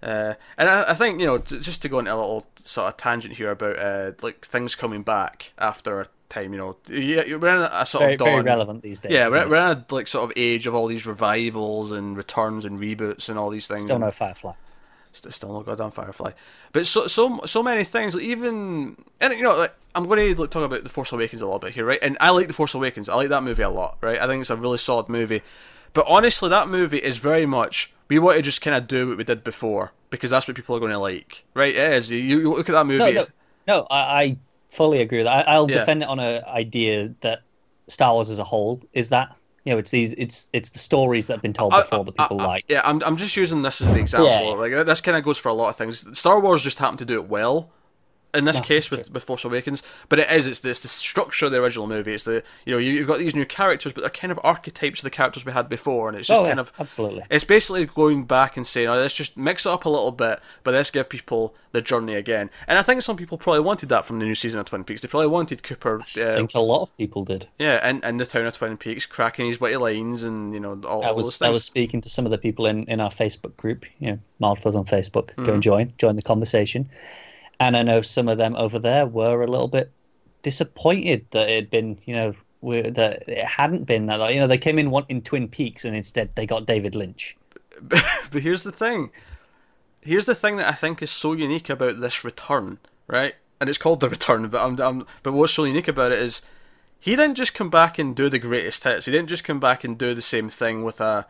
[0.03, 2.89] Uh, and I, I think you know, t- just to go into a little sort
[2.89, 6.53] of tangent here about uh, like things coming back after a time.
[6.53, 8.29] You know, yeah, we're in a, a sort Very of dawn.
[8.29, 9.13] very relevant these days.
[9.13, 12.67] Yeah, we're, we're in a like sort of age of all these revivals and returns
[12.67, 13.81] and reboots and all these things.
[13.81, 14.53] still no Firefly.
[15.19, 16.33] St- still no goddamn Firefly.
[16.73, 18.15] But so so so many things.
[18.15, 21.43] Like even and you know, like I'm going to like, talk about the Force Awakens
[21.43, 21.99] a little bit here, right?
[22.01, 23.09] And I like the Force Awakens.
[23.09, 24.21] I like that movie a lot, right?
[24.21, 25.43] I think it's a really solid movie.
[25.93, 29.19] But honestly, that movie is very much we want to just kind of do what
[29.19, 31.75] we did before because that's what people are going to like, right?
[31.75, 32.11] It is.
[32.11, 33.13] You, you look at that movie.
[33.13, 33.25] No, no,
[33.67, 34.37] no I, I
[34.71, 35.49] fully agree with that.
[35.49, 35.79] I, I'll Yeah.
[35.79, 37.41] defend it on an idea that
[37.89, 39.35] Star Wars as a whole is that
[39.69, 42.17] you know it's these it's it's the stories that have been told I- before that
[42.17, 42.65] people I- like.
[42.69, 44.31] Yeah, I'm, I'm just using this as the example.
[44.31, 44.41] Yeah.
[44.79, 46.19] Like this kind of goes for a lot of things.
[46.19, 47.71] Star Wars just happened to do it well.
[48.35, 50.89] In this No, case, with, with Force Awakens, but it is it's the, it's the
[50.89, 52.13] structure of the original movie.
[52.13, 55.01] It's the you know you, you've got these new characters, but they're kind of archetypes
[55.01, 57.23] of the characters we had before, and it's just oh, yeah, kind of absolutely.
[57.31, 60.41] it's basically going back and saying, oh, let's just mix it up a little bit,
[60.63, 62.51] but let's give people the journey again.
[62.67, 65.01] And I think some people probably wanted that from the new season of Twin Peaks.
[65.01, 67.49] They probably wanted Cooper, I uh, think a lot of people did.
[67.59, 70.79] yeah, and, and the town of Twin Peaks cracking his witty lines and you know
[70.87, 71.47] all, I all those was things.
[71.47, 74.19] I was speaking to some of the people in, in our Facebook group, you know,
[74.39, 75.29] Mild Fuzz on Facebook.
[75.29, 75.45] Mm-hmm.
[75.47, 76.91] Go and join, join the conversation.
[77.61, 79.91] And I know some of them over there were a little bit
[80.43, 84.21] disappointed that it had been, you know, that it hadn't been that.
[84.21, 87.37] Like, you know, they came in wanting Twin Peaks and instead they got David Lynch.
[87.81, 89.11] but here's the thing
[90.03, 93.35] here's the thing that I think is so unique about this return, right?
[93.61, 96.43] And it's called the return, but I'm, I'm but what's so unique about it is
[96.99, 99.07] he didn't just come back and do the greatest hits.
[99.07, 101.27] He didn't just come back and do the same thing with a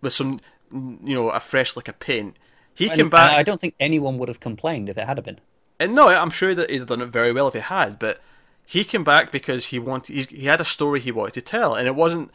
[0.00, 0.40] with some
[0.72, 2.36] you know a fresh like a paint.
[2.74, 3.32] He And- came back.
[3.32, 5.40] I don't think anyone would have complained if it had been.
[5.82, 8.20] And no, I'm sure that he'd have done it very well if he had, but
[8.64, 10.30] he came back because he wanted.
[10.30, 12.30] He had a story he wanted to tell, and it wasn't.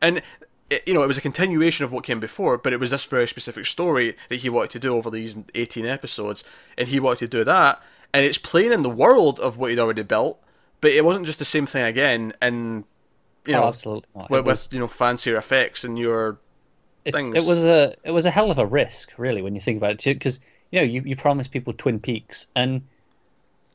[0.00, 0.22] And
[0.70, 3.04] it, you know, it was a continuation of what came before, but it was this
[3.04, 6.44] very specific story that he wanted to do over these 18 episodes,
[6.78, 7.82] and he wanted to do that,
[8.12, 10.40] and it's playing in the world of what he'd already built,
[10.80, 12.84] but it wasn't just the same thing again, and
[13.44, 14.30] you oh, know, absolutely not.
[14.30, 16.38] With, was- with you know fancier effects and your
[17.04, 17.34] it's, things.
[17.34, 20.06] it was a it was a hell of a risk, really, when you think about
[20.06, 20.38] it, because
[20.70, 22.82] you know you, you promise people Twin Peaks, and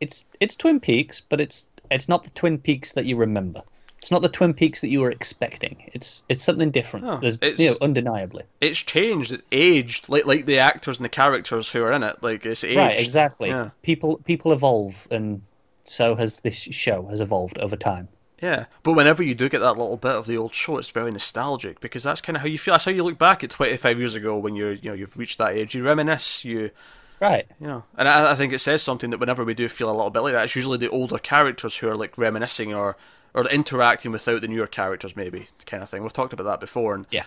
[0.01, 3.61] it's it's Twin Peaks, but it's it's not the Twin Peaks that you remember.
[3.97, 5.89] It's not the Twin Peaks that you were expecting.
[5.93, 7.05] It's it's something different.
[7.05, 11.05] Oh, There's it's- you know undeniably it's changed, it's aged, like like the actors and
[11.05, 12.77] the characters who are in it, like it's aged.
[12.77, 13.49] right exactly.
[13.49, 13.71] Yeah.
[13.83, 15.41] People people evolve, and
[15.83, 18.07] so has this show has evolved over time.
[18.41, 21.11] Yeah, but whenever you do get that little bit of the old show, it's very
[21.11, 22.73] nostalgic because that's kind of how you feel.
[22.73, 25.37] That's how you look back at 25 years ago when you're, you know, you've reached
[25.39, 25.75] that age.
[25.75, 26.71] You reminisce, you,
[27.19, 27.45] Right.
[27.59, 29.91] you know, and I, I think it says something that whenever we do feel a
[29.91, 32.95] little bit like that, it's usually the older characters who are like reminiscing or
[33.33, 36.01] or interacting without the newer characters, maybe kind of thing.
[36.01, 37.25] We've talked about that before, and Yeah.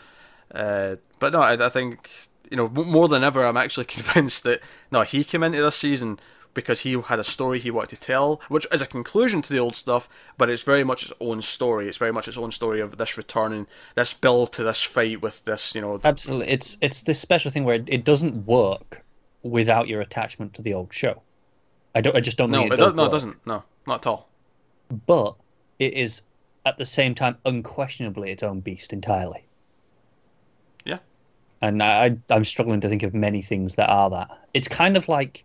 [0.54, 2.08] uh, but no, I, I think
[2.50, 4.60] you know more than ever, I'm actually convinced that
[4.90, 6.18] no, he came into this season
[6.54, 9.58] because he had a story he wanted to tell, which is a conclusion to the
[9.58, 11.88] old stuff, but it's very much its own story.
[11.88, 15.44] It's very much its own story of this returning, this build to this fight with
[15.44, 16.48] this, you know, Absolutely.
[16.48, 19.04] It's it's this special thing where it, it doesn't work
[19.42, 21.22] without your attachment to the old show.
[21.94, 22.16] I don't.
[22.16, 22.78] I just don't no, it it, does.
[22.78, 24.28] does, no, it doesn't, no, not at all.
[25.06, 25.34] But
[25.78, 26.22] it is
[26.64, 29.44] at the same time unquestionably its own beast entirely.
[30.84, 30.98] Yeah.
[31.60, 34.30] And I, I'm struggling to think of many things that are that.
[34.54, 35.44] It's kind of like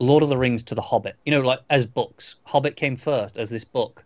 [0.00, 1.16] Lord of the Rings to The Hobbit.
[1.24, 4.04] You know, like as books, Hobbit came first as this book.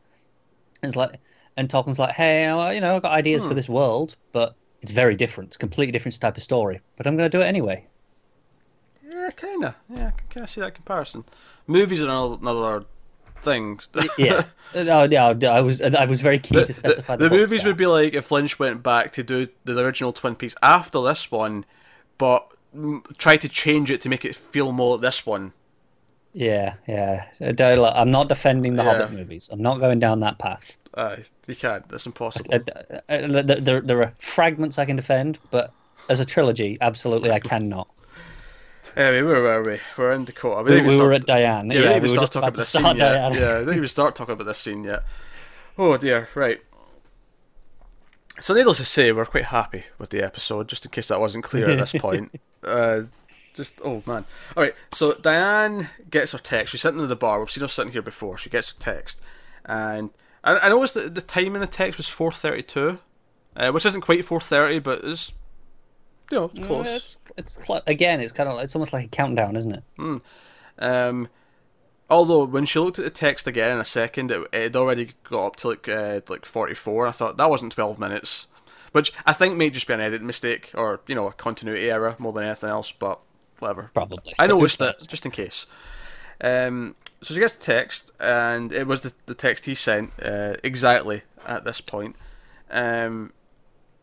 [0.82, 1.18] It's like,
[1.56, 3.48] and Tolkien's like, hey, uh, you know, I've got ideas Hmm.
[3.50, 5.48] for this world, but it's very different.
[5.48, 6.80] It's a completely different type of story.
[6.96, 7.86] But I'm going to do it anyway.
[9.10, 9.74] Yeah, kind of.
[9.88, 11.24] Yeah, I can kind of see that comparison.
[11.66, 12.84] Movies are another, another
[13.40, 13.78] thing.
[14.18, 14.44] Yeah.
[14.74, 15.26] no, yeah.
[15.50, 17.70] I was, I was very keen the, to specify the, the, the movies there.
[17.70, 21.30] would be like if Lynch went back to do the original Twin Peaks after this
[21.30, 21.64] one,
[22.18, 22.48] but
[23.16, 25.52] try to change it to make it feel more like this one.
[26.34, 27.24] Yeah, yeah.
[27.40, 28.98] I don't- look, I'm not defending the Yeah.
[28.98, 29.48] Hobbit movies.
[29.52, 30.76] I'm not going down that path.
[30.92, 31.16] Uh,
[31.46, 31.88] you can't.
[31.88, 32.52] That's impossible.
[32.54, 32.58] Uh,
[33.08, 35.72] uh, there, there, there are fragments I can defend, but
[36.08, 37.88] as a trilogy, absolutely I cannot.
[38.96, 39.80] Anyway, where were we?
[39.98, 40.62] We're in Dakota.
[40.62, 41.68] We, didn't we even were start- at Diane.
[41.72, 43.12] Yeah, Yeah, we we were just talking about this scene start yet.
[43.12, 43.32] Diane.
[43.34, 45.02] Yeah, we didn't even start talking about this scene yet.
[45.76, 46.60] Oh dear, right.
[48.40, 51.42] So needless to say, we're quite happy with the episode, just in case that wasn't
[51.42, 52.38] clear at this point.
[52.62, 53.02] Uh,
[53.54, 54.24] just oh man.
[54.56, 54.74] All right.
[54.92, 56.72] So Diane gets her text.
[56.72, 57.38] She's sitting in the bar.
[57.40, 58.36] We've seen her sitting here before.
[58.36, 59.22] She gets her text,
[59.64, 60.10] and
[60.42, 62.98] I, I noticed that the time in the text was four thirty-two,
[63.56, 65.32] uh, which isn't quite four thirty, but it's
[66.30, 66.86] you know it's close.
[66.86, 70.22] Yeah, It's, it's clo- again, it's kind of it's almost like a countdown, isn't it?
[70.78, 71.28] Um,
[72.10, 75.10] although when she looked at the text again in a second, it it had already
[75.24, 77.06] got up to like uh, like forty four.
[77.06, 78.48] I thought that wasn't twelve minutes,
[78.92, 82.16] which I think may just be an edit mistake or you know a continuity error
[82.18, 82.90] more than anything else.
[82.90, 83.20] But
[83.58, 83.90] whatever.
[83.94, 84.32] Probably.
[84.38, 85.66] I noticed that just in case.
[86.40, 90.54] Um, so she gets the text, and it was the, the text he sent uh,
[90.62, 92.16] exactly at this point.
[92.70, 93.32] Um,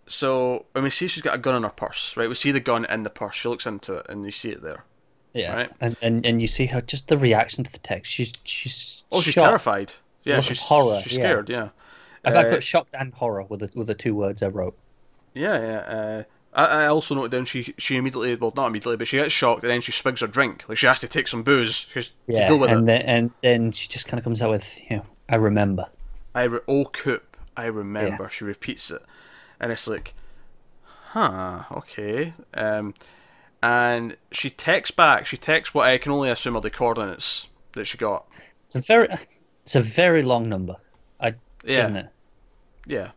[0.08, 2.28] so when we see she's got a gun in her purse, right?
[2.30, 3.36] We see the gun in the purse.
[3.36, 4.86] She looks into it, and you see it there.
[5.34, 5.72] Yeah, Right.
[5.80, 8.12] and, and and you see her just the reaction to the text.
[8.12, 9.46] She's she's Oh, she's shocked.
[9.46, 9.94] terrified.
[10.24, 11.50] Yeah, Look she's horror, She's scared.
[11.50, 11.70] Yeah.
[12.26, 14.78] I've I Uh, put shocked and horror with the with the two words I wrote.
[15.34, 15.78] Yeah, yeah.
[15.80, 16.24] Uh,
[16.54, 19.64] I, I also noted down she she immediately well not immediately but she gets shocked
[19.64, 20.66] and then she swigs her drink.
[20.68, 21.86] Like she has to take some booze.
[21.86, 22.86] Just Yeah, to deal with and it.
[22.86, 25.88] then and then she just kind of comes out with you know I remember.
[26.36, 27.38] I re- oh coop.
[27.56, 28.30] I remember.
[28.30, 29.02] She repeats it.
[29.60, 30.14] And it's like
[31.10, 32.34] huh okay.
[32.54, 32.94] Um
[33.64, 35.26] and she texts back.
[35.28, 38.26] She texts what I can only assume are the coordinates that she got.
[38.66, 39.08] It's a very
[39.64, 40.76] it's a very long number.
[41.20, 41.82] I yeah.
[41.82, 42.08] isn't it?
[42.88, 43.12] yeah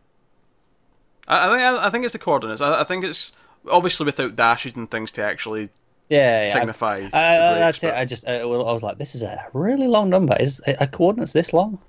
[1.27, 3.31] I, I think I, think it's the coordinates I, I think it's
[3.71, 5.69] obviously without dashes and things to actually
[6.09, 6.53] Yeah, yeah.
[6.53, 7.87] Signify I, I, breaks, that's it.
[7.87, 10.35] but- I just I, I was like, this is a really long number.
[10.39, 11.79] Is a coordinates this long?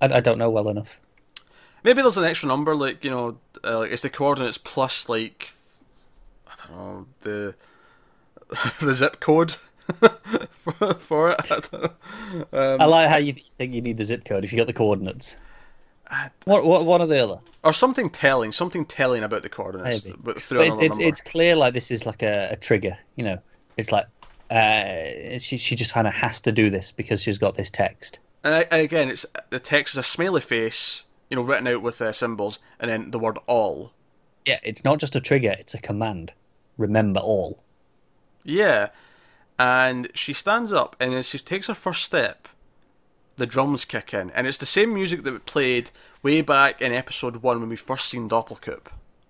[0.00, 0.98] I, I don't know well enough.
[1.82, 5.52] Maybe there's an extra number, like you know, uh, like it's the coordinates plus like
[6.46, 7.54] I don't know the
[8.80, 9.52] the zip code
[10.50, 11.40] for, for it.
[11.50, 11.92] I don't know.
[12.52, 14.72] Um, I like how you think you need the zip code if you got the
[14.72, 15.36] coordinates.
[16.10, 17.40] I- What what one or the other?
[17.62, 20.16] or something telling, something telling about the coordinates, Maybe.
[20.22, 21.08] but through But it's another it's, number.
[21.08, 22.96] it's clear like this is like a, a trigger.
[23.16, 23.38] You know,
[23.76, 24.06] it's like
[24.50, 28.18] uh, she she just kind of has to do this because she's got this text.
[28.42, 31.82] And, I, and again, it's the text is a smiley face, you know, written out
[31.82, 33.92] with uh, symbols, and then the word all.
[34.46, 36.32] Yeah, it's not just a trigger; it's a command.
[36.78, 37.62] Remember all.
[38.42, 38.88] Yeah,
[39.58, 42.48] and she stands up, and as she takes her first step,
[43.40, 45.90] the drums kick in, and it's the same music that we played
[46.22, 48.88] way back in episode one when we first seen Doppelcoop.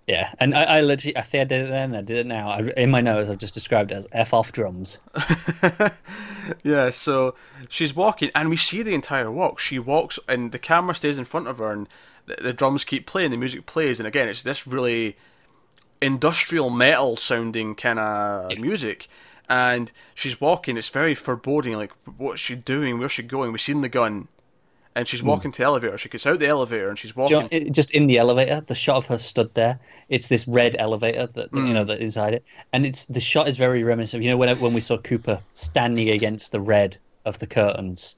[0.09, 2.51] Yeah, and I, I literally, I think I did it then, I did it now.
[2.51, 4.99] I, in my notes, I've just described it as F off drums.
[6.65, 7.37] yeah, so
[7.69, 9.61] she's walking, and we see the entire walk.
[9.61, 11.89] She walks, and the camera stays in front of her, and
[12.27, 15.17] the, the drums keep playing, the music plays, and again, it's this really
[16.03, 18.59] industrial metal sounding kind of yeah.
[18.59, 19.07] music.
[19.51, 22.99] And she's walking, it's very foreboding, like, what's she doing?
[22.99, 23.51] Where's she going?
[23.51, 24.29] We've seen the gun
[24.95, 25.29] and she's hmm.
[25.29, 25.55] walking mm.
[25.55, 25.99] to the elevator.
[25.99, 27.73] She gets out the elevator and she's walking.
[27.73, 29.79] Just in the elevator, the shot of her stood there.
[30.09, 31.69] It's this red elevator that mm.
[31.69, 34.23] you know that inside it, and it's the shot is very reminiscent.
[34.23, 38.17] You know when when we saw Cooper standing against the red of the curtains.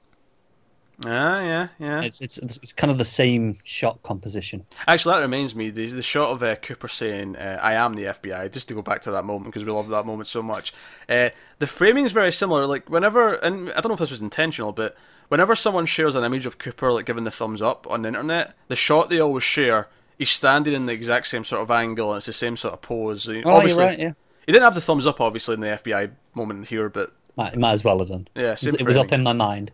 [1.05, 2.01] Ah, yeah, yeah.
[2.01, 4.65] It's it's it's kind of the same shot composition.
[4.87, 8.05] Actually, that reminds me the the shot of uh, Cooper saying uh, "I am the
[8.05, 10.73] FBI." Just to go back to that moment because we love that moment so much.
[11.09, 11.29] Uh,
[11.59, 12.65] the framing is very similar.
[12.65, 14.95] Like whenever, and I don't know if this was intentional, but
[15.29, 18.53] whenever someone shares an image of Cooper like giving the thumbs up on the internet,
[18.67, 19.87] the shot they always share,
[20.17, 22.81] he's standing in the exact same sort of angle and it's the same sort of
[22.81, 23.27] pose.
[23.29, 24.13] Oh, obviously, you're right, yeah.
[24.45, 27.71] He didn't have the thumbs up, obviously, in the FBI moment here, but might, might
[27.71, 28.27] as well have done.
[28.35, 29.71] Yeah, it was up in my mind.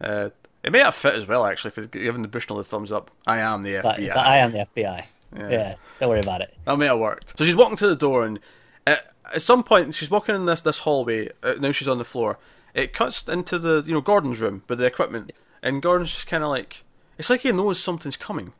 [0.00, 0.30] Uh,
[0.64, 3.10] it may have fit as well, actually, for giving the Bushnell the thumbs up.
[3.26, 4.16] I am the FBI.
[4.16, 5.06] I am the FBI.
[5.36, 5.48] Yeah.
[5.48, 5.74] yeah.
[6.00, 6.54] don't worry about it.
[6.64, 7.38] That may have worked.
[7.38, 8.40] So she's walking to the door, and
[8.86, 8.96] uh,
[9.34, 11.30] at some point, she's walking in this this hallway.
[11.42, 12.38] Uh, now she's on the floor.
[12.72, 15.32] It cuts into the you know Gordon's room with the equipment.
[15.64, 16.84] And Gordon's just kind of like,
[17.16, 18.52] it's like he knows something's coming.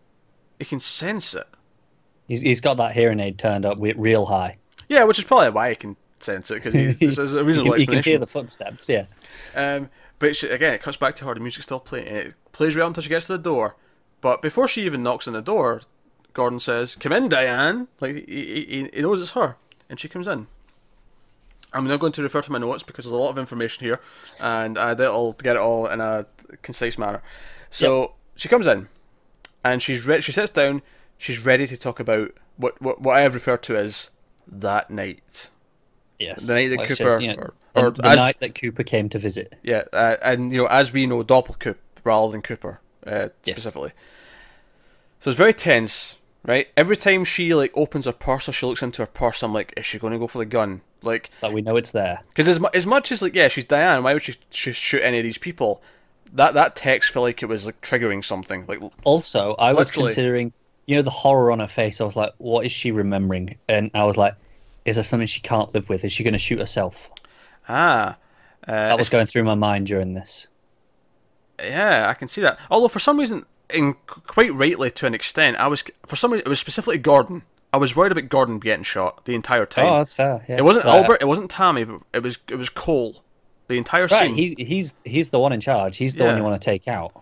[0.59, 1.47] He can sense it.
[2.27, 4.57] He's, he's got that hearing aid turned up real high.
[4.89, 7.97] Yeah, which is probably why he can sense it because there's a reasonable he, can,
[7.97, 8.89] he can hear the footsteps.
[8.89, 9.05] Yeah.
[9.55, 11.35] Um, but again, it cuts back to her.
[11.35, 12.09] The music's still playing.
[12.09, 13.77] And it plays right until she gets to the door.
[14.21, 15.83] But before she even knocks on the door,
[16.33, 19.57] Gordon says, "Come in, Diane." Like he, he, he knows it's her,
[19.89, 20.47] and she comes in.
[21.75, 24.01] I'm not going to refer to my notes because there's a lot of information here,
[24.41, 26.27] and I did all get it all in a
[26.63, 27.23] concise manner.
[27.71, 28.11] So yep.
[28.37, 28.89] she comes in,
[29.65, 30.83] and she's re- she sits down.
[31.19, 34.11] She's ready to talk about what what, what I have referred to as
[34.47, 35.51] that night.
[36.19, 39.09] Yes, the night that Cooper, you know, or, or the, as, night that Cooper came
[39.11, 39.55] to visit.
[39.63, 43.57] Yeah, uh, and you know, as we know, Doppelcoop rather than Cooper uh, yes.
[43.57, 43.93] specifically.
[45.21, 46.69] So it's very tense, right?
[46.77, 49.73] Every time she like opens her purse or she looks into her purse, I'm like,
[49.77, 50.83] is she going to go for the gun?
[51.03, 52.21] Like, that we know it's there.
[52.29, 54.03] Because as, mu- as much as like, yeah, she's Diane.
[54.03, 55.83] Why would she, she shoot any of these people?
[56.35, 58.67] that that text felt like it was like triggering something.
[58.67, 60.53] Like also, I was considering,
[60.87, 62.01] you know, the horror on her face.
[62.01, 63.57] I was like, what is she remembering?
[63.69, 64.35] And I was like,
[64.85, 66.05] is there something she can't live with?
[66.05, 67.11] Is she going to shoot herself?
[67.69, 68.17] Ah,
[68.67, 70.49] uh, that was going through my mind during this.
[71.61, 72.59] Yeah, I can see that.
[72.71, 76.47] Although for some reason, in quite rightly to an extent, I was for some reason
[76.47, 77.43] it was specifically Gordon.
[77.73, 79.87] I was worried about Gordon getting shot the entire time.
[79.87, 80.45] Oh, that's fair.
[80.49, 80.59] Yeah.
[80.59, 81.19] It wasn't but, Albert.
[81.21, 81.85] It wasn't Tammy.
[81.85, 83.23] But it was it was Cole.
[83.67, 84.35] The entire right, scene.
[84.35, 85.97] He, he's he's the one in charge.
[85.97, 86.31] He's the yeah.
[86.31, 87.13] one you want to take out.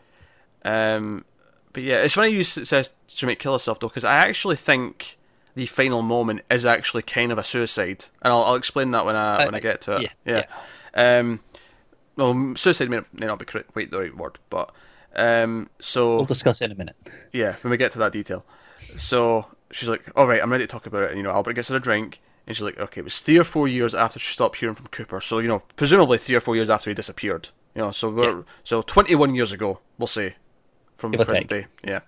[0.65, 1.25] Um,
[1.73, 5.19] but yeah, it's funny you says to make kill herself though, because I actually think
[5.55, 9.17] the final moment is actually kind of a suicide, and I'll, I'll explain that when
[9.17, 10.11] I uh, when I get to it.
[10.25, 10.45] Yeah.
[10.95, 11.19] yeah.
[11.19, 11.41] Um,
[12.17, 14.71] well, suicide may, may not be correct, wait the right word, but
[15.17, 16.97] um, so we'll discuss it in a minute.
[17.33, 18.45] Yeah, when we get to that detail.
[18.97, 21.55] So she's like, "All right, I'm ready to talk about it." And, you know, Albert
[21.55, 24.19] gets her a drink, and she's like, okay, it was three or four years after
[24.19, 25.21] she stopped hearing from Cooper.
[25.21, 27.51] So, you know, presumably three or four years after he disappeared.
[27.75, 28.43] You know, so we're yeah.
[28.65, 30.37] so 21 years ago, we'll say,
[30.97, 31.67] from the present day.
[31.85, 32.01] Yeah.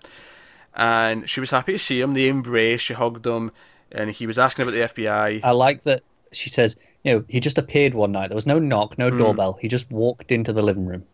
[0.75, 2.13] And she was happy to see him.
[2.13, 3.51] They embraced, she hugged him,
[3.91, 5.39] and he was asking about the FBI.
[5.43, 6.01] I like that
[6.31, 8.27] she says, you know, he just appeared one night.
[8.27, 9.17] There was no knock, no mm.
[9.17, 9.57] doorbell.
[9.61, 11.05] He just walked into the living room.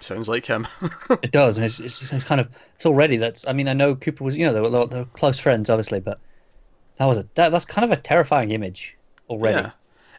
[0.00, 0.66] Sounds like him.
[1.22, 3.46] it does, and it's, it's, it's, kind of it's already that's.
[3.46, 6.00] I mean, I know Cooper was, you know, they were, they were close friends, obviously,
[6.00, 6.20] but
[6.98, 8.96] that was a that, that's kind of a terrifying image
[9.30, 9.62] already.
[9.62, 9.70] Yeah.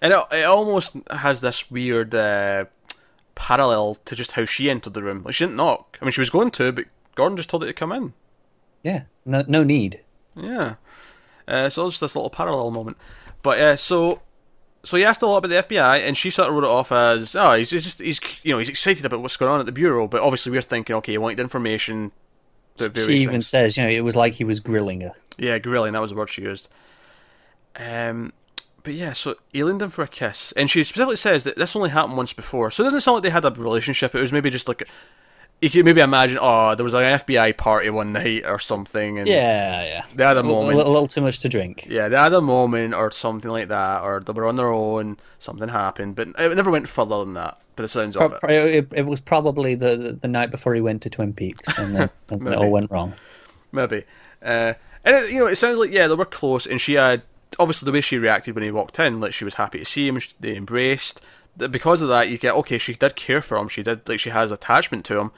[0.01, 2.65] And it, it almost has this weird uh,
[3.35, 5.23] parallel to just how she entered the room.
[5.23, 5.99] Like she didn't knock.
[6.01, 8.13] I mean, she was going to, but Gordon just told her to come in.
[8.83, 10.01] Yeah, no, no need.
[10.35, 10.75] Yeah.
[11.47, 12.97] Uh, so just this little parallel moment.
[13.41, 14.21] But yeah, uh, so
[14.83, 16.91] so he asked a lot about the FBI, and she sort of wrote it off
[16.91, 19.71] as, oh, he's just he's you know he's excited about what's going on at the
[19.71, 22.11] bureau, but obviously we're thinking, okay, he wanted information.
[22.79, 23.47] She even things.
[23.47, 25.11] says, you know, it was like he was grilling her.
[25.37, 25.93] Yeah, grilling.
[25.93, 26.69] That was the word she used.
[27.75, 28.33] Um,
[28.83, 31.75] but yeah, so he leaned in for a kiss, and she specifically says that this
[31.75, 32.69] only happened once before.
[32.69, 34.13] So it doesn't sound like they had a relationship.
[34.13, 34.87] It was maybe just like
[35.61, 39.27] you could maybe imagine, oh, there was an FBI party one night or something, and
[39.27, 40.05] Yeah, yeah.
[40.13, 40.77] they had a A, moment.
[40.77, 41.87] little, a little too much to drink.
[41.89, 45.17] Yeah, they had a moment or something like that, or they were on their own,
[45.39, 47.59] something happened, but it never went further than that.
[47.75, 48.75] But it sounds Pro- of it.
[48.75, 51.95] It, it was probably the, the the night before he went to Twin Peaks, and
[51.95, 53.13] then and it all went wrong.
[53.71, 54.03] Maybe.
[54.41, 57.21] Uh, and it, you know, it sounds like yeah, they were close, and she had
[57.59, 60.07] obviously the way she reacted when he walked in, like she was happy to see
[60.07, 61.23] him, they embraced.
[61.57, 64.29] Because of that, you get okay, she did care for him, she did like she
[64.29, 65.31] has attachment to him.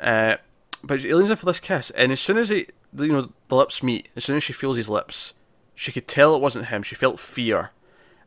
[0.00, 0.36] Uh,
[0.82, 3.32] but she leans in for this kiss, and as soon as he, the- you know,
[3.48, 5.34] the lips meet, as soon as she feels his lips,
[5.74, 6.82] she could tell it wasn't him.
[6.82, 7.70] She felt fear,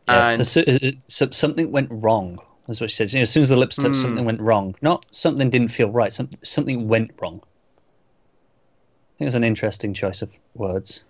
[0.07, 2.39] Yes, and soo- uh, so- something went wrong.
[2.67, 3.11] That's what she said.
[3.11, 4.26] You know, as soon as the lips touched, something Hmm.
[4.26, 4.76] went wrong.
[4.82, 6.11] Not something didn't feel right.
[6.13, 7.41] Some, something went wrong.
[7.43, 11.03] I think it's an interesting choice of words.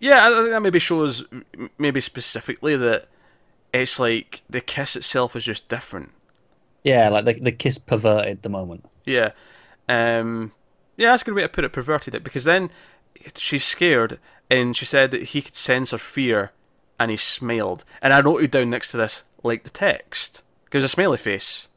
[0.00, 1.24] Yeah, I think that maybe shows
[1.78, 3.06] maybe specifically that
[3.72, 6.10] it's like the kiss itself is just different.
[6.82, 8.84] Yeah, like the the kiss perverted the moment.
[9.04, 9.30] Yeah,
[9.88, 10.52] um,
[10.96, 11.72] yeah, that's a good way to put it.
[11.72, 12.70] Perverted it because then
[13.34, 14.18] she's scared
[14.50, 16.52] and she said that he could sense her fear
[16.98, 17.84] and he smiled.
[18.02, 21.68] And I wrote noted down next to this like the text because a smiley face.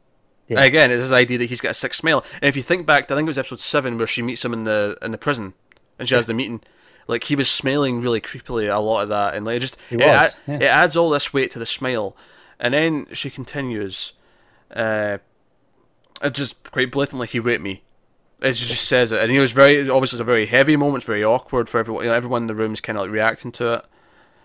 [0.48, 0.62] Yeah.
[0.62, 2.22] Again, it's this idea that he's got a sick smile.
[2.34, 4.44] And if you think back, to, I think it was episode seven where she meets
[4.44, 5.54] him in the in the prison
[5.98, 6.60] and she has the meeting.
[7.06, 9.98] Like he was smiling really creepily a lot of that, and like it just it,
[9.98, 10.56] was, a- yeah.
[10.56, 12.16] it adds all this weight to the smile.
[12.58, 14.12] And then she continues,
[14.74, 15.18] uh,
[16.22, 17.82] it just quite blatantly, he raped me.
[18.40, 21.06] It just says it, and he was very obviously it's a very heavy moment, it's
[21.06, 22.04] very awkward for everyone.
[22.04, 23.84] You know, everyone in the room is kind of like reacting to it.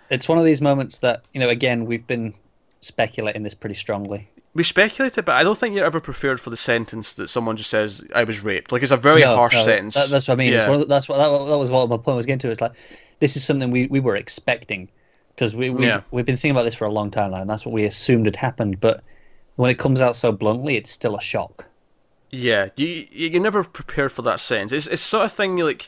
[0.09, 1.49] It's one of these moments that you know.
[1.49, 2.33] Again, we've been
[2.81, 4.27] speculating this pretty strongly.
[4.59, 7.69] We speculated, but I don't think you're ever prepared for the sentence that someone just
[7.69, 9.95] says, "I was raped." Like it's a very No, harsh no, sentence.
[9.95, 10.51] that- that's what I mean.
[10.51, 10.69] Yeah.
[10.77, 12.49] the, that's what that, that was what my point was getting to.
[12.51, 12.73] It's like
[13.21, 14.89] this is something we, we were expecting
[15.33, 16.01] because we we Yeah.
[16.11, 18.25] we've been thinking about this for a long time now, and that's what we assumed
[18.25, 18.81] had happened.
[18.81, 19.01] But
[19.55, 21.65] when it comes out so bluntly, it's still a shock.
[22.29, 24.73] Yeah, you you- you're never prepared for that sentence.
[24.73, 25.87] It's it's sort of thing like.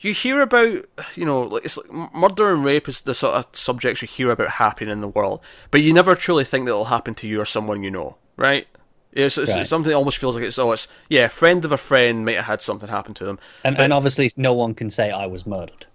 [0.00, 0.84] You hear about,
[1.16, 4.30] you know, like it's like murder and rape is the sort of subjects you hear
[4.30, 7.40] about happening in the world, but you never truly think that it'll happen to you
[7.40, 8.66] or someone you know, right?
[9.12, 9.62] It's, it's, Right.
[9.62, 12.36] it's something that almost feels like it's oh, it's yeah, friend of a friend might
[12.36, 13.38] have had something happen to them.
[13.64, 15.86] And But- and obviously, no one can say I was murdered.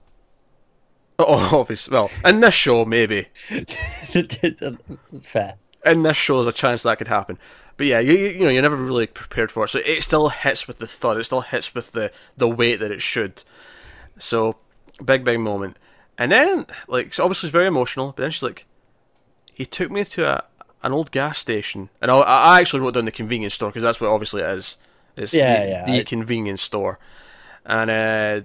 [1.20, 3.28] Oh, obviously, well, in this show maybe,
[5.22, 5.56] Fair.
[5.86, 7.38] in this show there's a chance that could happen.
[7.78, 10.30] But yeah, you you you know you're never really prepared for it, so it still
[10.30, 11.18] hits with the thud.
[11.18, 13.44] It still hits with the the weight that it should.
[14.18, 14.58] So
[15.04, 15.78] big big moment,
[16.18, 18.08] and then like so obviously it's very emotional.
[18.16, 18.66] But then she's like,
[19.54, 20.44] he took me to a
[20.84, 24.00] an old gas station, and I, I actually wrote down the convenience store because that's
[24.02, 24.78] what obviously it is.
[25.16, 27.00] It's Yeah, the, yeah, the I- convenience store,
[27.66, 28.42] and uh,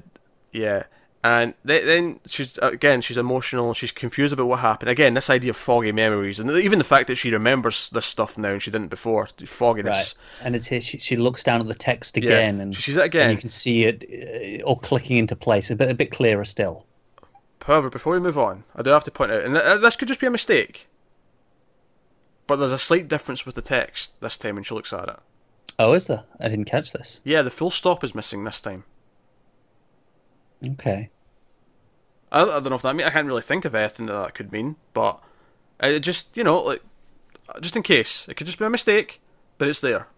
[0.52, 0.84] yeah.
[1.24, 3.74] And then she's again she's emotional.
[3.74, 4.88] She's confused about what happened.
[4.90, 8.38] Again, this idea of foggy memories, and even the fact that she remembers this stuff
[8.38, 9.26] now and she didn't before.
[9.26, 10.14] Fogginess.
[10.16, 10.46] Right.
[10.46, 10.80] And it's here.
[10.80, 12.24] She, she looks down at the text Yeah.
[12.24, 13.30] again, and she's again.
[13.30, 15.72] and you can see it uh, all clicking into place.
[15.72, 16.86] A bit a bit clearer still.
[17.66, 20.20] However, before we move on, I do have to point out, and this could just
[20.20, 20.86] be a mistake,
[22.46, 25.16] but there's a slight difference with the text this time when she looks at it.
[25.78, 26.22] Oh, is there?
[26.40, 27.20] I didn't catch this.
[27.24, 28.84] Yeah, the full stop is missing this time.
[30.66, 31.10] Okay.
[32.30, 34.34] I, I don't know if that mean I can't really think of anything that that
[34.34, 35.20] could mean, but
[35.80, 36.82] it just you know like
[37.60, 39.20] just in case it could just be a mistake,
[39.56, 40.08] but it's there.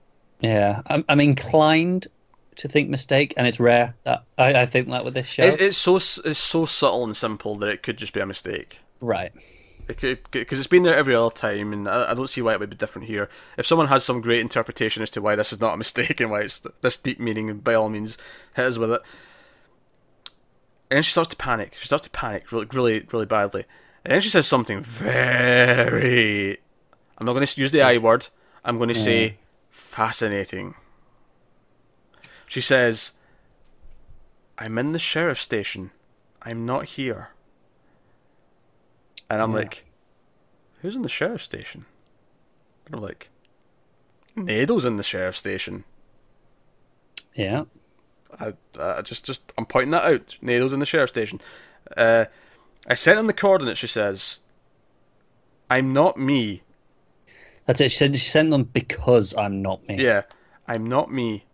[0.41, 2.09] Yeah, I'm, I'm inclined
[2.57, 5.43] to think mistake, and it's rare that I, I think that with this show.
[5.43, 8.81] It's, it's so it's so subtle and simple that it could just be a mistake.
[9.01, 9.33] right.
[9.87, 12.71] Because it's been there every other time, and I, I don't see why it would
[12.71, 13.29] be different here.
[13.59, 16.31] If someone has some great interpretation as to why this is not a mistake and
[16.31, 18.17] why it's this deep meaning, by all means,
[18.55, 19.03] hit us with it.
[20.91, 21.75] And then she starts to panic.
[21.77, 23.65] She starts to panic really, really, really badly.
[24.05, 26.59] And then she says something very.
[27.19, 28.29] I'm not going to use the I word.
[28.65, 29.37] I'm going to say
[29.69, 30.75] fascinating.
[32.47, 33.13] She says,
[34.59, 35.91] I'm in the sheriff's station.
[36.43, 37.31] I'm not here.
[39.29, 39.59] And I'm Yeah.
[39.59, 39.85] like,
[40.81, 41.85] who's in the sheriff's station?
[42.87, 43.31] And I'm like,
[44.35, 45.85] Naido's in the sheriff's station.
[47.35, 47.65] Yeah.
[48.39, 50.39] I, I just, just, I'm pointing that out.
[50.41, 51.41] Naido's in the sheriff's station.
[51.97, 52.27] Uh,
[52.87, 53.79] I sent him the coordinates.
[53.79, 54.41] She says,
[55.69, 56.63] "I'm not me."
[57.67, 57.91] That's it.
[57.91, 60.03] She said she sent them because I'm not me.
[60.03, 60.23] Yeah,
[60.67, 61.45] I'm not me.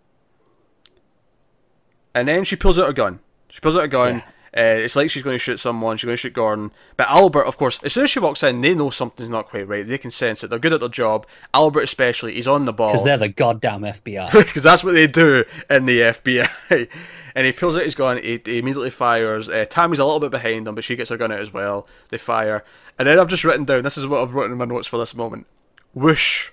[2.15, 3.21] And then she pulls out a gun.
[3.49, 4.23] She pulls out a gun.
[4.57, 5.97] Uh, it's like she's going to shoot someone.
[5.97, 6.71] She's going to shoot Gordon.
[6.97, 9.69] But Albert, of course, as soon as she walks in, they know something's not quite
[9.69, 9.87] right.
[9.87, 10.49] They can sense it.
[10.49, 11.27] They're good at their job.
[11.53, 12.93] Albert, especially, he's on the ball.
[12.93, 14.33] Because they're the goddamn FBI.
[14.33, 16.91] because that's what they do in the FBI.
[17.37, 18.17] and he pulls out his gun.
[18.17, 19.51] He, he immediately fires.
[19.51, 21.87] Uh, Tammy's a little bit behind him, but she gets her gun out as well.
[22.09, 22.65] They fire,
[22.99, 23.83] and then I've just written down.
[23.83, 25.47] This is what I've written in my notes for this moment.
[25.93, 26.51] Whoosh.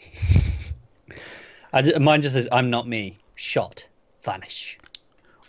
[1.72, 3.86] I mine just says, "I'm not me." Shot,
[4.24, 4.79] vanish.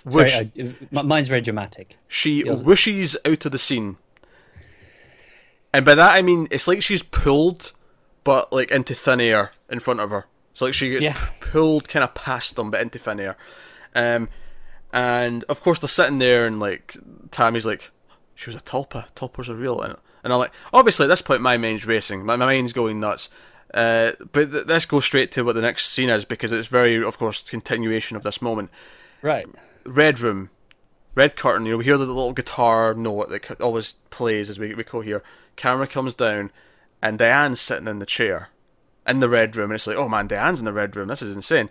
[0.03, 0.39] Whoosh.
[0.55, 1.97] Very, uh, mine's very dramatic.
[2.07, 3.97] she whooshes out of the scene.
[5.73, 7.71] And by that I mean it's like she's pulled,
[8.23, 10.25] but like into thin air in front of her.
[10.53, 11.13] So like she gets Yeah.
[11.13, 11.19] p-
[11.51, 13.37] pulled kind of past them, but into thin air.
[13.95, 14.29] Um,
[14.93, 16.97] and of course they're sitting there, and like
[17.31, 17.91] Tammy's like,
[18.35, 19.09] she was a tulpa.
[19.15, 22.35] Tulpas are real, and and I'm like, obviously at this point my mind's racing, my,
[22.35, 23.29] my mind's going nuts.
[23.73, 27.01] Uh, but th- let's go straight to what the next scene is because it's very,
[27.01, 28.69] of course, continuation of this moment.
[29.21, 29.47] Right.
[29.85, 30.49] Red room,
[31.15, 31.65] red curtain.
[31.65, 35.01] You know, we hear the little guitar note that always plays as we we go
[35.01, 35.23] here.
[35.55, 36.51] Camera comes down,
[37.01, 38.49] and Diane's sitting in the chair,
[39.07, 41.07] in the red room, and it's like, oh man, Diane's in the red room.
[41.07, 41.69] This is insane.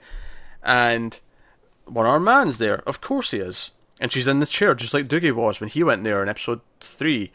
[0.62, 1.18] And
[1.84, 2.86] one armed man's there.
[2.88, 3.70] Of course he is.
[4.00, 6.60] And she's in the chair, just like Dougie was when he went there in episode
[6.80, 7.32] three.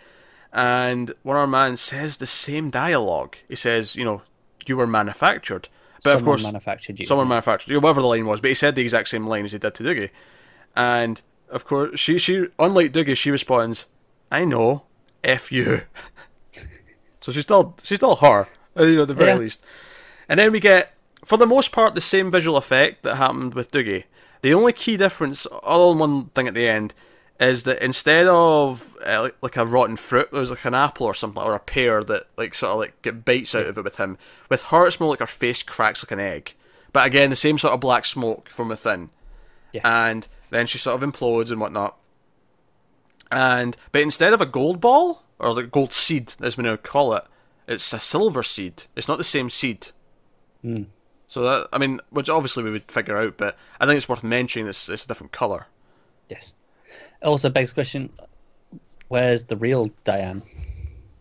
[0.52, 3.38] And one armed man says the same dialogue.
[3.48, 4.22] He says, you know,
[4.66, 5.70] you were manufactured.
[6.04, 7.06] But of course, manufactured you.
[7.06, 9.52] someone manufactured you whatever the line was, but he said the exact same line as
[9.54, 10.12] he did to Dougie.
[10.76, 13.88] And of course, she she unlike Dougie, she responds,
[14.32, 14.84] "I know,
[15.24, 15.82] f you."
[17.22, 18.48] so she's still she's still her,
[18.78, 19.38] uh, you know, at the very Yeah.
[19.38, 19.64] least.
[20.28, 20.94] And then we get,
[21.24, 24.06] for the most part, the same visual effect that happened with Dougie.
[24.42, 26.94] The only key difference, other than one thing at the end,
[27.40, 31.06] is that instead of uh, like, like a rotten fruit, there was like an apple
[31.06, 33.84] or something, or a pear that like sort of like get bites out of it
[33.84, 34.18] with him.
[34.50, 36.54] With her, it's more like her face cracks like an egg.
[36.92, 39.10] But again, the same sort of black smoke from within.
[39.74, 39.82] Yeah.
[39.84, 41.98] And then she sort of implodes and whatnot.
[43.32, 47.14] And but instead of a gold ball or the gold seed, as we now call
[47.14, 47.24] it,
[47.68, 48.84] it's a silver seed.
[48.96, 49.88] It's not the same seed.
[50.62, 50.84] Hmm.
[51.28, 54.24] So that I mean, which obviously we would figure out, but I think it's worth
[54.24, 54.68] mentioning.
[54.68, 55.68] This it's a different color.
[56.30, 56.54] Yes.
[57.22, 58.10] Also begs the question:
[59.08, 60.44] Where's the real Diane?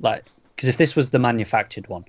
[0.00, 0.24] Like,
[0.54, 2.04] because if this was the manufactured one,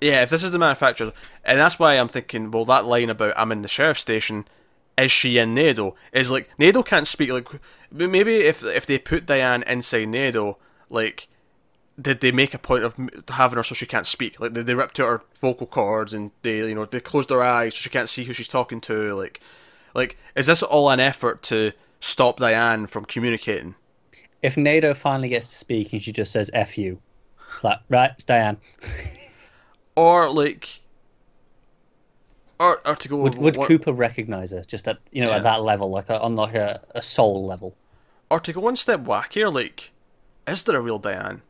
[0.00, 1.12] Yeah, if this is the manufacturer,
[1.44, 4.46] and that's why I'm thinking, well, that line about I'm in the sheriff's station,
[4.96, 5.94] is she in Naido?
[6.12, 7.30] Is like Naido can't speak.
[7.30, 7.48] Like
[7.90, 10.58] maybe if if they put Diane inside Naido,
[10.90, 11.28] like
[12.00, 12.94] did they make a point of
[13.28, 14.40] having her so she can't speak?
[14.40, 17.42] Like did they ripped out her vocal cords and they you know they closed her
[17.42, 19.14] eyes so she can't see who she's talking to?
[19.14, 19.40] Like
[19.94, 23.74] like is this all an effort to stop Diane from communicating?
[24.42, 27.00] if Naido finally gets to speak and she just says "f you,"
[27.54, 28.58] it's like right, it's Diane.
[29.94, 30.80] Or like.
[32.62, 35.36] Or, or Would, would what- Cooper recognize her just at you know Yeah.
[35.38, 37.74] at that level, like a, on like a, a soul level?
[38.30, 39.90] or to go one step wackier, like,
[40.46, 41.42] is there a real Diane?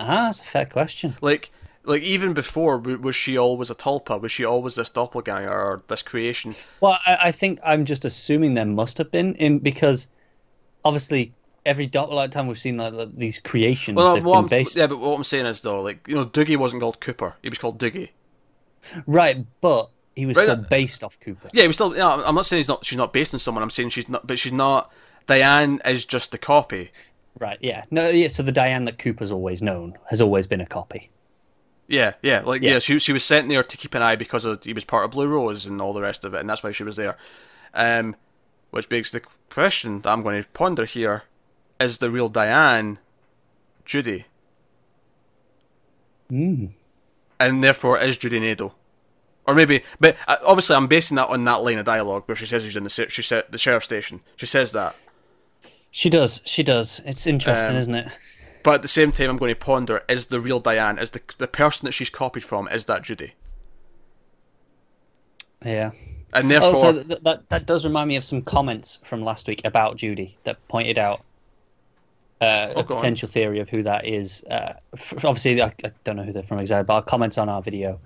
[0.00, 1.16] Ah, that's a fair question.
[1.20, 1.50] Like,
[1.84, 4.20] like even before, was she always a tulpa?
[4.20, 6.54] Was she always this doppelganger or this creation?
[6.80, 10.08] Well, I, I think I'm just assuming there must have been in because
[10.84, 11.32] obviously
[11.64, 15.14] every dot like time we've seen like the- these creations Well, based yeah, but what
[15.16, 18.10] I'm saying is though, like, you know, Dougie wasn't called Cooper; he was called Dougie.
[19.06, 21.48] Right, but he was Right, still uh, based off Cooper.
[21.52, 21.90] Yeah, he was still.
[21.92, 22.84] You know, I'm not saying he's not.
[22.84, 23.62] She's not based on someone.
[23.62, 24.26] I'm saying she's not.
[24.26, 24.92] But she's not.
[25.26, 26.90] Diane is just a copy.
[27.38, 28.28] Right, yeah, no, yeah.
[28.28, 31.10] So the Diane that Cooper's always known has always been a copy.
[31.86, 32.72] Yeah, yeah, like Yeah.
[32.72, 32.78] yeah.
[32.80, 35.12] she she was sent there to keep an eye because of, he was part of
[35.12, 37.16] Blue Rose and all the rest of it, and that's why she was there.
[37.72, 38.16] Um,
[38.70, 41.22] which begs the question that I'm going to ponder here:
[41.78, 42.98] Is the real Diane
[43.84, 44.26] Judy,
[46.30, 46.72] Mm.
[47.40, 48.74] And therefore is Judy Naido?
[49.46, 52.44] Or maybe, but uh, obviously I'm basing that on that line of dialogue where she
[52.44, 54.20] says she's in the she said the sheriff station.
[54.36, 54.94] She says that,
[55.90, 57.00] She does, she does.
[57.06, 58.08] It's interesting, Um, isn't it?
[58.62, 61.22] but at the same time I'm going to ponder: Is the real Diane, is the
[61.38, 63.32] the person that she's copied from, is that Judy?
[65.64, 65.92] Yeah.
[66.34, 69.96] And therefore, Also, that that does remind me of some comments from last week about
[69.96, 71.22] Judy that pointed out
[72.40, 73.00] uh, Oh, a go on.
[73.00, 74.44] potential theory of who that is.
[74.44, 74.74] Uh,
[75.24, 78.00] obviously, I, I don't know who they're from exactly, but I'll comment on our video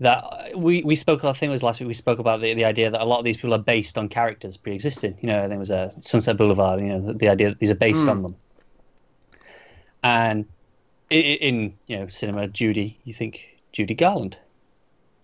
[0.00, 1.24] that uh, we we spoke.
[1.24, 1.86] I think it was last week.
[1.88, 4.08] We spoke about the, the idea that a lot of these people are based on
[4.08, 5.16] characters pre-existing.
[5.20, 6.80] You know, I think it was a Sunset Boulevard.
[6.80, 8.10] You know, the, the idea that these are based Hmm.
[8.10, 8.36] on them.
[10.02, 10.46] And
[11.10, 14.36] in you know cinema, Judy, you think Judy Garland,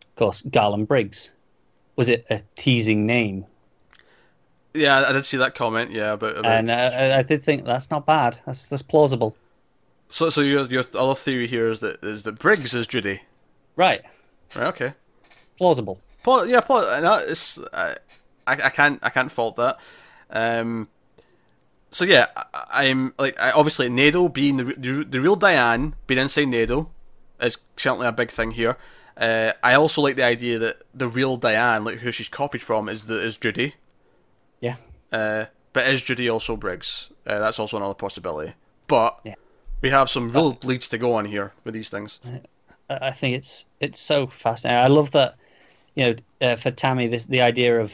[0.02, 1.32] of course, Garland Briggs.
[1.96, 3.44] Was it a teasing name?
[4.78, 5.90] Yeah, I did see that comment.
[5.90, 8.38] Yeah, about, about And uh, I, I did think that's not bad.
[8.46, 9.36] That's that's plausible.
[10.08, 13.22] So, so your your other theory here is that is that Briggs is Judy,
[13.76, 14.02] Right,
[14.56, 14.66] right?
[14.68, 14.94] Okay.
[15.56, 16.00] plausible.
[16.22, 16.82] Paul, yeah, Paul.
[17.00, 17.94] No, it's uh,
[18.46, 19.78] I, I can't I can't fault that.
[20.30, 20.88] Um.
[21.90, 26.20] So yeah, I, I'm like I, obviously Naido being the, the the real Diane being
[26.20, 26.90] inside Naido
[27.40, 28.76] is certainly a big thing here.
[29.16, 32.88] Uh, I also like the idea that the real Diane, like who she's copied from,
[32.88, 33.74] is the is Judy.
[34.60, 34.76] Yeah.
[35.12, 37.10] Uh, but is Judy also Briggs?
[37.26, 38.54] Uh, that's also another possibility.
[38.86, 39.34] But Yeah.
[39.80, 42.20] we have some real leads to go on here with these things.
[42.90, 44.82] I think it's it's so fascinating.
[44.82, 45.34] I love that.
[45.94, 47.92] You know, uh, for Tammy, this the idea of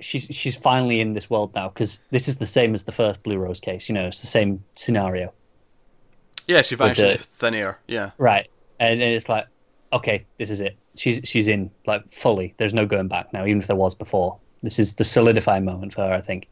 [0.00, 3.22] she's she's finally in this world now because this is the same as the first
[3.22, 3.88] Blue Rose case.
[3.88, 5.32] You know, it's the same scenario.
[6.46, 7.78] Yeah, she vanished into thin air.
[7.88, 8.48] Yeah, right.
[8.80, 9.46] And, and it's like,
[9.92, 10.76] okay, this is it.
[10.96, 12.54] She's she's in like fully.
[12.58, 14.38] There's no going back now, even if there was before.
[14.62, 16.48] This is the solidifying moment for her, I think.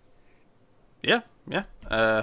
[1.02, 1.64] Yeah, yeah.
[1.88, 2.22] Uh,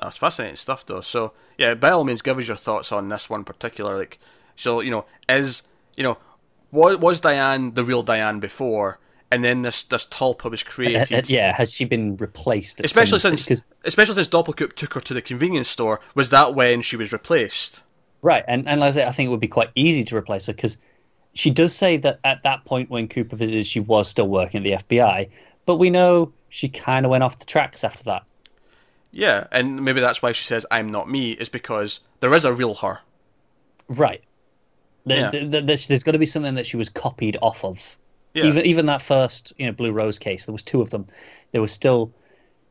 [0.00, 1.00] that's fascinating stuff, though.
[1.00, 3.96] So, yeah, by all means, give us your thoughts on this one particular.
[3.96, 4.18] Like,
[4.56, 5.62] so you know, is
[5.96, 6.18] you know,
[6.70, 8.98] was was Diane the real Diane before?
[9.30, 11.12] and then this this tulpa was created.
[11.12, 12.80] Uh, uh, yeah, has she been replaced?
[12.80, 13.48] Especially since
[13.84, 16.00] especially since Doppelcoop took her to the convenience store.
[16.14, 17.82] Was that when she was replaced?
[18.22, 20.46] Right, and and like I, say, I think it would be quite easy to replace
[20.46, 20.78] her because
[21.36, 24.88] she does say that at that point when Cooper visited, she was still working at
[24.88, 25.28] the FBI,
[25.64, 28.24] but we know she kind of went off the tracks after that.
[29.12, 32.52] Yeah, and maybe that's why she says "I'm not me" is because there is a
[32.52, 33.00] real her.
[33.88, 34.22] Right.
[35.04, 35.30] yeah.
[35.30, 37.96] there's got to be something that she was copied off of
[38.36, 38.44] yeah.
[38.44, 41.06] Even even that first, you know, Blue Rose case, there was two of them.
[41.52, 42.12] They were still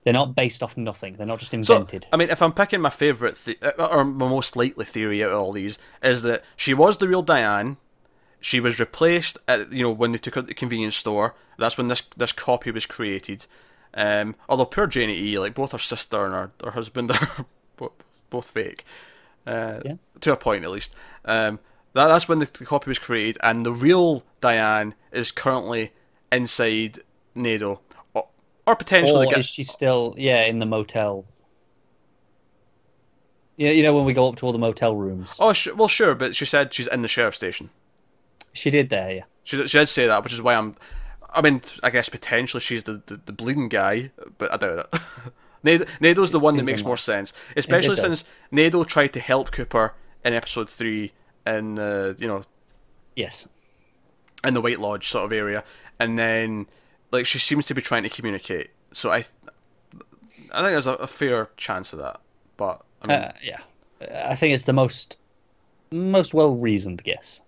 [0.04, 1.16] they're not based off nothing.
[1.16, 2.04] They're not just invented.
[2.04, 5.24] So, I mean, if I'm picking my favorite th- uh, or my most likely theory
[5.24, 7.78] out of all these, is that she was the real Diane.
[8.46, 11.34] She was replaced at you know when they took her to the convenience store.
[11.58, 13.48] That's when this this copy was created.
[13.96, 17.12] Um, although poor Janie E, like both her sister and her, her husband
[17.80, 17.90] are
[18.30, 18.86] both fake,
[19.48, 19.96] uh, yeah.
[20.20, 20.96] to a point at least.
[21.26, 21.58] Um,
[21.94, 25.92] that, that's when the, the, copy was created, and the real Diane is currently
[26.32, 27.00] inside
[27.34, 27.82] Naido,
[28.14, 28.28] or,
[28.68, 29.26] or potentially.
[29.26, 31.26] Or is she still, yeah, in the motel?
[33.58, 35.36] Yeah, you know when we go up to all the motel rooms.
[35.40, 37.72] Oh, sh- well, sure, but she said she's in the sheriff station.
[38.56, 39.23] She did there, yeah.
[39.44, 40.76] She, she did say that, which is why I'm.
[41.34, 45.02] I mean, I guess potentially she's the, the, the bleeding guy, but I doubt it.
[45.64, 49.95] Naido, Naido's the one that makes more sense, especially since Naido tried to help Cooper
[50.23, 51.11] in episode three
[51.45, 52.44] in the you know,
[53.15, 53.48] yes,
[54.44, 55.64] in the White Lodge sort of area,
[55.99, 56.68] and then
[57.11, 58.69] like she seems to be trying to communicate.
[58.94, 59.32] So I, th-
[60.53, 62.22] I think there's a, a, fair chance of that.
[62.57, 63.60] But I mean, uh, yeah,
[64.26, 65.18] I think it's the most
[65.91, 67.41] most well reasoned guess.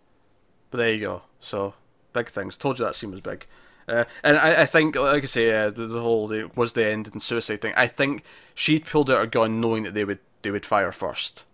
[0.71, 1.21] But there you go.
[1.39, 1.73] So
[2.13, 2.57] big things.
[2.57, 3.45] Told you that scene was big.
[3.87, 6.85] Uh, and I, I think, like I say, uh, the, the whole the, was the
[6.85, 7.73] end and suicide thing.
[7.77, 8.23] I think
[8.53, 11.45] she pulled out her gun knowing that they would they would fire first.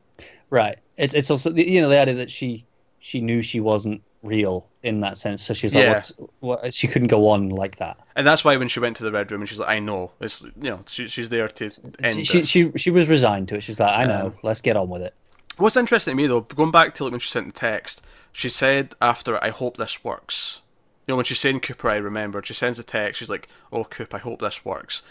[0.50, 0.80] Right.
[0.98, 2.66] It's it's also you know the idea that she
[3.00, 5.94] she knew she wasn't real in that sense, so she's like, yeah.
[5.94, 6.74] What's, what?
[6.74, 8.00] She couldn't go on like that.
[8.16, 10.12] And that's why when she went to the red room, and she's like, I know,
[10.20, 11.72] it's you know, she, she's there to
[12.02, 12.26] end.
[12.26, 13.62] She, she she was resigned to it.
[13.62, 15.14] She's like, I know, um, let's get on with it.
[15.58, 18.02] What's interesting to me though, going back to like when she sent the text,
[18.32, 20.62] she said after, I hope this works.
[21.08, 22.42] You know, when she's saying Cooper, I remember.
[22.44, 23.20] She sends a text.
[23.20, 25.04] She's like, "Oh, Cooper, I hope this works."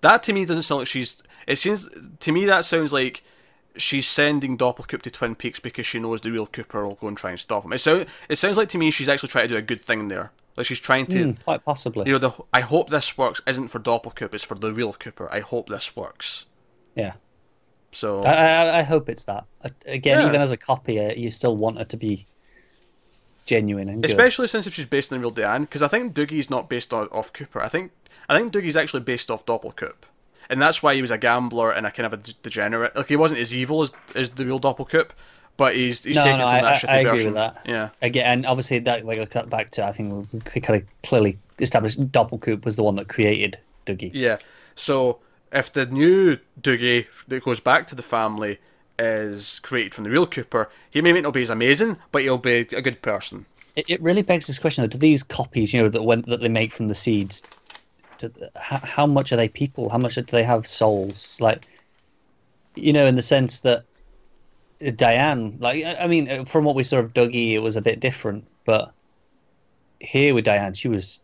[0.00, 1.22] That to me doesn't sound like she's.
[1.46, 1.88] It seems
[2.20, 3.22] to me that sounds like
[3.76, 7.16] she's sending Doppelcoop to Twin Peaks because she knows the real Cooper will go and
[7.16, 7.72] try and stop him.
[7.72, 10.08] It, sound, it sounds like to me she's actually trying to do a good thing
[10.08, 10.32] there.
[10.56, 12.06] Like she's trying to, mm, quite possibly.
[12.06, 15.28] You know, the I hope this works isn't for Doppelcoop, it's for the real Cooper.
[15.32, 16.46] I hope this works.
[16.94, 17.14] Yeah.
[17.94, 19.44] So I I, I hope it's that.
[19.86, 20.28] Again, yeah.
[20.28, 22.26] even as a copier, uh, you still want it to be
[23.46, 24.10] genuine and good.
[24.10, 26.92] especially since if she's based on the real Diane, because I think Dougie's not based
[26.92, 27.62] on, off Cooper.
[27.62, 27.92] I think
[28.28, 30.04] I think Dougie's actually based off Doppelcoop
[30.50, 32.94] and that's why he was a gambler and a kind of a degenerate.
[32.96, 35.10] Like he wasn't as evil as, as the real Doppelcoop,
[35.56, 37.26] but he's he's no, taken no, from I, that shitty I agree version.
[37.26, 37.60] With that.
[37.64, 37.90] Yeah.
[38.02, 41.38] Again, and obviously that like I cut back to I think we kind of clearly
[41.58, 44.10] established Doppelcoop was the one that created Dougie.
[44.12, 44.38] Yeah.
[44.74, 45.18] So
[45.54, 48.58] if the new Dougie that goes back to the family
[48.98, 52.66] is created from the real Cooper, he may not be as amazing, but he'll be
[52.72, 53.46] a good person.
[53.76, 56.40] It, it really begs this question: though, Do these copies, you know, that when that
[56.40, 57.44] they make from the seeds,
[58.56, 59.88] how, how much are they people?
[59.88, 61.40] How much do they have souls?
[61.40, 61.66] Like,
[62.74, 63.84] you know, in the sense that
[64.84, 67.82] uh, Diane, like, I mean, uh, from what we saw of Dougie, it was a
[67.82, 68.92] bit different, but
[70.00, 71.20] here with Diane, she was,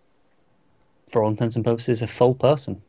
[1.11, 2.83] for all intents and purposes, a full person.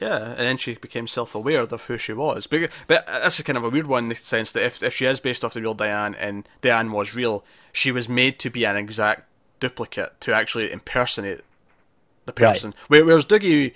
[0.00, 2.46] Yeah, and then she became self-aware of who she was.
[2.46, 4.94] But, but this is kind of a weird one in the sense that if, if
[4.94, 8.50] she is based off the real Diane and Diane was real, she was made to
[8.50, 9.26] be an exact
[9.58, 11.40] duplicate to actually impersonate
[12.26, 12.74] the person.
[12.90, 13.06] Right.
[13.06, 13.72] Whereas Dougie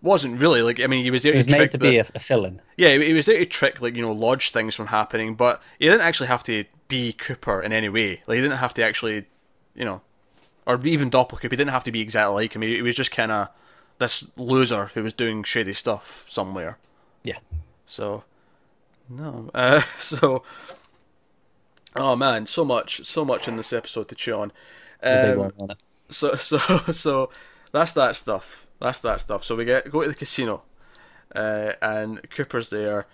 [0.00, 1.98] wasn't really like I mean he was there he was to made to the, be
[1.98, 2.60] a, a villain.
[2.76, 5.86] Yeah, he was there to trick like you know lodge things from happening, but he
[5.86, 8.22] didn't actually have to be Cooper in any way.
[8.26, 9.24] Like he didn't have to actually,
[9.74, 10.02] you know,
[10.66, 11.50] or even Doppelcoop.
[11.50, 12.62] He didn't have to be exactly like him.
[12.62, 13.48] He, he was just kind of
[13.98, 16.78] this loser who was doing shady stuff somewhere.
[17.22, 17.38] Yeah.
[17.86, 18.24] So
[19.08, 20.42] no, uh, so
[21.96, 24.52] oh man, so much, so much in this episode to chew on.
[25.02, 25.76] Um, one,
[26.08, 26.58] so so
[26.90, 27.30] so
[27.72, 28.66] that's that stuff.
[28.80, 29.44] That's that stuff.
[29.44, 30.62] So we get go to the casino,
[31.34, 33.06] uh, and Cooper's there.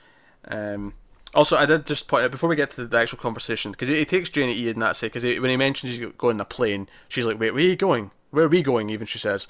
[0.48, 0.94] Um,
[1.34, 3.96] Also, I did just point out before we get to the actual conversation because he,
[3.96, 6.88] he takes Janie Ian that say because when he mentions he's going on a plane,
[7.08, 8.10] she's like, "Wait, where are you going?
[8.30, 9.46] Where are we going?" Even she says.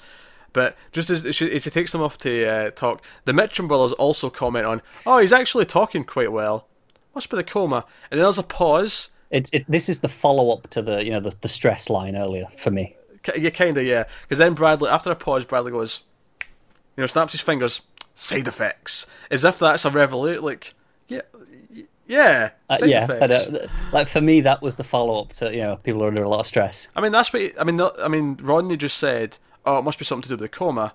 [0.53, 4.29] But just as, as he takes them off to uh, talk, the Mitchum brothers also
[4.29, 6.67] comment on, "Oh, he's actually talking quite well.
[7.15, 9.09] Must be the coma." And then there's a pause.
[9.29, 12.15] It's it, this is the follow up to the you know the, the stress line
[12.15, 12.95] earlier for me.
[13.37, 14.05] Yeah, kind of yeah.
[14.23, 16.01] Because then Bradley, after a pause, Bradley goes,
[16.41, 17.81] you know, snaps his fingers.
[18.13, 20.43] Side effects, as if that's a revelation.
[20.43, 20.73] Like,
[21.07, 21.21] yeah,
[22.07, 23.05] yeah, uh, yeah.
[23.09, 26.21] Uh, like for me, that was the follow up to you know people are under
[26.21, 26.89] a lot of stress.
[26.93, 27.77] I mean, that's what he, I mean.
[27.77, 30.57] Not, I mean, Rodney just said, "Oh, it must be something to do with the
[30.57, 30.93] coma,"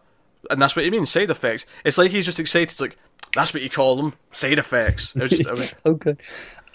[0.51, 1.11] and that's what he means.
[1.11, 1.67] Side effects.
[1.85, 2.71] It's like he's just excited.
[2.71, 2.97] It's like
[3.35, 4.15] that's what you call them.
[4.33, 5.15] Side effects.
[5.17, 6.19] It was just, I mean, so good.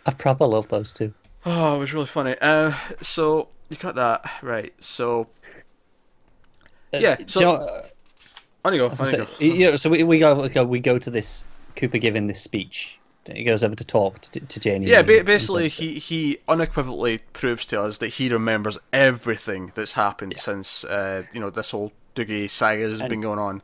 [0.05, 1.13] I probably love those too.
[1.45, 2.35] Oh, it was really funny.
[2.39, 4.73] Uh, so you got that right.
[4.79, 5.27] So
[6.93, 7.17] uh, yeah.
[7.25, 7.87] So you know, uh,
[8.65, 8.89] on you go.
[8.89, 9.27] On you go.
[9.39, 9.75] Yeah.
[9.75, 11.45] So we, we go we go to this
[11.75, 14.87] Cooper giving this speech he goes over to talk to, to Janey.
[14.87, 20.41] Yeah, basically, he, he unequivocally proves to us that he remembers everything that's happened yeah.
[20.41, 23.61] since uh, you know this whole Dougie saga has and been going on.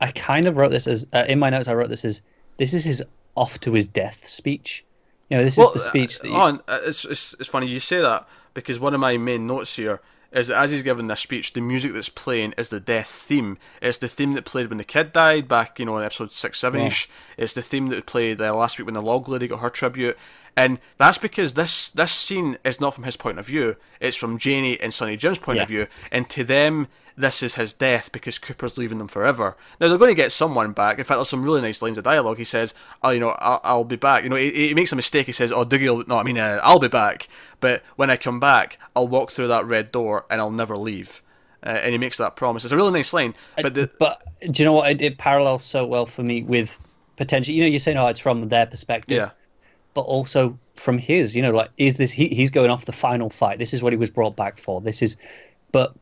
[0.00, 1.68] I kind of wrote this as uh, in my notes.
[1.68, 2.22] I wrote this as
[2.58, 3.02] this is his
[3.36, 4.84] off to his death speech.
[5.30, 6.28] You know, this well, is the speech that.
[6.28, 6.34] You...
[6.34, 9.76] On, uh, it's, it's it's funny you say that because one of my main notes
[9.76, 10.00] here
[10.32, 13.58] is that as he's giving this speech, the music that's playing is the death theme.
[13.82, 16.58] It's the theme that played when the kid died back, you know, in episode six,
[16.58, 17.08] seven ish.
[17.36, 17.44] Yeah.
[17.44, 20.16] It's the theme that played uh, last week when the log lady got her tribute,
[20.56, 23.76] and that's because this this scene is not from his point of view.
[24.00, 27.74] It's from Janey and Sonny Jim's point of view, and to them, this is his
[27.74, 29.56] death because Cooper's leaving them forever.
[29.80, 30.98] Now they're going to get someone back.
[30.98, 32.38] In fact, there's some really nice lines of dialogue.
[32.38, 34.96] He says, "Oh, you know, I'll, I'll be back." You know, he, he, makes a
[34.96, 35.26] mistake.
[35.26, 37.28] He says, "Oh, Dougie, will, no, I mean, uh, I'll be back."
[37.60, 41.22] But when I come back, I'll walk through that red door and I'll never leave.
[41.64, 42.64] Uh, and he makes that promise.
[42.64, 43.34] It's a really nice line.
[43.60, 43.90] But the...
[43.98, 44.90] but do you know what?
[44.90, 46.78] It, it parallels so well for me with
[47.16, 47.54] potential.
[47.54, 49.30] You know, you're saying, "Oh, it's from their perspective." Yeah.
[49.92, 53.28] But also from his, you know, like is this he, he's going off the final
[53.28, 53.58] fight.
[53.58, 54.80] This is what he was brought back for.
[54.80, 55.16] This is,
[55.72, 55.94] but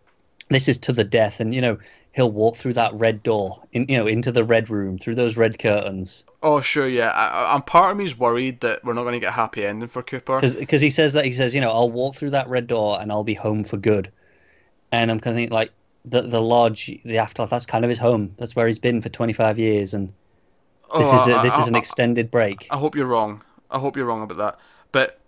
[0.49, 1.79] this is to the death, and you know
[2.13, 5.37] he'll walk through that red door, in, you know, into the red room through those
[5.37, 6.25] red curtains.
[6.43, 7.11] Oh sure, yeah.
[7.11, 9.89] I, am part of me's worried that we're not going to get a happy ending
[9.89, 12.67] for Cooper because he says that he says, you know, I'll walk through that red
[12.67, 14.11] door and I'll be home for good,
[14.91, 15.71] and I'm kind of thinking like
[16.05, 17.51] the the lodge, the afterlife.
[17.51, 18.35] That's kind of his home.
[18.39, 20.15] That's where he's been for 25 years, and this
[20.91, 22.67] oh, is a, this I, is an extended break.
[22.71, 23.43] I hope you're wrong.
[23.71, 24.59] I hope you're wrong about that,
[24.93, 25.21] but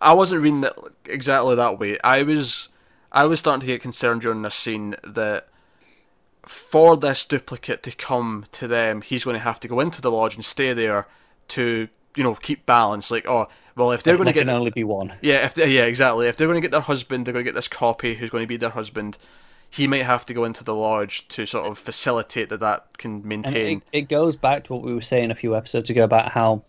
[0.00, 0.72] I wasn't reading it
[1.04, 1.98] exactly that way.
[2.02, 2.68] I was
[3.12, 5.48] I was starting to get concerned during this scene that
[6.46, 10.10] for this duplicate to come to them, he's going to have to go into the
[10.10, 11.06] lodge and stay there
[11.48, 13.10] to you know keep balance.
[13.10, 15.14] Like, oh, well, if they're going to get, can only be one.
[15.20, 16.26] Yeah, if they, yeah, exactly.
[16.26, 18.42] If they're going to get their husband, they're going to get this copy who's going
[18.42, 19.18] to be their husband.
[19.68, 23.26] He might have to go into the lodge to sort of facilitate that that can
[23.26, 23.82] maintain.
[23.92, 26.62] It, it goes back to what we were saying a few episodes ago about how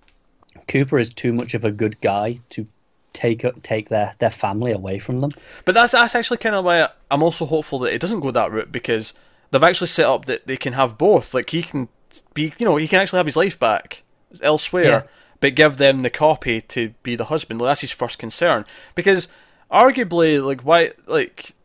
[0.67, 2.65] Cooper is too much of a good guy to
[3.13, 5.31] take take their, their family away from them.
[5.65, 8.51] But that's that's actually kind of why I'm also hopeful that it doesn't go that
[8.51, 9.13] route because
[9.51, 11.33] they've actually set up that they can have both.
[11.33, 11.89] Like he can
[12.33, 14.03] be, you know, he can actually have his life back
[14.41, 15.03] elsewhere, yeah.
[15.39, 17.61] but give them the copy to be the husband.
[17.61, 18.65] Like, that's his first concern
[18.95, 19.27] because
[19.71, 21.55] arguably, like why, like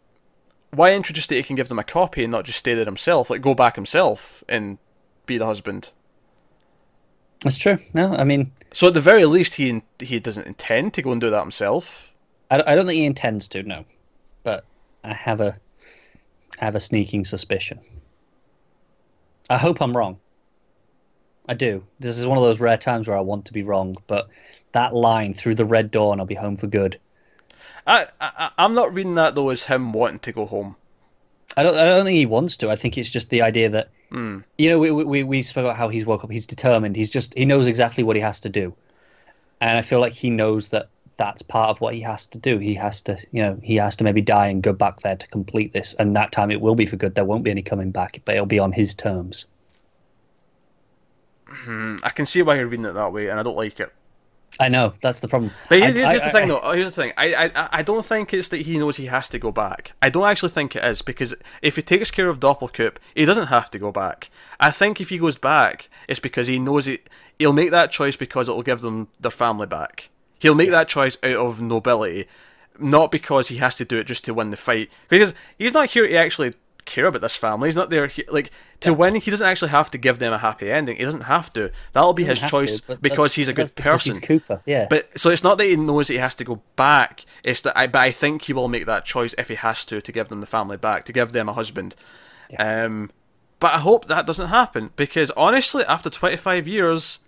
[0.70, 3.30] why introduce that he can give them a copy and not just stay there himself?
[3.30, 4.78] Like go back himself and
[5.26, 5.90] be the husband.
[7.42, 7.78] That's true.
[7.94, 11.20] No, I mean, so at the very least, he he doesn't intend to go and
[11.20, 12.12] do that himself.
[12.50, 13.62] I, I don't think he intends to.
[13.62, 13.84] No,
[14.42, 14.64] but
[15.04, 15.58] I have a
[16.60, 17.80] I have a sneaking suspicion.
[19.50, 20.18] I hope I'm wrong.
[21.48, 21.84] I do.
[21.98, 24.28] This is one of those rare times where I want to be wrong, but
[24.72, 26.98] that line through the red door and I'll be home for good.
[27.86, 30.76] I, I I'm not reading that though as him wanting to go home.
[31.56, 31.74] I don't.
[31.74, 32.70] I don't think he wants to.
[32.70, 34.42] I think it's just the idea that mm.
[34.58, 36.30] you know we, we we spoke about how he's woke up.
[36.30, 36.96] He's determined.
[36.96, 38.74] He's just he knows exactly what he has to do,
[39.60, 42.58] and I feel like he knows that that's part of what he has to do.
[42.58, 45.28] He has to, you know, he has to maybe die and go back there to
[45.28, 45.94] complete this.
[45.94, 47.16] And that time it will be for good.
[47.16, 49.46] There won't be any coming back, but it'll be on his terms.
[51.46, 53.92] Hmm, I can see why you're reading it that way, and I don't like it.
[54.60, 55.52] I know that's the problem.
[55.68, 56.72] But here's, here's I, the thing, though.
[56.72, 57.12] Here's the thing.
[57.16, 59.92] I, I I don't think it's that he knows he has to go back.
[60.02, 63.46] I don't actually think it is because if he takes care of Doppelcoop, he doesn't
[63.46, 64.30] have to go back.
[64.58, 67.08] I think if he goes back, it's because he knows it.
[67.38, 70.10] He'll make that choice because it'll give them their family back.
[70.40, 72.26] He'll make that choice out of nobility,
[72.78, 74.90] not because he has to do it just to win the fight.
[75.08, 76.52] Because he's not here to actually
[76.88, 77.68] care about this family.
[77.68, 78.50] He's not there like
[78.80, 78.96] to yeah.
[78.96, 79.14] win.
[79.14, 80.96] He doesn't actually have to give them a happy ending.
[80.96, 81.70] He doesn't have to.
[81.92, 84.14] That'll be his choice to, because he's a good person.
[84.14, 84.86] He's Cooper, yeah.
[84.90, 87.24] But so it's not that he knows that he has to go back.
[87.44, 90.00] It's that I, but I think he will make that choice if he has to
[90.00, 91.94] to give them the family back, to give them a husband.
[92.50, 92.84] Yeah.
[92.84, 93.10] Um,
[93.60, 97.20] but I hope that doesn't happen because honestly, after twenty five years,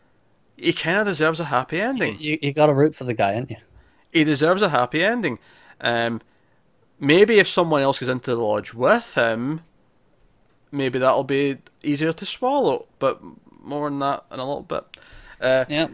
[0.57, 2.19] he kind of deserves a happy ending.
[2.19, 3.57] You, you got to root for the guy, ain't you?
[4.13, 5.39] He deserves a happy ending.
[5.81, 6.21] Um,
[7.01, 9.63] maybe if someone else goes into the lodge with him,
[10.71, 12.87] maybe that'll be easier to swallow.
[12.99, 13.21] But
[13.63, 14.85] more on that in a little bit.
[15.41, 15.89] Uh, Yeah.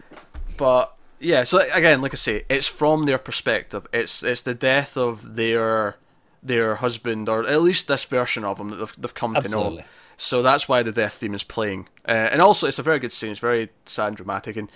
[0.57, 3.87] but yeah, so again, like I say, it's from their perspective.
[3.91, 5.97] It's it's the death of their
[6.43, 9.59] their husband, or at least this version of him that they've, they've come to know.
[9.59, 9.83] Absolutely.
[10.17, 13.11] So that's why the death theme is playing, uh, and also it's a very good
[13.11, 13.31] scene.
[13.31, 14.71] It's very sad and dramatic, and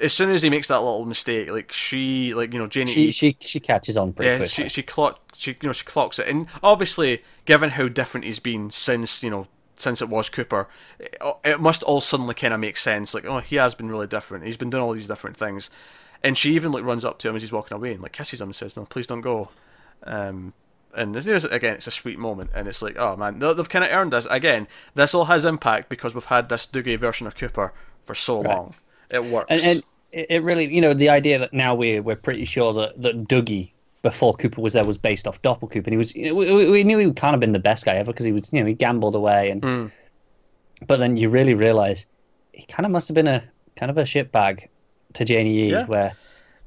[0.00, 3.12] as soon as he makes that little mistake, like she, like you know, Janey, She
[3.12, 4.64] she she catches on pretty yeah, quickly.
[4.64, 8.38] she she clock she you know she clocks it, and obviously, given how different he's
[8.40, 9.46] been since you know
[9.76, 13.14] since it was Cooper, it, it must all suddenly kind of make sense.
[13.14, 14.44] Like, oh, he has been really different.
[14.44, 15.70] He's been doing all these different things,
[16.22, 18.40] and she even like runs up to him as he's walking away and like kisses
[18.40, 19.50] him and says, "No, please don't go."
[20.04, 20.52] Um,
[20.94, 23.68] and this is again, it's a sweet moment, and it's like, oh man, they- they've
[23.68, 24.26] kind of earned this.
[24.26, 28.40] Again, this all has impact because we've had this Dougie version of Cooper for so
[28.40, 28.74] long.
[29.12, 29.46] It works.
[29.50, 29.82] and, and
[30.12, 33.72] it really, you know, the idea that now we're we're pretty sure that that Dougie
[34.02, 36.14] before Cooper was there was based off Doppel Cooper, and he was.
[36.14, 38.26] You know, we, we knew he would kind of been the best guy ever because
[38.26, 39.86] he was, you know, he gambled away, and Hmm.
[40.86, 42.06] but then you really realize
[42.52, 43.42] he kind of must have been a
[43.76, 44.68] kind of a shitbag
[45.14, 45.86] to Janie E, Yeah.
[45.86, 46.14] where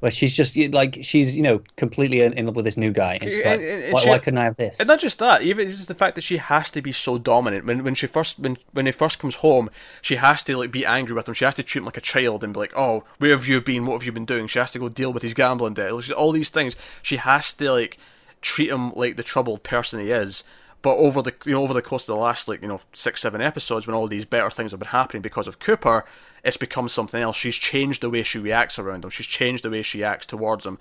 [0.00, 3.14] where she's just like she's you know completely in, in love with this new guy,
[3.20, 4.78] and like, and- and why, she- why couldn't I have this?
[4.78, 7.64] And not just that, even just the fact that she has to be so dominant.
[7.66, 9.70] When when she first when when he first comes home,
[10.02, 11.34] she has to like be angry with him.
[11.34, 13.60] She has to treat him like a child and be like, "Oh, where have you
[13.60, 13.86] been?
[13.86, 15.92] What have you been doing?" She has to go deal with his gambling debt.
[16.12, 16.76] All these things.
[17.02, 17.96] She has to like
[18.42, 20.44] treat him like the troubled person he is.
[20.86, 23.20] But over the you know over the course of the last like you know six
[23.20, 26.04] seven episodes, when all these better things have been happening because of Cooper,
[26.44, 27.34] it's become something else.
[27.34, 29.10] She's changed the way she reacts around him.
[29.10, 30.78] She's changed the way she acts towards him.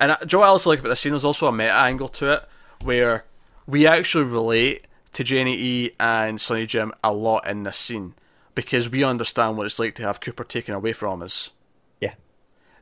[0.00, 1.12] And Joe, also like about this scene.
[1.12, 2.48] There's also a meta angle to it
[2.82, 3.24] where
[3.68, 8.14] we actually relate to Janie E and Sonny Jim a lot in this scene
[8.56, 11.52] because we understand what it's like to have Cooper taken away from us.
[12.00, 12.14] yeah,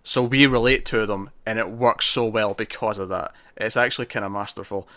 [0.03, 3.35] So we relate to them, and it works so well because of that.
[3.59, 4.89] It's actually kind of masterful.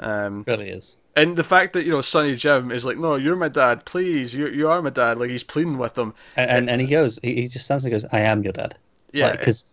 [0.00, 0.96] Um, really is.
[1.16, 3.84] and the fact that you know Sonny Jim is like, "No, you're my dad.
[3.84, 6.14] Please, you you are my dad." Like he's pleading with them.
[6.36, 8.76] And, and, and he goes, he, he just stands and goes, I am your dad.
[9.12, 9.64] Yeah, Because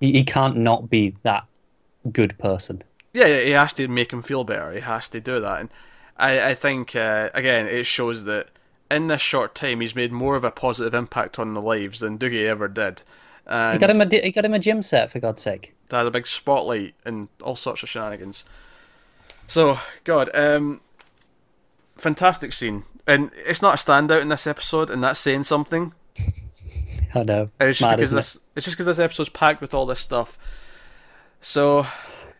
[0.00, 1.44] he, he can't not be that
[2.12, 2.82] good person.
[3.12, 4.70] yeah, yeah, he has to make him feel better.
[4.72, 5.70] He has to do that, and
[6.16, 8.50] I, I think uh, again it shows that
[8.88, 12.18] in this short time he's made more of a positive impact on the lives than
[12.18, 13.02] Dougie ever did.
[13.48, 15.74] And He got him a he got him a gym set for God's sake.
[15.90, 18.44] had a big spotlight and all sorts of shenanigans.
[19.46, 20.80] So, God, um,
[21.96, 25.94] fantastic scene, and it's not a standout in this episode, and that's saying something.
[27.14, 27.50] I know.
[27.60, 28.20] It's just because isn't it?
[28.20, 28.38] this.
[28.56, 30.38] It's just because this episode's packed with all this stuff.
[31.40, 31.86] So,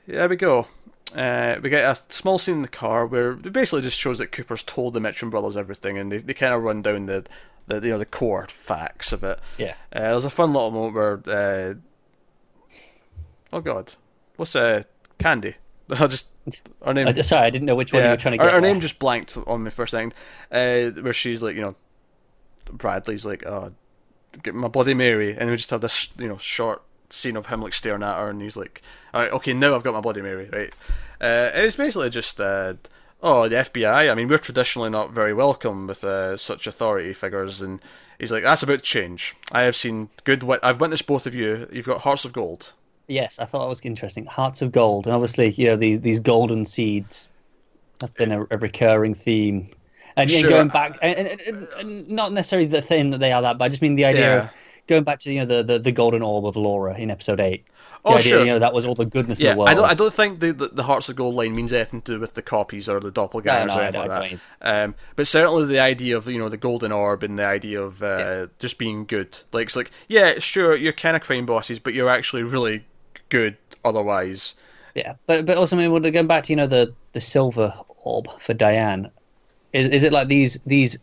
[0.07, 0.67] there we go.
[1.15, 4.33] Uh, we get a small scene in the car where it basically just shows that
[4.33, 7.25] Cooper's told the Mitchum brothers everything, and they, they kind of run down the,
[7.69, 9.39] the you know the core facts of it.
[9.57, 9.75] Yeah.
[9.93, 11.75] Uh, there's a fun little moment where, uh,
[13.53, 13.95] oh god,
[14.37, 14.83] what's uh
[15.19, 15.55] Candie?
[16.01, 16.29] I just
[16.85, 17.09] her name.
[17.09, 18.55] I, sorry, I didn't know which one you were trying to her, get.
[18.55, 20.15] her name just blanked on me for a second.
[20.51, 21.77] Uh, where she's like, you know,
[22.73, 23.73] Bradley's like, oh,
[24.43, 27.63] get my Bloody Mary, and we just have this, you know, short scene of him
[27.63, 28.83] like staring at her, and he's like,
[29.15, 30.75] all right, okay, now I've got my Bloody Mary, right?
[31.21, 32.75] Uh, and it's basically just, uh,
[33.23, 34.11] oh, the FBI.
[34.11, 37.81] I mean, we're traditionally not very welcome with uh, such authority figures, and
[38.19, 39.35] he's like, that's about to change.
[39.53, 40.43] I have seen good.
[40.43, 41.69] Wit- I've witnessed both of you.
[41.73, 42.73] You've got hearts of gold.
[43.09, 44.27] Yes, I thought that was interesting.
[44.27, 47.33] Hearts of gold, and obviously, you know, these these golden seeds
[48.01, 49.69] have been a, a recurring theme.
[50.19, 50.49] And, Sure.
[50.49, 53.69] going back, and, and, and, not necessarily the thing that they are that, but I
[53.69, 54.45] just mean the idea Yeah.
[54.45, 54.51] of
[54.87, 57.67] going back to you know the, the, the golden orb of Laura in episode eight.
[57.67, 57.73] The
[58.13, 58.41] Oh, idea, sure.
[58.41, 59.69] you know, that was all the goodness Yeah, in the world.
[59.69, 59.91] I don't.
[59.91, 62.35] I don't think the, the the Hearts of Gold line means anything to do with
[62.35, 64.85] the copies or the doppelgangers No, no, or anything like that.
[64.85, 68.03] Um, but certainly the idea of you know the golden orb and the idea of
[68.03, 69.39] uh, just being good.
[69.53, 72.85] Like it's like yeah, sure, you're kind of crime bosses, but you're actually really
[73.29, 74.55] good otherwise.
[74.95, 77.73] Yeah, but but also, I mean, well, going back to you know the the silver
[78.05, 79.11] orb for Diane,
[79.73, 80.99] is is it like these these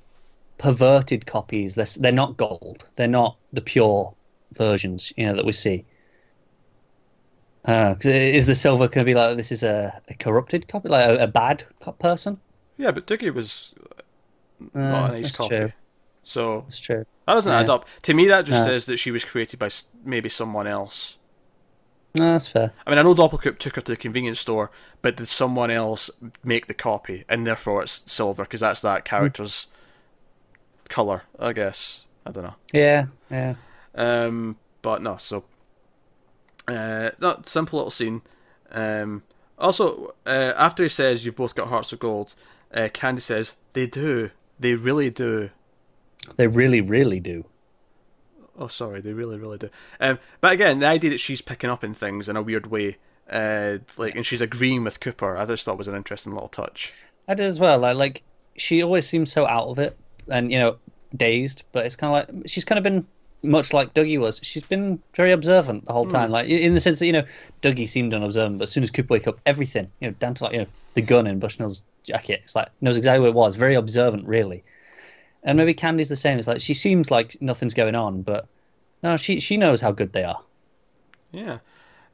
[0.57, 1.75] perverted copies?
[1.75, 2.85] They're they're not gold.
[2.95, 4.13] They're not the pure
[4.53, 5.85] versions, you know, that we see.
[7.67, 7.95] Uh, I don't know.
[7.95, 9.51] 'cause Is the silver going to be like this?
[9.51, 11.63] Is a, a corrupted copy, like a, a bad
[11.99, 12.39] person?
[12.77, 13.73] Yeah, but Dougie was
[14.75, 15.71] Uh, not uh, a nice that's copy, true.
[16.23, 17.05] so That's true.
[17.27, 17.59] that doesn't Yeah.
[17.59, 17.85] add up.
[18.03, 18.65] To me, that just No.
[18.65, 19.69] says that she was created by
[20.03, 21.17] maybe someone else.
[22.15, 22.71] No, that's fair.
[22.85, 24.69] I mean, I know Doppelcoop took her to the convenience store,
[25.01, 26.11] but did someone else
[26.43, 29.67] make the copy, and therefore it's silver because that's that character's
[30.89, 32.07] color, I guess.
[32.25, 32.55] I don't know.
[32.71, 33.55] Yeah, yeah.
[33.95, 35.43] Um, but no, so
[36.67, 38.21] uh, not simple little scene.
[38.71, 39.23] Um,
[39.57, 42.35] also, uh, after he says you've both got hearts of gold,
[42.73, 44.29] uh, Candie says they do,
[44.59, 45.49] they really do.
[46.37, 47.45] They really, really do.
[48.57, 49.69] Oh, sorry, they really, really do.
[49.99, 52.97] Um, but again, the idea that she's picking up in things in a weird way,
[53.29, 56.93] uh, like, and she's agreeing with Cooper, I just thought was an interesting little touch.
[57.27, 57.79] I did as well.
[57.79, 58.23] Like, like
[58.55, 59.97] she always seems so out of it,
[60.29, 60.77] and you know,
[61.15, 61.63] dazed.
[61.71, 63.07] But it's kind of like she's kind of been
[63.41, 64.39] much like Dougie was.
[64.43, 67.25] She's been very observant the whole time, like in the sense that you know,
[67.61, 70.43] Dougie seemed unobservant, but as soon as Cooper wake up, everything, you know, down to
[70.43, 73.55] like you know the gun in Bushnell's jacket, it's like knows exactly what it was.
[73.55, 74.63] Very observant, really.
[75.43, 76.39] And maybe Candie's the same.
[76.39, 78.47] It's like she seems like nothing's going on, but
[79.01, 80.41] no, she she knows how good they are.
[81.31, 81.59] Yeah.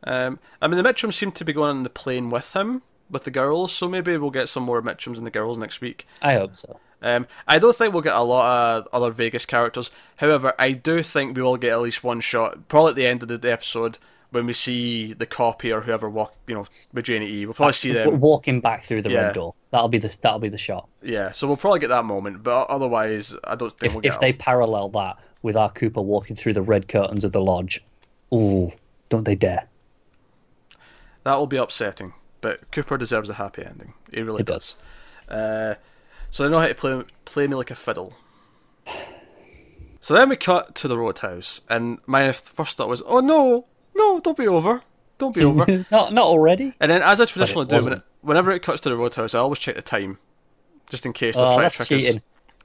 [0.04, 3.26] Um, I mean, the Mitchums seem to be going on the plane with him, with
[3.26, 6.08] the girls, so maybe we'll get some more Mitchums and the girls next week.
[6.22, 6.80] I hope so.
[7.02, 9.92] Um, I don't think we'll get a lot of other Vegas characters.
[10.18, 13.24] However, I do think we will get at least one shot, probably at the end
[13.24, 14.00] of the episode,
[14.32, 16.66] when we see the copy or whoever walk, you know,
[17.04, 17.46] E.
[17.46, 19.26] We'll probably see them walking back through the Yeah.
[19.26, 19.56] red door.
[19.72, 20.88] That'll be the that'll be the shot.
[21.02, 24.14] Yeah, so we'll probably get that moment, but otherwise, I don't think If we'll get.
[24.14, 27.84] if they parallel that with our Cooper walking through the red curtains of the lodge,
[28.34, 28.72] ooh,
[29.10, 29.68] don't they dare!
[31.24, 32.14] that will be upsetting.
[32.42, 33.94] But Cooper deserves a happy ending.
[34.14, 34.76] He really He does.
[35.28, 35.76] Uh,
[36.32, 38.14] so they know how to play play me like a fiddle.
[40.02, 43.66] So then we cut to the roadhouse, and my first thought was, "Oh no,
[44.20, 44.82] no, don't be over,
[45.18, 46.74] don't be over." not not already.
[46.80, 49.40] And then, as I traditionally do, when it, whenever it cuts to the roadhouse, I
[49.40, 50.18] always check the time,
[50.90, 52.16] just in case they're Oh, trying to trick us.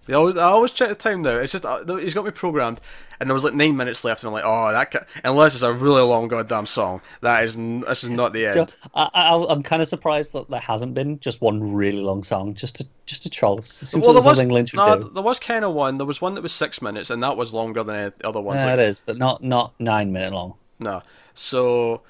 [0.07, 1.39] They always, I always check the time now.
[1.39, 2.79] It's just uh, he's got me programmed,
[3.19, 5.63] and there was like nine minutes left, and I'm like, oh, that ca- unless it's
[5.63, 8.75] a really long goddamn song, that is n- this is not the So end.
[8.95, 12.53] I, I, I'm kind of surprised that there hasn't been just one really long song,
[12.53, 13.61] just to just to troll.
[13.61, 15.09] It seems well, like there was something Lynch would no, do.
[15.09, 15.97] there was kind of one.
[15.97, 18.61] There was one that was six minutes, and that was longer than the other ones.
[18.61, 20.53] Yeah, like, it is, but not not nine minute long.
[20.79, 21.03] No.
[21.35, 22.03] So,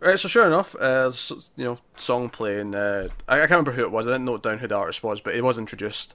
[0.00, 0.18] right.
[0.18, 1.10] So sure enough, uh,
[1.56, 2.74] you know, song playing.
[2.74, 4.06] Uh, I, I can't remember who it was.
[4.06, 6.14] I didn't note down who the artist was, but it was introduced,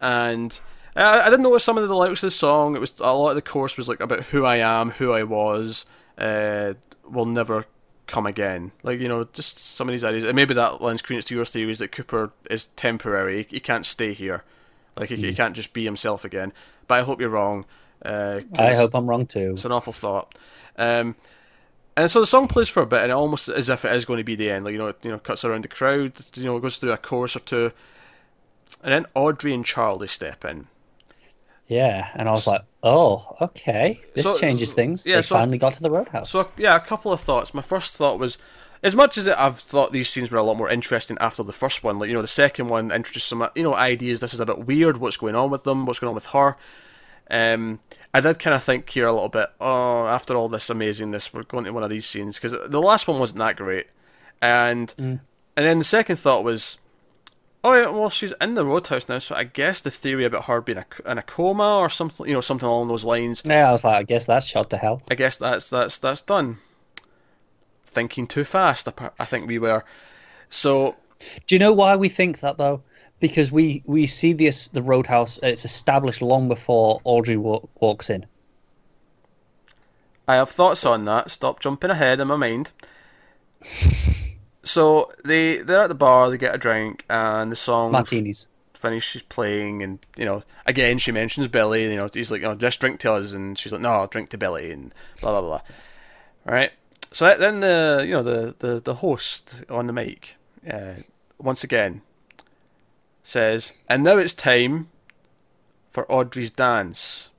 [0.00, 0.58] and
[0.94, 2.74] I, I didn't notice some of the lyrics of the song.
[2.74, 5.22] It was a lot of the chorus was like about who I am, who I
[5.22, 5.86] was,
[6.18, 6.74] uh,
[7.08, 7.66] will never
[8.06, 8.72] come again.
[8.82, 10.24] Like you know, just some of these ideas.
[10.24, 13.42] And maybe that lends credence to your theories that Cooper is temporary.
[13.44, 14.44] He, he can't stay here.
[14.96, 16.52] Like he, he can't just be himself again.
[16.88, 17.66] But I hope you're wrong.
[18.04, 19.52] Uh, I hope I'm wrong too.
[19.52, 20.34] it's an awful thought.
[20.78, 21.16] Um,
[21.96, 24.04] and so the song plays for a bit, and it almost as if it is
[24.04, 24.64] going to be the end.
[24.64, 26.12] Like you know, it, you know, cuts around the crowd.
[26.34, 27.72] You know, it goes through a chorus or two,
[28.82, 30.66] and then Audrey and Charlie step in.
[31.68, 35.04] Yeah, and I was like, oh, okay, this So- changes things.
[35.04, 36.30] yeah, they so- finally got to the roadhouse.
[36.30, 37.52] So yeah, a couple of thoughts.
[37.54, 38.38] My first thought was,
[38.84, 41.52] as much as it, I've thought these scenes were a lot more interesting after the
[41.52, 41.98] first one.
[41.98, 44.20] Like you know, the second one introduced some you know ideas.
[44.20, 44.98] This is a bit weird.
[44.98, 45.86] What's going on with them?
[45.86, 46.56] What's going on with her?
[47.28, 47.80] Um,
[48.16, 49.50] I did kind of think here a little bit.
[49.60, 53.06] Oh, after all this amazingness, we're going to one of these scenes because the last
[53.06, 53.88] one wasn't that great,
[54.40, 55.20] and mm.
[55.54, 56.78] and then the second thought was,
[57.62, 60.62] oh yeah, well she's in the roadhouse now, so I guess the theory about her
[60.62, 63.42] being a, in a coma or something, you know, something along those lines.
[63.44, 65.02] yeah, I was like, I guess that's shot to hell.
[65.10, 66.56] I guess that's that's that's done.
[67.84, 68.88] Thinking too fast,
[69.18, 69.84] I think we were.
[70.48, 70.96] So
[71.46, 72.80] Do you know why we think that though?
[73.18, 75.38] Because we we see this the roadhouse.
[75.42, 78.26] It's established long before Audrey wa- walks in.
[80.28, 81.30] I have thoughts on that.
[81.30, 82.72] Stop jumping ahead in my mind.
[84.64, 88.48] So they they're at the bar, they get a drink, and the song Martinis.
[88.74, 91.84] finishes playing, and you know again she mentions Billy.
[91.84, 94.30] You know he's like, "Oh, just drink to us," and she's like, "No, I'll drink
[94.30, 95.60] to Billy," and blah blah blah.
[96.44, 96.72] Right.
[97.12, 100.36] So then the you know the the, the host on the mic
[100.70, 100.94] uh,
[101.38, 102.02] once again
[103.26, 104.88] says, "And now it's time
[105.90, 107.30] for Audrey's dance."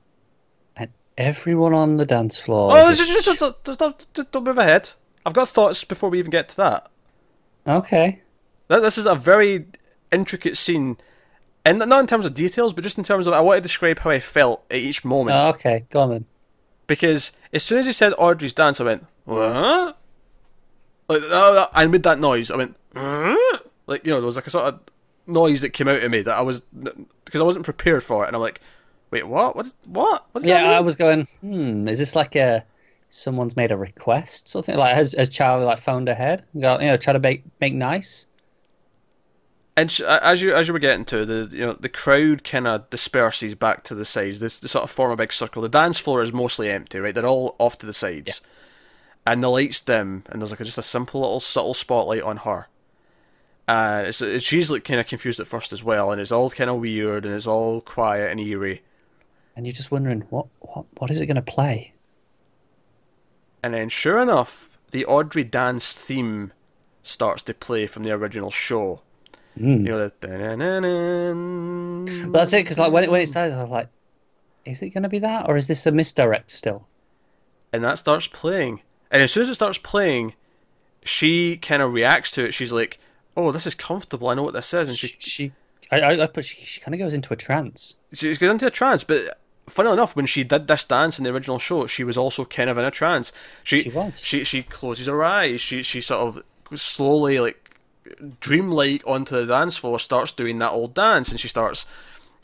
[0.76, 2.70] And everyone on the dance floor.
[2.76, 4.90] Oh, just- just, just, just, don't- just don't move ahead.
[5.24, 6.90] I've got thoughts before we even get to that.
[7.66, 8.20] okay.
[8.68, 9.66] That this is a very
[10.12, 10.98] intricate scene,
[11.64, 13.98] and not in terms of details, but just in terms of I want to describe
[14.00, 15.36] how I felt at each moment.
[15.36, 16.24] Oh, okay, go on then.
[16.86, 19.96] because as soon as he said Audrey's dance, I went what?
[21.08, 22.50] Like uh, I made that noise.
[22.50, 24.80] I went "Huh?" like you know there was like a sort of
[25.28, 26.62] noise that came out of me that I was
[27.24, 28.60] because I wasn't prepared for it, and I'm like,
[29.10, 29.54] wait, what?
[29.54, 29.72] What?
[29.84, 30.26] What?
[30.32, 30.70] What does that Yeah.
[30.70, 31.28] I was going.
[31.40, 32.64] Hmm, is this like a
[33.10, 34.48] someone's made a request?
[34.48, 36.44] Something like has has Charlie like phoned ahead?
[36.58, 38.26] Got you know try to make make nice.
[39.76, 42.66] And sh- as you as you were getting to the you know the crowd kind
[42.66, 44.40] of disperses back to the sides.
[44.40, 45.62] This they sort of form a big circle.
[45.62, 47.14] The dance floor is mostly empty, right?
[47.14, 48.40] They're all off to the sides,
[49.26, 52.38] and the lights dim, and there's like a, just a simple little subtle spotlight on
[52.38, 52.66] her.
[53.68, 56.50] And it's, it's she's like kind of confused at first as well, and it's all
[56.50, 58.82] kind of weird, and it's all quiet and eerie.
[59.56, 61.92] And you're just wondering what what what is it going to play?
[63.62, 66.52] And then, sure enough, the Audrey dance theme
[67.02, 69.02] starts to play from the original show.
[69.58, 69.82] Mm.
[69.82, 70.14] You know the.
[72.28, 73.88] But that's it because like when it, when it started, I was like,
[74.64, 76.86] is it going to be that or is this a misdirect still?
[77.72, 78.80] and that starts playing.
[79.10, 80.34] And as soon as it starts playing,
[81.02, 82.54] she kind of reacts to it.
[82.54, 82.98] She's like,
[83.38, 84.28] "Oh, this is comfortable.
[84.28, 85.52] I know what this is." And she, She,
[85.90, 87.96] I, I, I put she, she kind of goes into a trance.
[88.12, 89.04] she goes into a trance.
[89.04, 89.38] But
[89.68, 92.68] funnily enough, when she did this dance in the original show, she was also kind
[92.68, 93.32] of in a trance.
[93.64, 94.20] She, She was.
[94.20, 95.60] She she closes her eyes.
[95.60, 97.64] She she sort of slowly like
[98.40, 101.86] dreamlike onto the dance floor, starts doing that old dance, and she starts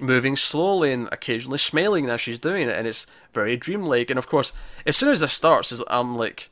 [0.01, 4.11] moving slowly and occasionally smiling as she's doing it, and it's very dreamlike.
[4.11, 4.53] And of course,
[4.87, 6.51] as soon as this starts, I'm like,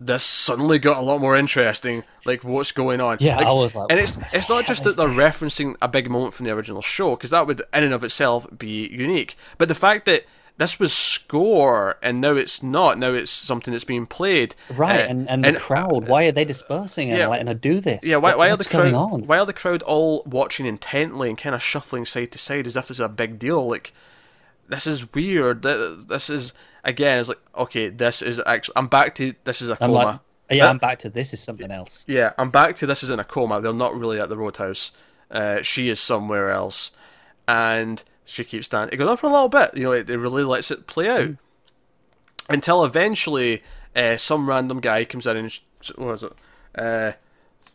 [0.00, 2.02] this suddenly got a lot more interesting.
[2.24, 3.18] Like, what's going on?
[3.20, 5.16] Yeah, I was like, and it's it's not just that they're this?
[5.16, 8.46] referencing a big moment from the original show, because that would in and of itself
[8.56, 9.36] be unique.
[9.58, 10.24] But the fact that
[10.56, 14.54] this was score and now it's not, now it's something that's being played.
[14.68, 17.28] Right, uh, and, and the crowd, why are they dispersing and yeah.
[17.28, 18.00] letting her do this?
[18.04, 18.92] yeah, why, What- why are the crowd?
[18.92, 19.26] on?
[19.26, 22.76] Why are the crowd all watching intently and kind of shuffling side to side as
[22.76, 23.68] if this is a big deal?
[23.68, 23.94] Like,
[24.68, 25.62] this is weird.
[25.62, 26.52] This is
[26.84, 27.18] again.
[27.18, 28.74] It's like okay, this is actually.
[28.76, 29.94] I'm back to this is a I'm coma.
[29.94, 30.20] like,
[30.50, 32.04] yeah, I'm back to this is something else.
[32.08, 33.60] yeah, I'm back to this is in a coma.
[33.60, 34.92] They're not really at the roadhouse.
[35.30, 36.90] Uh, she is somewhere else,
[37.46, 38.92] and she keeps standing.
[38.94, 39.76] It goes on for a little bit.
[39.76, 41.36] You know, it, it really lets it play out
[42.48, 43.62] until eventually
[43.94, 45.60] uh, some random guy comes in and sh-
[45.96, 46.32] what was it?
[46.76, 47.12] Uh,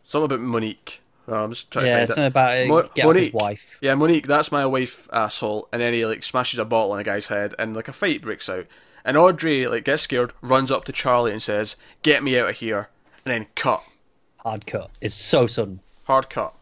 [0.04, 1.00] something about Monique.
[1.28, 2.64] Oh, I'm just trying Yeah, to something find about it.
[2.64, 3.34] uh, Mo- get off his Monique.
[3.34, 3.78] wife.
[3.80, 5.68] Yeah, Monique, that's my wife, asshole.
[5.72, 8.22] And then he like smashes a bottle on a guy's head, and like a fight
[8.22, 8.66] breaks out.
[9.06, 12.56] And Audrey like gets scared, runs up to Charlie and says, "Get me out of
[12.56, 12.90] here!"
[13.24, 13.82] And then cut.
[14.38, 14.90] Hard cut.
[15.00, 15.80] It's so sudden.
[16.04, 16.54] hard cut.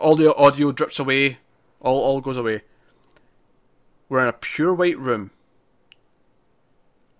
[0.00, 1.38] All the audio drips away,
[1.80, 2.62] all all goes away.
[4.08, 5.30] We're in a pure white room.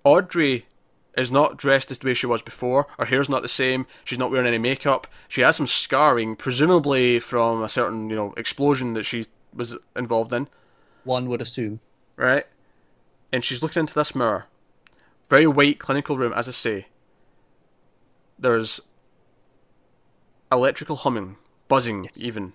[0.05, 0.67] Audrey
[1.17, 2.87] is not dressed as the way she was before.
[2.99, 3.87] Her hair's not the same.
[4.05, 5.07] She's not wearing any makeup.
[5.29, 10.33] She has some scarring, presumably from a certain you know explosion that she was involved
[10.33, 10.49] in,
[11.05, 11.81] One would assume.
[12.17, 12.47] right?
[13.35, 14.47] And she's looking into this mirror.
[15.29, 16.87] Very white clinical room, as I say.
[18.39, 18.81] There's
[20.53, 21.35] electrical humming,
[21.67, 22.23] buzzing, Yes.
[22.23, 22.53] even.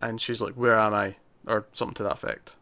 [0.00, 1.16] And she's like, "Where am I?"
[1.46, 2.56] or something to that effect.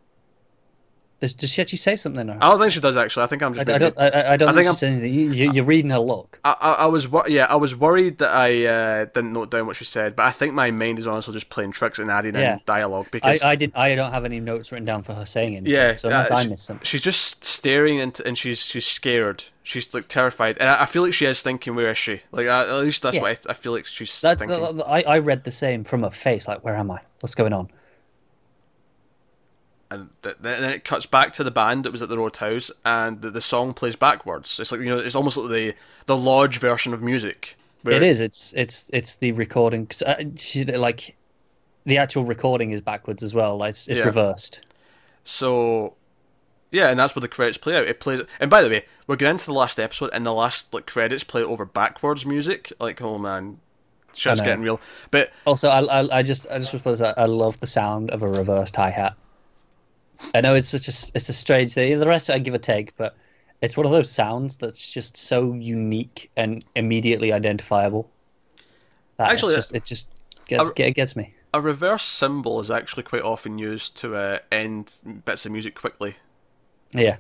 [1.19, 2.29] Does, does she actually say something?
[2.29, 2.37] Or?
[2.43, 3.23] I don't think she does actually.
[3.23, 3.69] I think I'm I, just.
[3.69, 3.99] I maybe- don't.
[3.99, 5.15] I, I don't I think think saying anything.
[5.15, 6.39] You, you're reading her look.
[6.45, 9.77] I, I, I was yeah I was worried that I uh, didn't note down what
[9.77, 12.55] she said, but I think my mind is honestly just playing tricks and adding Yeah.
[12.55, 13.73] in dialogue I, because I did.
[13.75, 15.73] I don't have any notes written down for her saying anything.
[15.73, 16.85] Yeah, So unless uh, I missed something.
[16.85, 19.45] she's just staring into, and she's she's scared.
[19.63, 22.47] She's like terrified, and I, I feel like she is thinking, "Where is she?" Like
[22.47, 23.23] I, at least that's Yeah.
[23.23, 24.41] what I, I feel like she's That's.
[24.41, 24.83] thinking.
[24.83, 26.47] I, I read the same from her face.
[26.47, 27.01] Like, where am I?
[27.21, 27.71] What's going on?
[29.91, 33.23] And th- then it cuts back to the band that was at the Roadhouse, and
[33.23, 34.59] the, the song plays backwards.
[34.61, 35.75] It's like you know, it's almost like the
[36.07, 37.57] the lodge version of music.
[37.85, 38.21] It is.
[38.21, 38.53] It's.
[38.55, 38.91] It's.
[38.93, 39.87] It's the recording.
[39.87, 40.21] 'cause, uh,
[40.77, 41.15] like,
[41.85, 43.57] the actual recording is backwards as well.
[43.59, 44.07] Like, it's, it's Yeah.
[44.07, 44.61] reversed.
[45.23, 45.95] So,
[46.73, 47.87] yeah, and that's where the credits play out.
[47.87, 50.75] It plays, and by the way, we're getting into the last episode, and the last
[50.75, 52.73] like credits play over backwards music.
[52.81, 53.59] Like, oh man,
[54.15, 54.81] shit's getting real.
[55.13, 58.23] But Also, I, I, I just, I just suppose I, I love the sound of
[58.23, 59.15] a reversed hi hat.
[60.35, 61.99] I know it's such a, it's a strange thing.
[61.99, 63.17] The rest I give a take, but
[63.63, 68.11] it's one of those sounds that's just so unique and immediately identifiable.
[69.19, 70.09] Actually, just, it just
[70.47, 71.35] gets, it gets me.
[71.55, 76.17] a reverse cymbal is actually quite often used to uh, end bits of music quickly.
[76.93, 77.17] Yeah,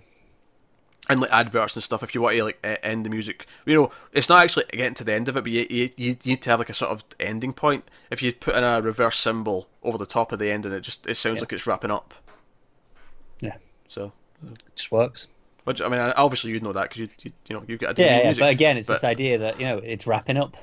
[1.09, 3.91] and like adverts and stuff if you want to like end the music you know
[4.13, 6.51] it's not actually getting to the end of it but you, you, you need to
[6.51, 9.97] have like a sort of ending point if you put in a reverse cymbal over
[9.97, 11.43] the top of the end and it just it sounds Yeah.
[11.43, 12.13] like it's wrapping up
[13.89, 14.13] so
[14.45, 15.29] it just works.
[15.65, 18.19] which i mean obviously you'd know that because you, you you know you've got Yeah,
[18.19, 20.57] yeah, music but again, it's but- this idea that you know it's wrapping up.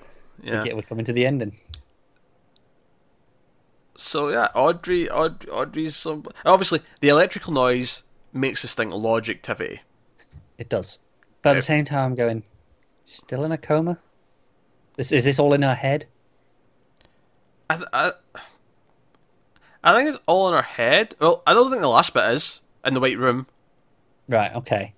[0.43, 1.55] yeah we're coming to the ending.
[3.95, 9.81] so yeah audrey Aud- audrey's some obviously the electrical noise makes us think lodge activity
[10.57, 10.99] It does,
[11.41, 12.43] but at the same time, I'm going,
[13.05, 13.97] still in a coma.
[14.97, 16.05] This is this all in her head?
[17.69, 18.11] I, th- I,
[19.83, 22.61] I think it's all in her head well i don't think the last bit is
[22.85, 23.47] in the white room
[24.29, 24.53] Right.
[24.55, 24.93] Okay.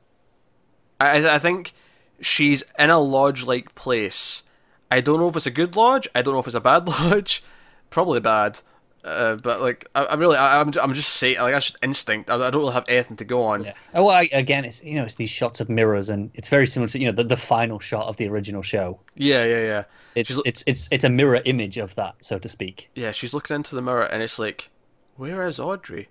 [0.99, 1.74] I, I think
[2.22, 4.44] she's in a lodge-like place.
[4.91, 6.07] I don't know if it's a good lodge.
[6.14, 7.44] I don't know if it's a bad lodge.
[7.90, 8.62] Probably bad.
[9.03, 12.30] Uh, but like, I, I really, I, I'm, I'm just saying, like that's just instinct.
[12.30, 13.64] I, I don't really have anything to go on.
[13.66, 13.74] Yeah.
[13.94, 16.66] Oh, well, I, again, it's you know, it's these shots of mirrors, and it's very
[16.66, 18.99] similar to you know the, the final shot of the original show.
[19.16, 19.84] yeah, yeah, yeah.
[20.16, 22.90] It's She's- it's it's it's a mirror image of that, so to speak.
[22.95, 24.70] Yeah, she's looking into the mirror, and it's like,
[25.18, 26.10] where is Audrey?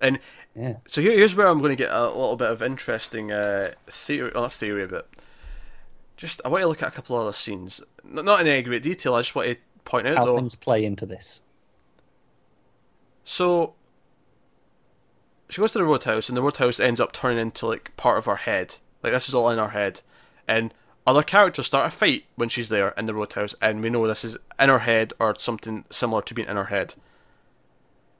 [0.00, 0.18] And
[0.54, 0.76] Yeah.
[0.86, 4.30] so here, here's where I'm going to get a little bit of interesting uh, theory,
[4.34, 5.08] well, not theory, but
[6.16, 7.82] just I want to look at a couple of other scenes.
[8.04, 9.14] Not in any great detail.
[9.14, 10.36] I just want to point out How though.
[10.36, 11.42] things play into this.
[13.24, 13.74] So
[15.48, 18.26] she goes to the roadhouse, and the roadhouse ends up turning into like part of
[18.26, 18.76] her head.
[19.02, 20.00] Like this is all in her head,
[20.48, 20.72] and
[21.06, 24.24] other characters start a fight when she's there in the roadhouse, and we know this
[24.24, 26.94] is in her head or something similar to being in her head.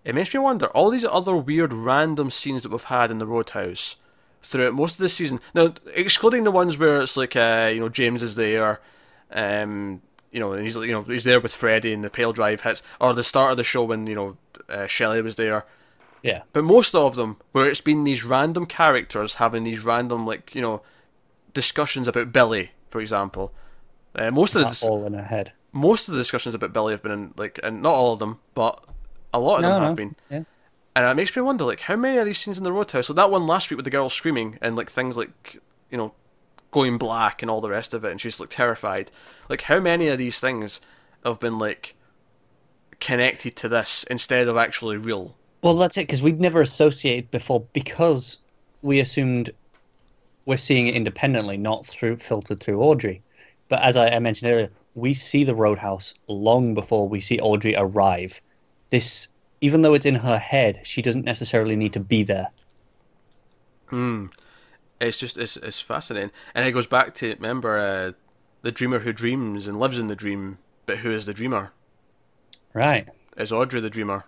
[0.04, 3.26] It makes me wonder all these other weird random scenes that we've had in the
[3.26, 3.96] roadhouse
[4.42, 5.40] throughout most of the season.
[5.54, 8.80] Now, excluding the ones where it's like uh, you know James is there,
[9.32, 12.82] um, you know, he's you know he's there with Freddy and the pale drive hits,
[13.00, 14.36] or the start of the show when you know
[14.68, 15.64] uh, Shelley was there.
[16.22, 16.42] Yeah.
[16.52, 20.60] But most of them, where it's been these random characters having these random like you
[20.60, 20.82] know
[21.54, 23.54] discussions about Billy, for example.
[24.14, 25.52] Uh, most of the dis- all in her head.
[25.72, 28.38] most of the discussions about Billy have been in, like, and not all of them,
[28.54, 28.84] but
[29.34, 29.94] a lot of No, them have no.
[29.94, 30.16] been.
[30.30, 30.42] Yeah.
[30.96, 33.08] And it makes me wonder, like, how many of these scenes in the Roadhouse?
[33.08, 35.58] Like that one last week with the girl screaming and like things like,
[35.90, 36.14] you know,
[36.70, 39.10] going black and all the rest of it, and she's like terrified.
[39.48, 40.80] Like, how many of these things
[41.24, 41.94] have been like
[43.00, 45.36] connected to this instead of actually real?
[45.62, 48.38] Well, that's it because we'd never associated before because
[48.82, 49.50] we assumed
[50.46, 53.22] we're seeing it independently, not through filtered through Audrey.
[53.68, 57.74] But as I, I mentioned earlier, we see the Roadhouse long before we see Audrey
[57.76, 58.40] arrive.
[58.90, 59.28] This,
[59.60, 62.50] even though it's in her head, she doesn't necessarily need to be there.
[65.00, 68.12] It's just it's it's fascinating, and it goes back to remember uh,
[68.62, 71.72] the dreamer who dreams and lives in the dream, but who is the dreamer?
[72.72, 74.24] Right, Is Audrey the dreamer?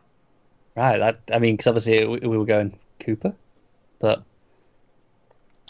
[0.76, 0.98] right.
[0.98, 3.34] That I mean, because obviously we, we were going Cooper,
[4.00, 4.22] but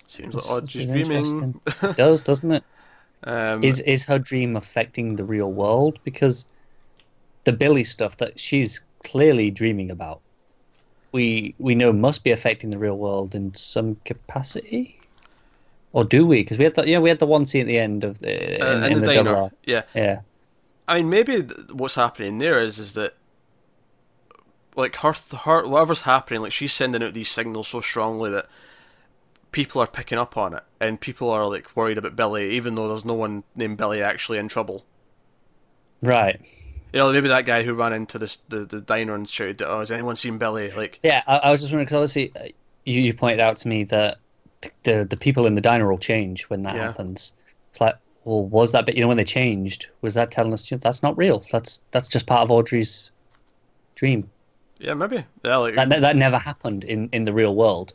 [0.06, 1.60] Seems like is dreaming.
[1.82, 2.64] it does, doesn't it?
[3.24, 6.46] um, is is her dream affecting the real world because
[7.47, 10.20] the billy stuff that she's clearly dreaming about.
[11.12, 15.01] We we know must be affecting the real world in some capacity?
[15.93, 16.43] Or do we?
[16.43, 18.60] Because we had the yeah we had the one scene at the end of the
[18.60, 19.51] uh, in, in, in the, the, diner.
[19.64, 20.20] Yeah, yeah.
[20.86, 21.40] I mean maybe
[21.73, 23.14] what's happening there is is that
[24.74, 25.14] like her
[25.44, 28.47] her whatever's happening, like she's sending out these signals so strongly that
[29.52, 32.89] people are picking up on it, and people are like worried about Billy, even though
[32.89, 34.85] there's no one named Billy actually in trouble.
[36.02, 36.40] right
[36.97, 39.81] You know, maybe that guy who ran into this the, the diner and shouted, "Oh,
[39.81, 42.48] has anyone seen Billy?" Like, yeah i, I was just wondering because obviously uh,
[42.86, 44.16] you, you pointed out to me that
[44.85, 46.85] the the people in the diner will change when that Yeah.
[46.85, 47.35] happens
[47.70, 50.70] it's like well was that bit you know when they changed was that telling us
[50.70, 53.10] you know, that's not real that's that's just part of audrey's
[53.94, 54.31] dream
[54.78, 55.24] yeah, maybe.
[55.44, 57.93] Yeah, like That, that never happened in, in the real world.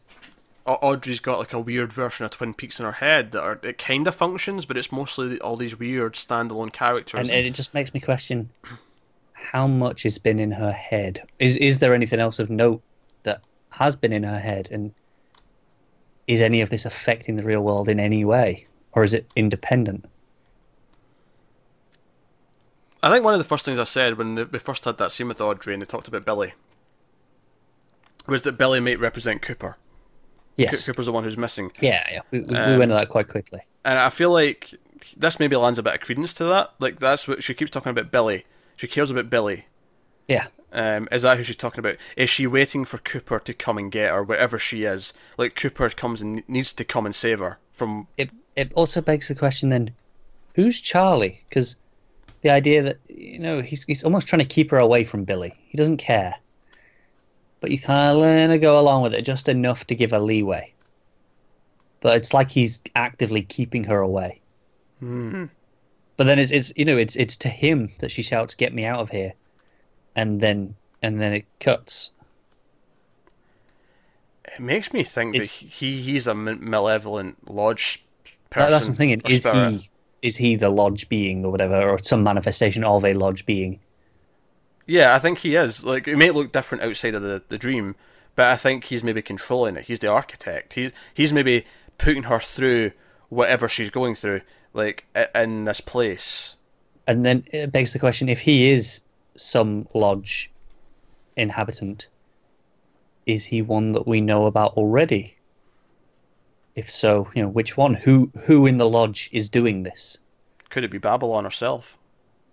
[0.66, 3.78] Audrey's got like a weird version of Twin Peaks in her head that are it
[3.78, 7.30] kind of functions, but it's mostly all these weird standalone characters.
[7.30, 8.50] And it just makes me question
[9.42, 11.22] how much has been in her head.
[11.40, 12.82] Is is there anything else of note
[13.24, 14.70] that has been in her head?
[14.72, 14.94] And
[16.28, 18.68] is any of this affecting the real world in any way?
[18.94, 20.06] Or is it independent?
[23.04, 25.28] I think one of the first things I said when we first had that scene
[25.28, 26.54] with Audrey and they talked about Billy
[28.28, 29.72] was that Billy might represent Cooper.
[29.72, 29.78] Co-
[30.58, 30.86] Yes.
[30.86, 32.20] Cooper's the one who's missing, Yeah, yeah.
[32.30, 33.62] We, we, Um, we went to that quite quickly.
[33.84, 34.76] and I feel like
[35.18, 36.74] this maybe lends a bit of credence to that.
[36.80, 38.12] Like that's what she keeps talking about.
[38.12, 38.46] Billy.
[38.78, 39.66] She cares about Billy.
[40.28, 40.48] Yeah.
[40.74, 41.98] Um, is that who she's talking about?
[42.16, 45.14] Is she waiting for Cooper to come and get her wherever she is?
[45.38, 48.08] Like Cooper comes and needs to come and save her from.
[48.18, 49.92] It it also begs the question then,
[50.56, 51.42] who's Charlie?
[51.50, 51.76] Because
[52.42, 55.54] the idea that you know he's he's almost trying to keep her away from Billy.
[55.68, 56.36] He doesn't care,
[57.60, 60.74] but you kind of go along with it just enough to give her leeway.
[62.00, 64.40] But it's like he's actively keeping her away.
[66.22, 68.86] But then it's it's you know it's it's to him that she shouts, "Get me
[68.86, 69.34] out of here,"
[70.16, 72.12] and then and then it cuts.
[74.46, 78.06] It makes me think It's- that he he's a malevolent lodge
[78.52, 78.70] person.
[78.70, 79.22] That's what I'm thinking.
[79.28, 79.72] Is spirit.
[79.72, 79.90] he
[80.22, 83.80] is he the lodge being or whatever, or some manifestation of a lodge being?
[84.86, 85.84] Yeah, I think he is.
[85.84, 87.96] Like it may look different outside of the, the dream,
[88.36, 89.86] but I think he's maybe controlling it.
[89.86, 90.76] He's the architect.
[90.76, 91.66] He's he's maybe
[91.98, 92.92] putting her through
[93.32, 94.42] whatever she's going through,
[94.74, 96.58] like in this place.
[97.08, 99.02] And then it begs the question: if he is
[99.36, 100.52] some lodge
[101.36, 102.08] inhabitant,
[103.26, 105.36] is he one that we know about already?
[106.76, 107.96] If so, you know which one?
[107.96, 110.20] Who who in the lodge is doing this?
[110.70, 111.98] Could it be Babylon herself?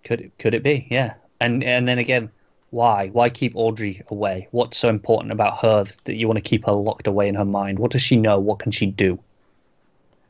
[0.03, 0.87] Could it, could it be?
[0.89, 1.13] Yeah.
[1.39, 2.31] And and then again,
[2.69, 3.09] why?
[3.09, 4.47] Why keep Audrey away?
[4.51, 7.45] What's so important about her that you want to keep her locked away in her
[7.45, 7.79] mind?
[7.79, 8.39] What does she know?
[8.39, 9.19] What can she do?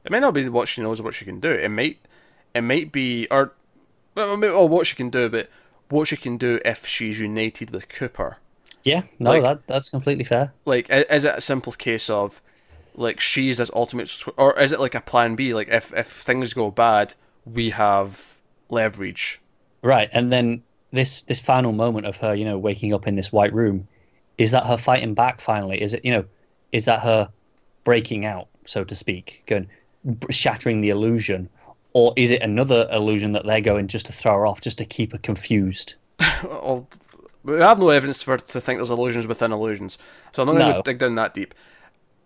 [0.06, 1.52] It may not be what she knows or what she can do.
[1.52, 2.00] It might
[2.54, 3.54] it might be or
[4.16, 5.50] well, or oh, what she can do, but
[5.90, 8.38] what she can do if she's united with Cooper.
[8.84, 10.54] Yeah, no, Like- that that's completely fair.
[10.66, 12.42] like is it a simple case of
[12.96, 16.54] like she's this ultimate or is it like a plan b like if if things
[16.54, 17.14] go bad
[17.46, 18.36] we have
[18.70, 19.40] leverage
[19.82, 23.32] Right, and then this this final moment of her, you know, waking up in this
[23.32, 23.88] white room,
[24.38, 25.82] is that her fighting back finally?
[25.82, 26.26] Is it, you know,
[26.74, 27.30] is that her
[27.86, 29.68] breaking out, so to speak, going
[30.30, 31.50] shattering the illusion,
[31.94, 34.86] or is it another illusion that they're going just to throw her off, just to
[34.86, 35.96] keep her confused?
[36.44, 36.88] well,
[37.44, 39.98] we have no evidence for to think there's illusions within illusions,
[40.32, 40.82] so I'm not going to No.
[40.82, 41.54] dig down that deep.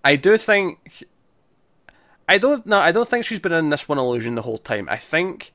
[0.03, 1.05] I do think.
[2.27, 4.87] I don't no, I don't think she's been in this one illusion the whole time.
[4.89, 5.51] I think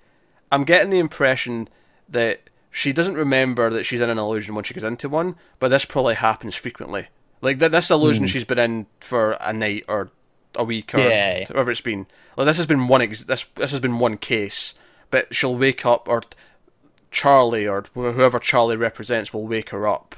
[0.52, 1.68] I'm getting the impression
[2.08, 5.68] that she doesn't remember that she's in an illusion when she goes into one, but
[5.68, 7.08] this probably happens frequently.
[7.40, 8.28] Like th- this illusion hmm.
[8.28, 10.10] she's been in for a night or
[10.56, 10.98] a week or.
[10.98, 11.40] Yeah.
[11.48, 12.06] whatever it's been.
[12.36, 14.74] Like this has been one ex- this this has been one case,
[15.10, 16.22] but she'll wake up or
[17.10, 20.14] Charlie or whoever Charlie represents will wake her up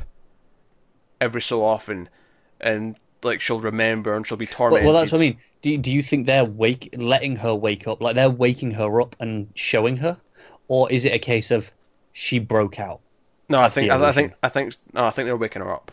[1.20, 2.08] every so often,
[2.60, 4.86] and like she'll remember and she'll be Well, tormented.
[4.86, 5.38] well, that's what I mean.
[5.62, 9.14] Do do you think they're wake letting her wake up, like they're waking her up
[9.20, 10.16] and showing her,
[10.68, 11.70] or is it a case of
[12.12, 13.00] she broke out?
[13.48, 14.34] No, I think I, I think.
[14.42, 15.90] I think no, I think they're waking her up.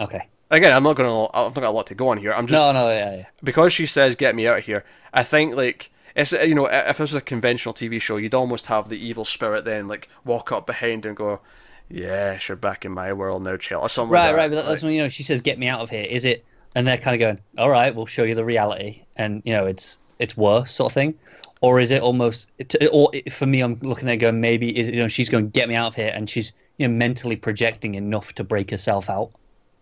[0.00, 0.26] Okay.
[0.54, 2.32] Again, I'm not gonna I've not got a lot to go on here.
[2.32, 3.24] I'm just No, no, yeah, yeah.
[3.42, 4.84] because she says get me out of here.
[5.12, 8.34] I think like it's uh, you know if this was a conventional TV show, you'd
[8.34, 11.40] almost have the evil spirit then like walk up behind and go,
[11.88, 14.12] yeah, you're back in my world now, chill, or something.
[14.12, 14.50] Right, like right.
[14.50, 16.44] But that's Like- when you know she says, "Get me out of here." Is it?
[16.76, 19.66] And they're kind of going, "All right, we'll show you the reality," and you know,
[19.66, 21.14] it's it's worse sort of thing,
[21.60, 22.48] or is it almost?
[22.92, 24.94] Or for me, I'm looking at going, maybe is it?
[24.94, 27.94] You know, she's going, "Get me out of here," and she's you know mentally projecting
[27.96, 29.30] enough to break herself out.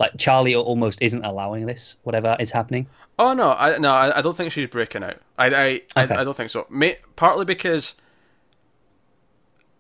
[0.03, 2.89] Like Charlie almost isn't allowing this, whatever is happening.
[3.21, 5.19] Oh no, I no, I, I don't think she's breaking out.
[5.39, 6.15] I I, Okay.
[6.15, 6.67] I, I don't think so.
[6.69, 7.95] May, partly because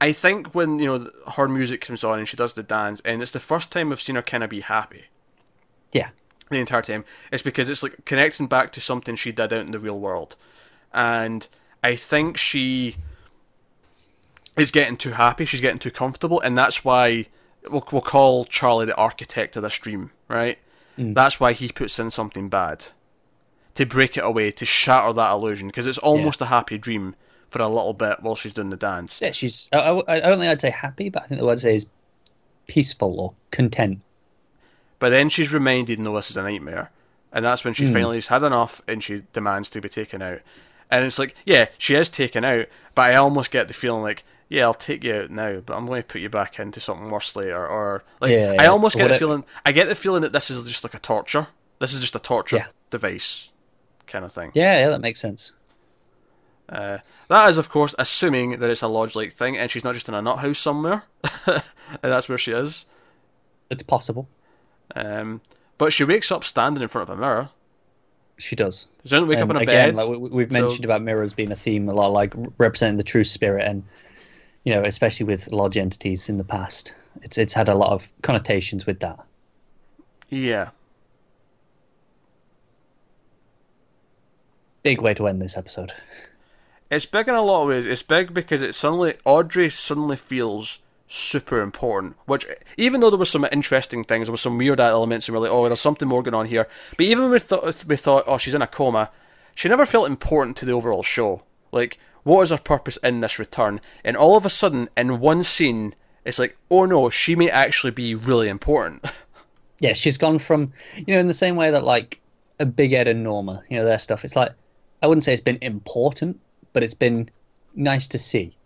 [0.01, 3.20] I think when you know her music comes on and she does the dance, and
[3.20, 5.07] it's the first time I've seen her kind of be happy
[5.93, 6.11] Yeah,
[6.51, 7.05] the entire time.
[7.32, 10.36] It's because it's like connecting back to something she did out in the real world,
[10.93, 11.49] and
[11.82, 12.94] I think she
[14.57, 15.47] is getting too happy.
[15.47, 17.27] She's getting too comfortable, and that's why
[17.70, 20.59] we'll, we'll call Charlie the architect of this dream, right?
[20.98, 21.14] Mm.
[21.14, 22.86] That's why he puts in something bad
[23.74, 27.14] to break it away, to shatter that illusion, because it's almost a happy dream
[27.48, 29.20] for a little bit while she's doing the dance.
[29.20, 29.30] yeah.
[29.30, 29.68] She's.
[29.72, 31.74] I, I, I don't think I'd say happy, but I think the word to say
[31.74, 31.86] is
[32.66, 34.01] peaceful or content.
[34.98, 36.90] But then she's reminded, no, this is a nightmare.
[37.32, 37.93] And that's when she mm.
[37.93, 40.40] finally has had enough and she demands to be taken out.
[40.90, 44.24] And it's like, yeah, she is taken out, but I almost get the feeling like,
[44.53, 47.11] yeah, I'll take you out now, but I'm going to put you back into something
[47.11, 47.66] worse later.
[47.66, 50.66] Or, like, Yeah, I almost get the feeling, I get the feeling that this is
[50.69, 51.49] just like a torture.
[51.79, 52.66] This is just a torture Yeah.
[52.91, 53.51] device
[54.07, 54.53] kind of thing.
[54.55, 55.55] Yeah, yeah, that makes sense.
[56.69, 56.99] Uh,
[57.29, 60.15] that is, of course, assuming that it's a lodge-like thing and she's not just in
[60.15, 61.05] a nut house somewhere.
[61.47, 61.62] and
[62.03, 62.87] that's where she is.
[63.70, 64.29] It's possible.
[64.95, 65.41] Um,
[65.79, 67.49] but she wakes up standing in front of a mirror.
[68.39, 68.87] She does.
[69.05, 69.95] She doesn't wake up in a again, bed.
[69.97, 73.05] like we, we've so- mentioned about mirrors being a theme a lot, like representing the
[73.05, 73.83] true spirit, and
[74.64, 78.09] you know, especially with lodge entities in the past, it's it's had a lot of
[78.22, 79.18] connotations with that.
[80.28, 80.70] Yeah.
[84.82, 85.93] Big way to end this episode.
[86.90, 87.86] It's big in a lot of ways.
[87.86, 92.16] It's big because it suddenly Audrey suddenly feels super important.
[92.26, 95.43] Which even though there was some interesting things, there was some weird elements, and we're
[95.43, 96.68] like, oh, there's something more going on here.
[96.97, 99.10] But even when we thought we thought, oh, she's in a coma,
[99.55, 101.43] she never felt important to the overall show.
[101.70, 103.81] Like, what is her purpose in this return?
[104.05, 105.94] And all of a sudden, in one scene,
[106.24, 109.05] it's like, oh no, she may actually be really important.
[109.81, 112.20] Yeah, she's gone from you know, in the same way that like
[112.61, 114.24] a Big Ed and Norma, you know, their stuff.
[114.24, 114.53] It's like
[115.03, 116.39] I wouldn't say it's been important,
[116.73, 117.28] but it's been
[117.74, 118.57] nice to see.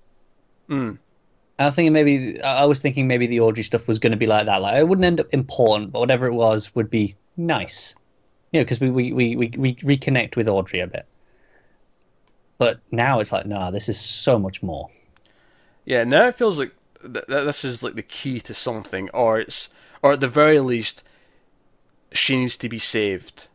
[0.68, 0.98] Mm.
[1.58, 4.18] I was thinking maybe I I was thinking maybe the Audrey stuff was going to
[4.18, 4.60] be like that.
[4.60, 7.94] Like it wouldn't end up important, but whatever it was would be nice.
[8.52, 11.06] You know, because we, we, we, we, we reconnect with Audrey a bit.
[12.58, 14.88] But now it's like, nah, this is so much more.
[15.84, 16.72] Yeah, now it feels like
[17.02, 19.70] th- th- this is like the key to something, or it's,
[20.02, 21.04] or at the very least,
[22.12, 23.48] she needs to be saved.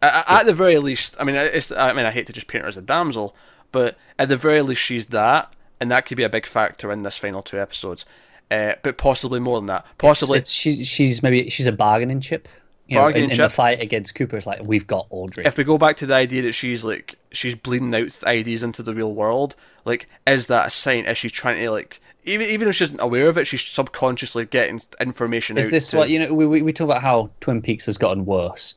[0.00, 2.62] At, at the very least, I mean, it's, I mean, I hate to just paint
[2.62, 3.36] her as a damsel,
[3.72, 7.02] but at the very least, she's that, and that could be a big factor in
[7.02, 8.06] this final two episodes.
[8.50, 9.86] Uh, but possibly more than that.
[9.98, 12.48] Possibly, It's, she, she's maybe she's a bargaining chip.
[12.86, 15.46] You know, Bargaining in, in the fight against Cooper, it's like we've got Audrey.
[15.46, 18.82] if we go back to the idea that she's like she's bleeding out ideas into
[18.82, 21.04] the real world, like is that a sign?
[21.06, 24.46] Is she trying to like even even if she isn't aware of it, she's subconsciously
[24.46, 26.32] getting information Is this to- what you know?
[26.32, 28.74] We, we we talk about how Twin Peaks has gotten worse.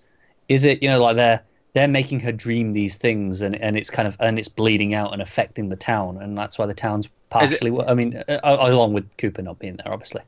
[0.49, 1.41] Is it you know like they're
[1.73, 5.13] they're making her dream these things and, and it's kind of and it's bleeding out
[5.13, 7.11] and affecting the town and that's why the town's Is
[7.51, 7.85] it- partially.
[7.85, 10.21] I mean, uh, along with Cooper not being there, obviously.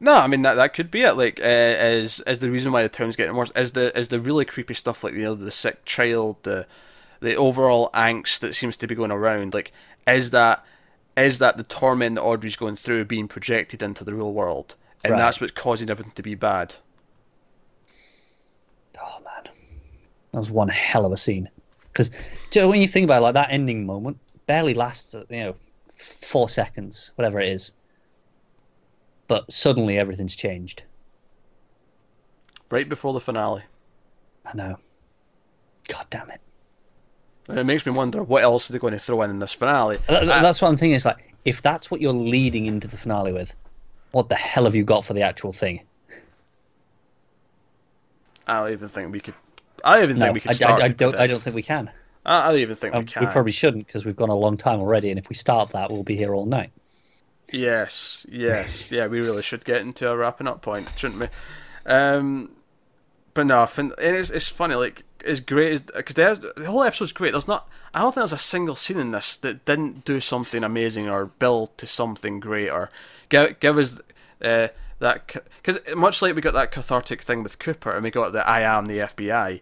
[0.00, 1.16] No, I mean that that could be it.
[1.16, 3.52] Like, uh, is is the reason why the town's getting worse?
[3.54, 6.66] Is the is the really creepy stuff like you know the sick child, the
[7.22, 9.54] the overall angst that seems to be going around?
[9.54, 9.72] Like,
[10.06, 10.64] is that
[11.16, 15.12] is that the torment that Audrey's going through being projected into the real world, and
[15.12, 15.18] Right.
[15.18, 16.74] that's what's causing everything to be bad?
[18.98, 19.52] Oh man,
[20.32, 21.48] That was one hell of a scene.
[21.92, 22.10] Because
[22.50, 25.54] Joe, when you think about it, like that ending moment, barely lasts, you know,
[25.96, 27.72] four seconds, whatever it is.
[29.28, 30.84] But suddenly everything's changed.
[32.70, 33.62] Right before the finale.
[34.46, 34.78] I know.
[35.88, 36.40] God damn it.
[37.52, 39.52] And it makes me wonder what else are they going to throw in in this
[39.52, 39.98] finale.
[40.08, 40.94] That, that's what I'm thinking.
[40.96, 43.54] It's like if that's what you're leading into the finale with,
[44.12, 45.82] what the hell have you got for the actual thing?
[48.46, 49.34] I don't even think we could.
[49.84, 50.80] I don't even No, think we could I, start.
[50.80, 51.14] I, I don't.
[51.14, 51.90] I don't think we can.
[52.24, 53.26] I, don't even think Um, we can.
[53.26, 55.90] we probably shouldn't because we've gone a long time already, and if we start that,
[55.90, 56.70] we'll be here all night.
[57.52, 59.08] Yes, yes, yeah.
[59.08, 61.28] We really should get into a wrapping up point, shouldn't we?
[61.84, 62.52] Um,
[63.34, 64.74] but no, and it's it's funny.
[64.74, 67.32] Like as great as because the, whole episode's great.
[67.32, 67.68] There's not.
[67.94, 71.26] I don't think there's a single scene in this that didn't do something amazing or
[71.26, 72.90] build to something great or
[73.28, 74.00] give give us
[74.42, 74.68] uh,
[74.98, 78.48] that because much like we got that cathartic thing with Cooper and we got the
[78.48, 79.60] I am the FBI.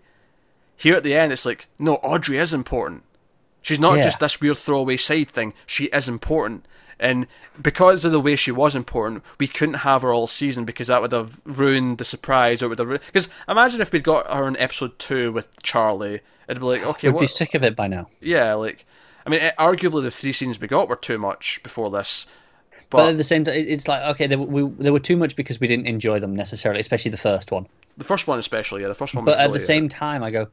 [0.77, 3.03] Here at the end, it's like no, Audrey is important.
[3.63, 4.05] She's not Yeah.
[4.05, 5.53] just this weird throwaway side thing.
[5.67, 6.65] She is important.
[7.01, 7.27] And
[7.61, 11.01] because of the way she was important, we couldn't have her all season because that
[11.01, 12.63] would have ruined the surprise.
[12.63, 16.61] Or would have because imagine if we'd got her in episode two with Charlie, it'd
[16.61, 17.21] be like okay, We'd what?
[17.23, 18.09] be sick of it by now.
[18.21, 18.85] yeah, like
[19.27, 22.27] I mean, eh, arguably the three scenes we got were too much before this,
[22.91, 25.17] But, but, at the same time, it's like okay, they, were- we, they were too
[25.17, 27.67] much because we didn't enjoy them necessarily, especially the first one.
[27.97, 29.25] the first one especially, yeah, the first one.
[29.25, 30.49] But at really, the same time, I go,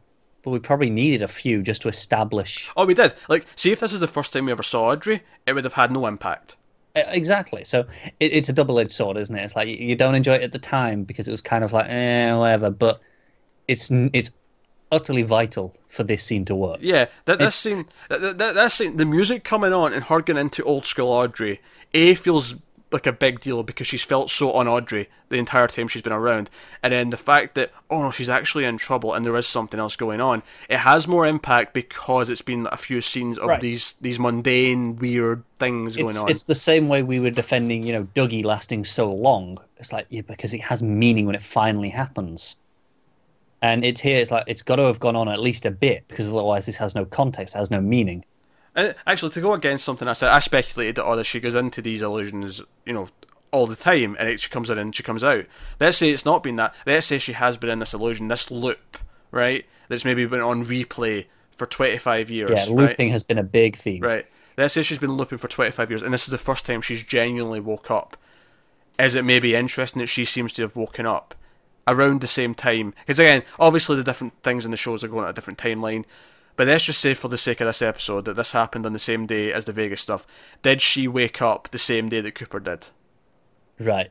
[0.48, 3.14] but we probably needed a few just to establish oh, we did.
[3.28, 5.74] Like, see if this is the first time we ever saw Audrey, it would have
[5.74, 6.56] had no impact.
[6.96, 7.66] Exactly.
[7.66, 7.82] So
[8.22, 9.44] it, it's a double-edged sword, isn't it?
[9.44, 11.74] It's like you- you don't enjoy it at the time because it was kind of
[11.74, 12.70] like, eh, whatever.
[12.72, 13.02] But
[13.68, 14.32] it's it's
[14.90, 16.78] utterly vital for this scene to work.
[16.80, 20.22] Yeah, that that It's- scene, that, that, that scene, the music coming on and her
[20.22, 21.60] getting into old school Audrey,
[21.94, 22.56] a feels
[22.92, 26.14] like a big deal because she's felt so on Audrey the entire time she's been
[26.14, 26.50] around,
[26.82, 29.80] and then the fact that oh no, she's actually in trouble and there is something
[29.80, 33.60] else going on, it has more impact because it's been a few scenes of Right.
[33.62, 36.30] these these mundane weird things going It's, on.
[36.32, 39.60] it's the same way we were defending, you know, Dougie lasting so long.
[39.78, 42.56] It's like yeah, because it has meaning when it finally happens.
[43.62, 44.18] And it's here.
[44.18, 46.78] It's like it's got to have gone on at least a bit because otherwise this
[46.78, 48.24] has no context, has no meaning.
[48.78, 51.56] And actually, to go against something I said, I speculated that oh, that she goes
[51.56, 53.10] into these illusions, you know,
[53.52, 55.46] all the time, and it, she comes in and she comes out.
[55.80, 56.76] Let's say it's not been that.
[56.86, 58.98] Let's say she has been in this illusion, this loop,
[59.32, 59.66] right?
[59.90, 62.52] That's maybe been on replay for twenty five years.
[62.52, 62.90] Yeah, right?
[62.90, 64.04] looping has been a big theme.
[64.04, 64.26] Right.
[64.58, 67.04] Let's say she's been looping for 25 years, and this is the first time she's
[67.04, 68.18] genuinely woke up.
[68.98, 71.36] Is it maybe interesting that she seems to have woken up
[71.88, 72.96] around the same time?
[73.02, 76.06] Because again, obviously the different things in the shows are going at a different timeline.
[76.58, 79.00] But let's just say, for the sake of this episode, that this happened on the
[79.00, 80.26] same day as the Vegas stuff.
[80.64, 82.88] Did she wake up the same day that Cooper did?
[83.80, 84.10] Right.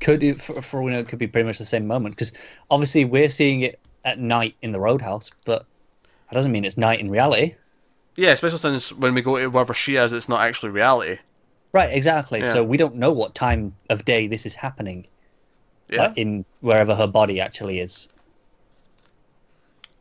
[0.00, 2.16] Could it, for, for all we know, it could be pretty much the same moment
[2.16, 2.32] because
[2.70, 5.66] obviously we're seeing it at night in the Roadhouse, but
[6.28, 7.54] that doesn't mean it's night in reality.
[8.16, 11.18] Yeah, especially since when we go to wherever she is, it's not actually reality.
[11.72, 11.92] Right.
[11.92, 12.40] Exactly.
[12.40, 12.54] Yeah.
[12.54, 15.06] So we don't know what time of day this is happening
[15.90, 16.08] Yeah.
[16.08, 18.08] like, in wherever her body actually is.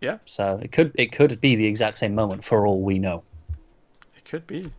[0.01, 0.19] Yeah.
[0.25, 3.23] So it could it could be the exact same moment for all we know.
[4.15, 4.71] It could be.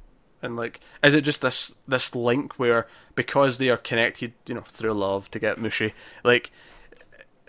[0.43, 4.63] And like, is it just this this link where because they are connected, you know,
[4.63, 5.93] through love to get mushy,
[6.25, 6.51] like,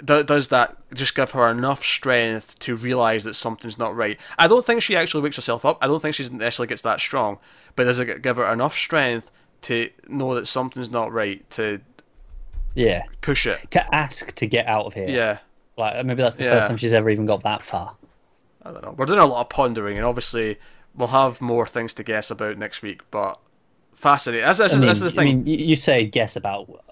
[0.04, 4.20] do, does that just give her enough strength to realize that something's not right?
[4.38, 5.78] I don't think she actually wakes herself up.
[5.82, 7.38] I don't think she necessarily gets that strong,
[7.78, 9.32] but does it give her enough strength
[9.62, 11.80] to know that something's not right to
[12.76, 13.04] Yeah.
[13.22, 13.72] push it?
[13.72, 15.08] To ask to get out of here.
[15.08, 15.38] Yeah.
[15.78, 16.52] Like maybe that's the Yeah.
[16.56, 17.96] first time she's ever even got that far.
[18.64, 18.94] I don't know.
[18.98, 20.60] We're doing a lot of pondering, and obviously
[20.96, 23.02] we'll have more things to guess about next week.
[23.10, 23.40] But
[23.94, 24.46] fascinating.
[24.46, 25.44] That's, that's, I mean, that's the I thing.
[25.44, 26.84] mean, you say guess about.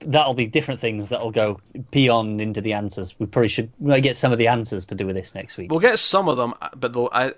[0.00, 1.58] That'll be different things that'll go
[1.90, 3.18] beyond into the answers.
[3.18, 5.70] We probably should we get some of the answers to do with this next week.
[5.70, 7.32] We'll get some of them, but though I, I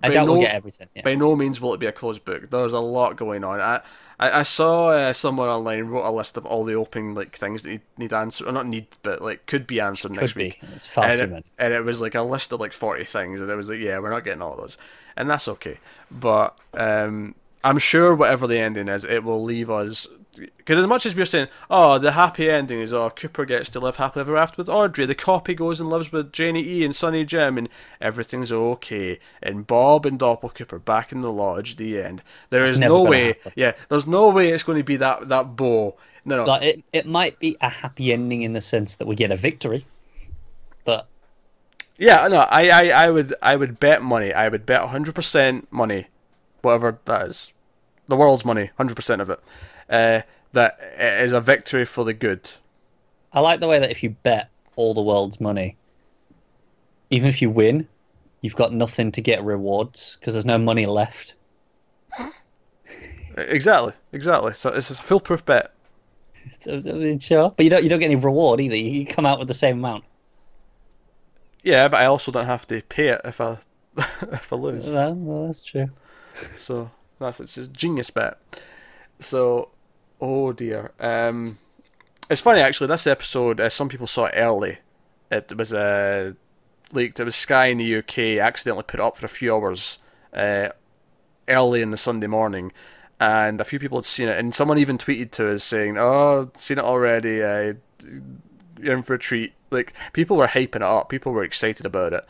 [0.00, 0.88] by doubt no, we'll get everything.
[0.96, 1.02] Yeah.
[1.02, 2.50] by no means will it be a closed book.
[2.50, 3.60] There's a lot going on.
[3.60, 3.80] I
[4.18, 7.62] I, I saw uh, someone online wrote a list of all the open like things
[7.62, 10.60] that need, need answered, or not need, but like could be answered next Could week.
[10.74, 11.44] It's far and too it, many.
[11.58, 13.98] and it was like a list of like forty things, and it was like, yeah,
[13.98, 14.78] we're not getting all of those,
[15.16, 15.78] and that's okay.
[16.10, 20.06] But um, I'm sure whatever the ending is, it will leave us.
[20.38, 23.80] Because as much as we're saying, oh, the happy ending is, oh, Cooper gets to
[23.80, 26.94] live happily ever after with Audrey, the copy goes and lives with Janie E and
[26.94, 27.68] Sonny Jim, and
[28.00, 32.22] everything's okay, and Bob and Doppel Cooper back in the lodge, the end.
[32.50, 33.52] There It's is no way, happen.
[33.56, 35.96] yeah, there's no way it's going to be that that bow.
[36.24, 39.14] No, no, Like it, it might be a happy ending in the sense that we
[39.16, 39.86] get a victory,
[40.84, 41.08] but
[41.96, 44.32] Yeah, no, I, I, I would, I would bet money.
[44.32, 46.06] I would bet hundred percent money,
[46.62, 47.52] whatever that is,
[48.08, 49.40] the world's money, hundred percent of it.
[49.88, 50.22] Uh,
[50.52, 52.50] that it is a victory for the good.
[53.32, 55.76] I like the way that if you bet all the world's money,
[57.10, 57.86] even if you win,
[58.40, 61.34] you've got nothing to get rewards because there's no money left.
[63.36, 64.52] Exactly, exactly.
[64.52, 65.72] So it's a foolproof bet.
[67.20, 68.74] Sure, but you don't you don't get any reward either.
[68.74, 70.02] You come out with the same amount.
[71.62, 73.58] Yeah, but I also don't have to pay it if I
[73.96, 74.92] if I lose.
[74.92, 75.88] Well, well that's true.
[76.56, 78.38] So that's it's a genius bet.
[79.18, 79.70] So,
[80.20, 80.92] oh dear.
[81.00, 81.58] Um,
[82.30, 82.88] it's funny actually.
[82.88, 84.78] This episode, uh, some people saw it early.
[85.30, 86.32] It was uh,
[86.92, 87.20] leaked.
[87.20, 89.98] It was Sky in the UK accidentally put up for a few hours
[90.32, 90.68] uh,
[91.46, 92.72] early in the Sunday morning,
[93.20, 94.38] and a few people had seen it.
[94.38, 97.42] And someone even tweeted to us saying, "Oh, seen it already.
[97.42, 97.74] Uh,
[98.80, 101.08] you're in for a treat." Like people were hyping it up.
[101.08, 102.26] People were excited about it,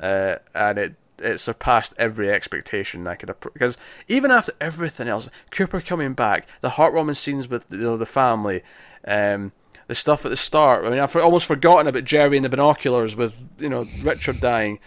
[0.00, 3.34] uh, and it it surpassed every expectation I could.
[3.52, 3.76] Because
[4.08, 8.62] even after everything else, Cooper coming back, the heartwarming scenes with you know the family,
[9.06, 9.52] um,
[9.88, 10.84] the stuff at the start.
[10.84, 14.78] I mean, I've almost forgotten about Jerry and the binoculars with you know Richard dying.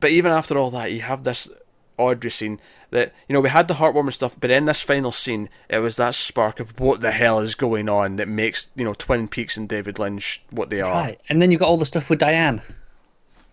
[0.00, 1.48] But even after all that, you have this
[1.96, 2.60] Audrey scene
[2.90, 5.96] that you know we had the heartwarming stuff, but in this final scene, it was
[5.96, 9.56] that spark of what the hell is going on that makes you know Twin Peaks
[9.56, 10.92] and David Lynch what they are.
[10.92, 12.62] Right, and then you got all the stuff with Diane.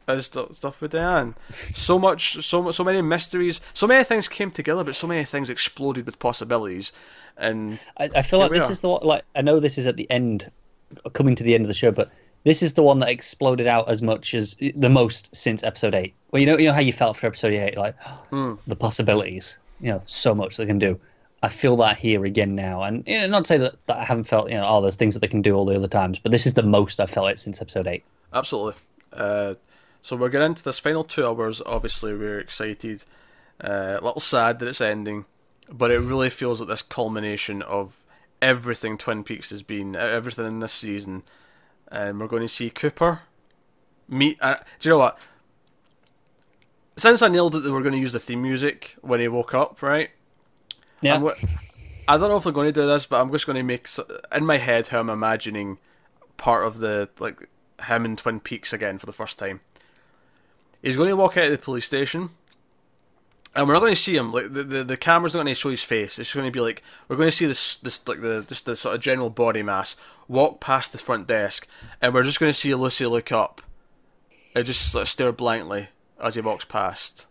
[0.09, 1.35] There's stuff with Diane.
[1.51, 3.61] So much, so so many mysteries.
[3.75, 6.91] So many things came together, but so many things exploded with possibilities.
[7.37, 8.71] And I, I feel like this are.
[8.71, 9.03] is the one.
[9.03, 10.49] Like I know this is at the end,
[11.13, 12.09] coming to the end of the show, but
[12.43, 16.15] this is the one that exploded out as much as the most since episode eight.
[16.31, 17.95] Well, you know, you know how you felt for episode eight, like
[18.31, 18.57] mm.
[18.65, 19.59] the possibilities.
[19.79, 20.99] You know, so much they can do.
[21.43, 24.05] I feel that here again now, and you know, not to say that, that I
[24.05, 26.17] haven't felt, you know, oh, there's things that they can do all the other times,
[26.17, 28.03] but this is the most I've felt it since episode eight.
[28.33, 28.73] Absolutely.
[29.13, 29.53] Uh,
[30.01, 31.61] so we're getting into this final two hours.
[31.65, 33.03] Obviously, we're excited.
[33.61, 35.25] Uh, a little sad that it's ending,
[35.69, 38.05] but it really feels like this culmination of
[38.41, 41.23] everything Twin Peaks has been, everything in this season.
[41.91, 43.21] And we're going to see Cooper
[44.07, 44.37] meet.
[44.41, 45.19] Uh, do you know what?
[46.95, 49.53] Since I nailed it that we're going to use the theme music when he woke
[49.53, 50.09] up, right?
[51.01, 51.15] Yeah.
[51.15, 51.29] I'm,
[52.07, 53.87] I don't know if they're going to do this, but I'm just going to make
[54.35, 55.77] in my head how I'm imagining
[56.37, 57.47] part of the like
[57.83, 59.61] him in Twin Peaks again for the first time.
[60.81, 62.29] He's going to walk out of the police station,
[63.55, 64.31] and we're not going to see him.
[64.31, 66.17] Like the, the, the camera's not going to show his face.
[66.19, 68.75] It's going to be like we're going to see this this like the just the
[68.75, 69.95] sort of general body mass
[70.27, 71.67] walk past the front desk,
[72.01, 73.61] and we're just going to see Lucy look up,
[74.55, 75.89] and just sort of stare blankly
[76.21, 77.25] as he walks past.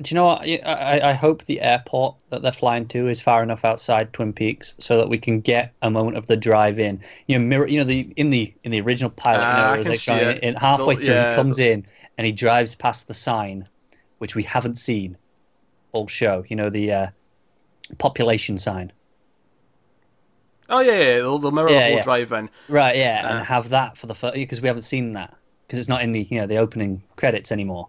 [0.00, 0.40] Do you know what?
[0.42, 4.74] I, I hope the airport that they're flying to is far enough outside Twin Peaks
[4.78, 7.00] so that we can get a moment of the drive in.
[7.28, 7.68] You know, mirror.
[7.68, 10.22] You know, the in the in the original pilot, you know, Ah, it was like
[10.22, 10.42] it.
[10.42, 11.86] in halfway The- through, yeah, he comes in
[12.22, 13.68] and he drives past the sign,
[14.18, 15.16] which we haven't seen
[15.90, 16.44] all show.
[16.46, 17.06] You know, the uh,
[17.98, 18.92] population sign.
[20.68, 22.02] Oh yeah, yeah, they'll, they'll mirror the Yeah, yeah.
[22.02, 22.48] drive-in.
[22.68, 23.28] Right, yeah, Uh.
[23.38, 25.34] and have that for the first because we haven't seen that
[25.66, 27.88] because it's not in the you know the opening credits anymore.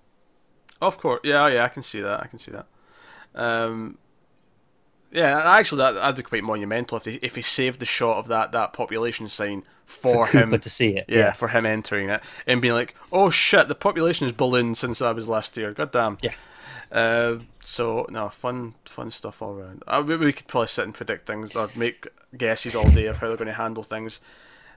[0.81, 2.21] Of course, yeah, yeah, I can see that.
[2.21, 2.65] I can see that.
[3.35, 3.99] Um,
[5.13, 8.27] yeah, actually, that that'd be quite monumental if he if he saved the shot of
[8.27, 10.49] that that population sign for, For him.
[10.49, 11.31] Cooper to see it, Yeah, yeah.
[11.33, 15.11] for him entering it and being like, "Oh shit, the population has ballooned since I
[15.11, 16.17] was last year." God damn.
[16.21, 16.33] Yeah.
[16.91, 19.83] Uh, so no, fun, fun stuff all around.
[19.87, 22.07] Uh, we, we could probably sit and predict things or make
[22.37, 24.19] guesses all day of how they're going to handle things.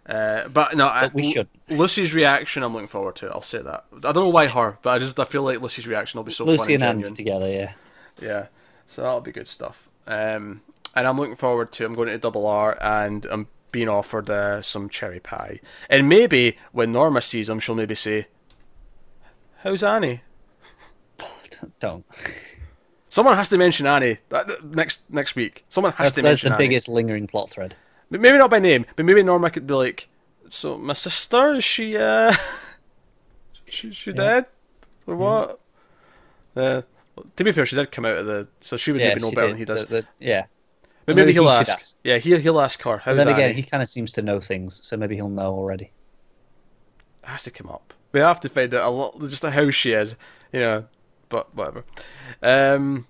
[0.07, 1.49] Uh, but no, I, But we should.
[1.69, 3.27] Lucy's reaction, I'm looking forward to.
[3.27, 3.85] It, I'll say that.
[3.93, 6.33] I don't know why her, but I just I feel like Lucy's reaction will be
[6.33, 7.73] so Lucy funny and and together, yeah.
[8.23, 8.47] Yeah,
[8.87, 9.89] so that'll be good stuff.
[10.07, 10.62] Um,
[10.95, 11.85] and I'm looking forward to.
[11.85, 15.61] I'm going to Double R, and I'm being offered uh, some cherry pie.
[15.91, 18.27] And maybe when Norma sees him, she'll maybe say,
[19.59, 20.20] "How's Annie?"
[21.81, 22.05] Don't.
[23.09, 25.65] Someone has to mention Annie that- next next week.
[25.69, 26.49] Someone has That's, to mention.
[26.51, 26.69] that's the Annie.
[26.69, 27.74] biggest lingering plot thread.
[28.11, 30.09] But Maybe not by name, but maybe Norma could be like,
[30.49, 32.33] "So my sister is she uh,
[33.69, 34.47] she she dead
[35.07, 35.61] or what?"
[36.55, 36.83] Uh,
[37.37, 39.31] to be fair, she did come out of the, so she would Yeah, maybe know
[39.33, 39.53] better did.
[39.53, 39.85] than he does.
[39.87, 40.47] The- the- yeah.
[41.07, 41.73] but maybe maybe he'll he ask.
[41.73, 41.97] ask.
[42.05, 42.99] Yeah, he he'll ask her.
[42.99, 43.43] How's then Annie?
[43.43, 45.93] again, he kind of seems to know things, so maybe he'll know already.
[47.23, 47.95] It has to come up.
[48.13, 50.17] We have to find out a lot, just how she is,
[50.53, 50.87] you know.
[51.29, 51.85] But whatever.
[52.43, 53.07] Um.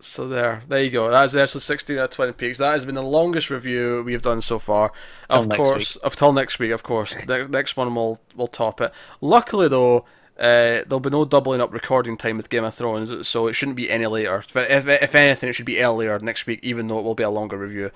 [0.00, 1.10] So there, there you go.
[1.10, 2.58] That's episode sixteen out of Twin Peaks.
[2.58, 4.92] That has been the longest review we have done so far.
[5.30, 6.72] Till of course, of till next week.
[6.72, 8.92] Of course, the next one will will top it.
[9.22, 10.04] Luckily, though,
[10.38, 13.76] uh, there'll be no doubling up recording time with Game of Thrones, so it shouldn't
[13.76, 14.36] be any later.
[14.36, 17.22] If, if, if anything, it should be earlier next week, even though it will be
[17.22, 17.90] a longer review.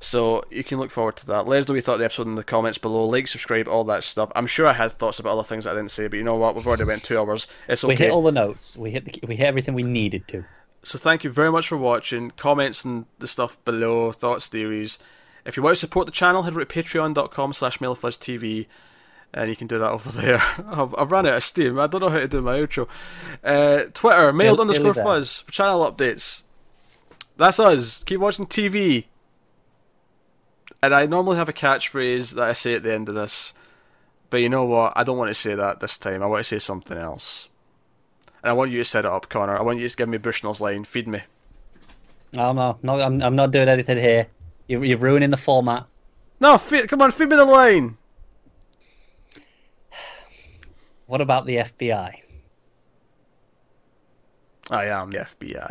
[0.00, 1.46] So you can look forward to that.
[1.46, 3.04] Let us know what you thought of the episode in the comments below.
[3.04, 4.32] Like, subscribe, all that stuff.
[4.34, 6.56] I'm sure I had thoughts about other things I didn't say, but you know what?
[6.56, 7.46] We've already went two hours.
[7.68, 8.76] It's We hit all the notes.
[8.76, 10.44] We hit the, we hit everything we needed to.
[10.82, 12.32] So thank you very much for watching.
[12.32, 14.98] Comments and the stuff below, thoughts, theories.
[15.44, 18.66] If you want to support the channel, head over to patreon.com slash TV.
[19.34, 20.38] And you can do that over there.
[20.66, 21.78] I've, I've run out of steam.
[21.78, 22.88] I don't know how to do my outro.
[23.42, 26.44] Uh, Twitter, mailed underscore fuzz, channel updates.
[27.36, 28.04] That's us.
[28.04, 29.06] Keep watching TV.
[30.82, 33.54] And I normally have a catchphrase that I say at the end of this.
[34.30, 34.92] But you know what?
[34.96, 36.22] I don't want to say that this time.
[36.22, 37.48] I want to say something else.
[38.42, 39.56] And I want you to set it up, Connor.
[39.56, 40.84] I want you to give me Bushnell's line.
[40.84, 41.20] Feed me.
[42.34, 44.26] Oh, no, no, I'm, I'm not doing anything here.
[44.66, 45.86] You're, you're ruining the format.
[46.40, 47.98] No, feed, come on, feed me the line.
[51.12, 52.22] What about the FBI?
[54.70, 55.70] I am the FBI.